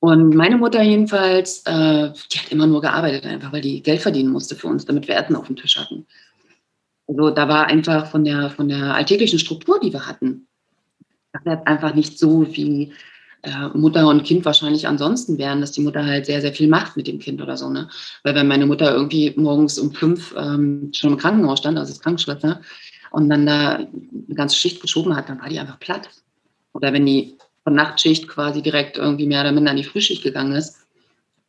Und 0.00 0.34
meine 0.34 0.56
Mutter 0.56 0.82
jedenfalls, 0.82 1.62
äh, 1.66 2.12
die 2.32 2.38
hat 2.38 2.50
immer 2.50 2.66
nur 2.66 2.80
gearbeitet, 2.80 3.24
einfach 3.26 3.52
weil 3.52 3.62
die 3.62 3.82
Geld 3.82 4.00
verdienen 4.00 4.30
musste 4.30 4.54
für 4.54 4.68
uns, 4.68 4.84
damit 4.84 5.08
wir 5.08 5.16
Essen 5.16 5.36
auf 5.36 5.46
dem 5.46 5.56
Tisch 5.56 5.76
hatten. 5.76 6.06
Also 7.08 7.30
da 7.30 7.48
war 7.48 7.66
einfach 7.66 8.06
von 8.06 8.24
der, 8.24 8.50
von 8.50 8.68
der 8.68 8.94
alltäglichen 8.94 9.38
Struktur, 9.38 9.80
die 9.80 9.92
wir 9.92 10.06
hatten, 10.06 10.46
das 11.44 11.66
einfach 11.66 11.94
nicht 11.94 12.18
so, 12.18 12.46
wie 12.54 12.92
äh, 13.42 13.68
Mutter 13.74 14.06
und 14.08 14.24
Kind 14.24 14.44
wahrscheinlich 14.44 14.86
ansonsten 14.86 15.38
wären, 15.38 15.60
dass 15.60 15.72
die 15.72 15.80
Mutter 15.80 16.04
halt 16.04 16.26
sehr, 16.26 16.40
sehr 16.40 16.52
viel 16.52 16.68
macht 16.68 16.96
mit 16.96 17.06
dem 17.06 17.18
Kind 17.18 17.40
oder 17.40 17.56
so. 17.56 17.70
Ne? 17.70 17.88
Weil 18.24 18.34
wenn 18.34 18.48
meine 18.48 18.66
Mutter 18.66 18.92
irgendwie 18.92 19.32
morgens 19.36 19.78
um 19.78 19.92
fünf 19.92 20.34
ähm, 20.36 20.90
schon 20.94 21.12
im 21.12 21.18
Krankenhaus 21.18 21.60
stand, 21.60 21.78
also 21.78 21.92
als 21.92 22.00
Krankenschwester, 22.00 22.60
und 23.10 23.28
dann 23.28 23.46
da 23.46 23.76
eine 23.76 24.34
ganze 24.34 24.56
Schicht 24.56 24.80
geschoben 24.80 25.16
hat, 25.16 25.28
dann 25.28 25.40
war 25.40 25.48
die 25.48 25.58
einfach 25.58 25.80
platt. 25.80 26.08
Oder 26.72 26.92
wenn 26.92 27.06
die 27.06 27.36
von 27.64 27.74
Nachtschicht 27.74 28.28
quasi 28.28 28.62
direkt 28.62 28.96
irgendwie 28.96 29.26
mehr 29.26 29.42
oder 29.42 29.52
minder 29.52 29.70
an 29.70 29.76
die 29.76 29.84
Frühschicht 29.84 30.22
gegangen 30.22 30.52
ist, 30.52 30.86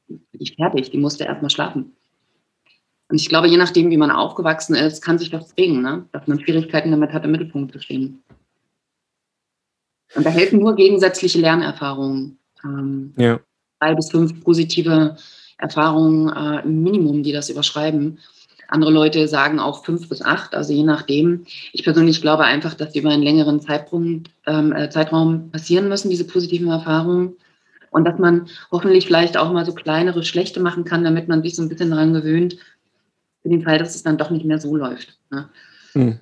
die 0.07 0.53
fertig, 0.55 0.89
die 0.91 0.97
musste 0.97 1.25
erstmal 1.25 1.49
schlafen. 1.49 1.95
Und 3.09 3.19
ich 3.19 3.27
glaube, 3.27 3.47
je 3.47 3.57
nachdem, 3.57 3.89
wie 3.89 3.97
man 3.97 4.11
aufgewachsen 4.11 4.75
ist, 4.75 5.01
kann 5.01 5.17
sich 5.17 5.29
das 5.29 5.49
zwingen, 5.49 5.81
ne? 5.81 6.05
dass 6.11 6.27
man 6.27 6.39
Schwierigkeiten 6.39 6.91
damit 6.91 7.11
hat, 7.11 7.23
im 7.25 7.31
Mittelpunkt 7.31 7.71
zu 7.71 7.79
stehen. 7.79 8.23
Und 10.15 10.25
da 10.25 10.29
helfen 10.29 10.59
nur 10.59 10.75
gegensätzliche 10.75 11.39
Lernerfahrungen. 11.39 12.37
Ähm, 12.63 13.13
ja. 13.17 13.39
Drei 13.79 13.95
bis 13.95 14.11
fünf 14.11 14.43
positive 14.43 15.17
Erfahrungen 15.57 16.29
äh, 16.29 16.63
im 16.63 16.83
Minimum, 16.83 17.23
die 17.23 17.31
das 17.31 17.49
überschreiben. 17.49 18.19
Andere 18.69 18.91
Leute 18.91 19.27
sagen 19.27 19.59
auch 19.59 19.83
fünf 19.83 20.07
bis 20.09 20.21
acht, 20.21 20.53
also 20.53 20.73
je 20.73 20.83
nachdem. 20.83 21.45
Ich 21.73 21.83
persönlich 21.83 22.21
glaube 22.21 22.43
einfach, 22.43 22.75
dass 22.75 22.91
die 22.91 22.99
über 22.99 23.09
einen 23.09 23.23
längeren 23.23 23.59
Zeitpunkt, 23.59 24.29
ähm, 24.45 24.71
äh, 24.71 24.89
Zeitraum 24.89 25.49
passieren 25.51 25.89
müssen, 25.89 26.11
diese 26.11 26.25
positiven 26.25 26.69
Erfahrungen. 26.69 27.35
Und 27.89 28.05
dass 28.05 28.19
man 28.19 28.47
hoffentlich 28.71 29.07
vielleicht 29.07 29.37
auch 29.37 29.51
mal 29.51 29.65
so 29.65 29.73
kleinere 29.73 30.23
Schlechte 30.23 30.59
machen 30.59 30.83
kann, 30.83 31.03
damit 31.03 31.27
man 31.27 31.41
sich 31.41 31.55
so 31.55 31.63
ein 31.63 31.69
bisschen 31.69 31.89
daran 31.89 32.13
gewöhnt, 32.13 32.57
für 33.41 33.49
den 33.49 33.63
Fall, 33.63 33.79
dass 33.79 33.95
es 33.95 34.03
dann 34.03 34.19
doch 34.19 34.29
nicht 34.29 34.45
mehr 34.45 34.59
so 34.59 34.75
läuft. 34.75 35.17
Ne? 35.31 35.49
Hm. 35.93 36.19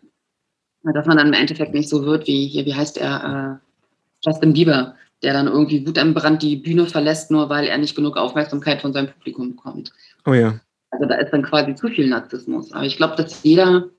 Dass 0.84 1.06
man 1.06 1.18
dann 1.18 1.28
im 1.28 1.34
Endeffekt 1.34 1.74
nicht 1.74 1.90
so 1.90 2.06
wird 2.06 2.28
wie 2.28 2.48
hier, 2.48 2.66
wie 2.66 2.76
heißt 2.76 2.98
er, 2.98 3.60
äh, 3.60 4.26
Justin 4.26 4.54
Bieber, 4.54 4.96
der 5.22 5.34
dann 5.34 5.48
irgendwie 5.48 5.86
wutentbrannt 5.86 6.42
die 6.42 6.56
Bühne 6.56 6.86
verlässt, 6.86 7.30
nur 7.30 7.50
weil 7.50 7.66
er 7.68 7.78
nicht 7.78 7.96
genug 7.96 8.16
Aufmerksamkeit 8.16 8.82
von 8.82 8.94
seinem 8.94 9.10
Publikum 9.10 9.56
bekommt. 9.56 9.92
Oh 10.26 10.34
ja. 10.34 10.62
Also 10.92 11.06
da 11.06 11.16
ist 11.16 11.32
dann 11.32 11.44
quasi 11.44 11.76
zu 11.76 11.90
viel 11.90 12.08
Narzissmus. 12.08 12.72
Aber 12.72 12.86
ich 12.86 12.98
glaube, 12.98 13.16
dass 13.16 13.44
jeder, 13.44 13.90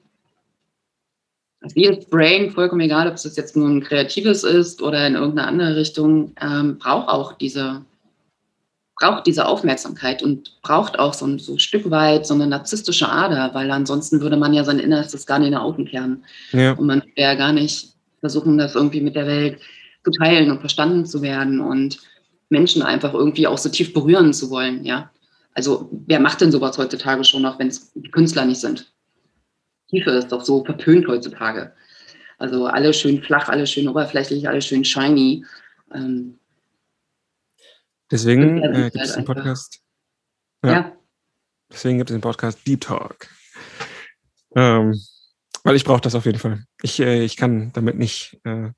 dass 1.61 1.75
jedes 1.75 2.07
Brain, 2.07 2.51
vollkommen 2.51 2.81
egal, 2.81 3.09
ob 3.09 3.15
es 3.15 3.37
jetzt 3.37 3.57
nur 3.57 3.69
ein 3.69 3.83
kreatives 3.83 4.45
ist 4.45 4.83
oder 4.83 5.07
in 5.07 5.15
irgendeine 5.15 5.49
andere 5.49 5.77
Richtung, 5.77 6.33
ähm, 6.41 6.79
braucht 6.79 7.09
auch 7.09 7.33
diese, 7.35 7.83
braucht 8.97 9.27
diese 9.27 9.47
Aufmerksamkeit 9.47 10.23
und 10.23 10.61
braucht 10.63 10.99
auch 10.99 11.15
so 11.15 11.27
ein, 11.27 11.39
so 11.39 11.53
ein 11.53 11.59
Stück 11.59 11.91
weit 11.91 12.27
so 12.27 12.35
eine 12.35 12.47
narzisstische 12.47 13.09
Ader, 13.09 13.51
weil 13.55 13.71
ansonsten 13.71 14.21
würde 14.21 14.37
man 14.37 14.55
ja 14.55 14.65
sein 14.65 14.79
Innerstes 14.79 15.27
gar 15.27 15.39
nicht 15.39 15.51
nach 15.51 15.63
außen 15.63 15.87
kehren. 15.87 16.25
Ja. 16.53 16.73
Und 16.73 16.87
man 16.87 17.03
wäre 17.15 17.37
gar 17.37 17.53
nicht 17.53 17.93
versuchen, 18.21 18.59
das 18.59 18.75
irgendwie 18.75 19.01
mit 19.01 19.15
der 19.15 19.27
Welt 19.27 19.61
zu 20.05 20.11
teilen 20.11 20.51
und 20.51 20.61
verstanden 20.61 21.07
zu 21.07 21.23
werden 21.23 21.61
und 21.61 21.99
Menschen 22.49 22.83
einfach 22.83 23.15
irgendwie 23.15 23.47
auch 23.47 23.59
so 23.59 23.69
tief 23.69 23.93
berühren 23.93 24.33
zu 24.33 24.51
wollen, 24.51 24.85
ja. 24.85 25.11
Also 25.59 25.91
wer 26.07 26.21
macht 26.21 26.41
denn 26.41 26.53
sowas 26.53 26.79
heutzutage 26.79 27.25
schon 27.25 27.43
noch, 27.43 27.59
wenn 27.59 27.67
es 27.67 27.93
Künstler 28.13 28.45
nicht 28.45 28.61
sind? 28.61 28.95
Tiefe 29.89 30.11
ist 30.11 30.29
doch 30.29 30.45
so 30.45 30.65
verpönt 30.65 31.09
heutzutage. 31.09 31.75
Also 32.39 32.67
alle 32.67 32.95
schön 32.95 33.21
flach, 33.25 33.49
alle 33.49 33.67
schön 33.67 33.89
oberflächlich, 33.89 34.49
alle 34.49 34.63
schön 34.63 34.85
shiny. 34.85 35.45
Ähm, 35.93 36.39
Deswegen 38.09 38.63
äh, 38.63 38.91
gibt 38.93 39.05
es 39.05 39.15
den 39.15 39.25
Podcast. 39.25 39.81
Ja. 40.63 40.71
ja. 40.71 40.97
Deswegen 41.73 41.99
gibt 41.99 42.11
es 42.11 42.15
den 42.15 42.21
Podcast 42.21 42.65
Deep 42.65 42.83
Talk. 42.83 43.27
Ähm, 44.55 44.95
weil 45.65 45.75
ich 45.75 45.83
brauche 45.83 46.03
das 46.03 46.15
auf 46.15 46.25
jeden 46.25 46.39
Fall. 46.39 46.63
Ich, 46.83 47.01
äh, 47.01 47.25
ich 47.25 47.37
kann 47.37 47.73
damit 47.73 47.99
nicht 47.99 48.39
äh, 48.45 48.71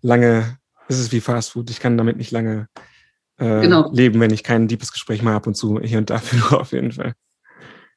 lange, 0.00 0.58
es 0.86 1.00
ist 1.00 1.10
wie 1.10 1.20
Fast 1.20 1.50
Food, 1.50 1.70
ich 1.70 1.80
kann 1.80 1.98
damit 1.98 2.18
nicht 2.18 2.30
lange 2.30 2.68
äh, 3.40 3.62
genau. 3.62 3.90
leben, 3.92 4.20
wenn 4.20 4.32
ich 4.32 4.44
kein 4.44 4.68
deepes 4.68 4.92
Gespräch 4.92 5.22
mal 5.22 5.34
ab 5.34 5.46
und 5.46 5.54
zu 5.54 5.80
hier 5.80 5.98
und 5.98 6.10
da 6.10 6.18
führe, 6.20 6.60
auf 6.60 6.72
jeden 6.72 6.92
Fall. 6.92 7.14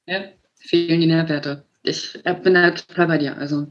Ja, 0.06 0.22
fehlen 0.56 1.02
die 1.02 1.08
Nährwerte. 1.08 1.66
Ich 1.84 2.18
bin 2.44 2.54
da 2.54 2.72
total 2.72 3.08
bei 3.08 3.18
dir. 3.18 3.38
Also 3.38 3.68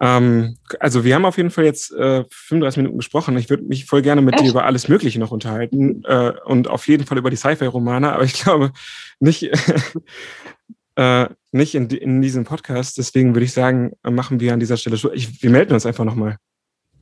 ähm, 0.00 0.56
also 0.78 1.04
wir 1.04 1.14
haben 1.14 1.24
auf 1.24 1.36
jeden 1.36 1.50
Fall 1.50 1.64
jetzt 1.64 1.92
äh, 1.92 2.24
35 2.30 2.76
Minuten 2.76 2.98
gesprochen. 2.98 3.36
Ich 3.36 3.50
würde 3.50 3.64
mich 3.64 3.86
voll 3.86 4.02
gerne 4.02 4.22
mit 4.22 4.34
Echt? 4.34 4.44
dir 4.44 4.50
über 4.50 4.64
alles 4.64 4.88
Mögliche 4.88 5.18
noch 5.18 5.32
unterhalten 5.32 6.04
äh, 6.04 6.32
und 6.44 6.68
auf 6.68 6.86
jeden 6.86 7.04
Fall 7.04 7.18
über 7.18 7.30
die 7.30 7.36
Sci-Fi-Romane, 7.36 8.12
aber 8.12 8.24
ich 8.24 8.34
glaube 8.34 8.72
nicht, 9.18 9.50
äh, 10.94 11.26
nicht 11.50 11.74
in, 11.74 11.88
in, 11.90 12.22
diesem 12.22 12.44
Podcast. 12.44 12.98
Deswegen 12.98 13.34
würde 13.34 13.46
ich 13.46 13.52
sagen, 13.52 13.92
machen 14.02 14.38
wir 14.38 14.52
an 14.52 14.60
dieser 14.60 14.76
Stelle 14.76 14.96
Schluss. 14.96 15.42
Wir 15.42 15.50
melden 15.50 15.72
uns 15.72 15.86
einfach 15.86 16.04
nochmal. 16.04 16.36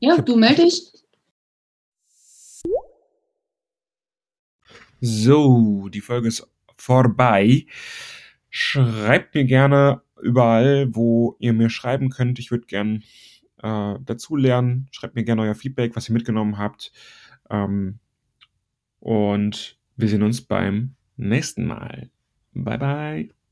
Ja, 0.01 0.17
du 0.17 0.37
melde 0.37 0.63
dich. 0.63 0.93
So, 5.07 5.89
die 5.89 6.01
Folge 6.01 6.27
ist 6.27 6.51
vorbei. 6.77 7.67
Schreibt 8.51 9.35
mir 9.35 9.45
gerne 9.45 10.03
überall, 10.21 10.95
wo 10.95 11.37
ihr 11.39 11.53
mir 11.53 11.71
schreiben 11.71 12.11
könnt. 12.11 12.41
Ich 12.41 12.51
würde 12.51 12.67
gern 12.67 13.05
äh, 13.63 13.95
dazu 14.05 14.35
lernen. 14.35 14.89
Schreibt 14.91 15.15
mir 15.15 15.25
gerne 15.25 15.43
euer 15.43 15.55
Feedback, 15.55 15.95
was 15.95 16.09
ihr 16.09 16.13
mitgenommen 16.13 16.59
habt. 16.59 16.93
Ähm, 17.51 18.01
und 18.99 19.79
wir 19.97 20.09
sehen 20.09 20.25
uns 20.25 20.43
beim 20.43 20.97
nächsten 21.17 21.67
Mal. 21.67 22.11
Bye 22.53 22.79
bye. 22.79 23.46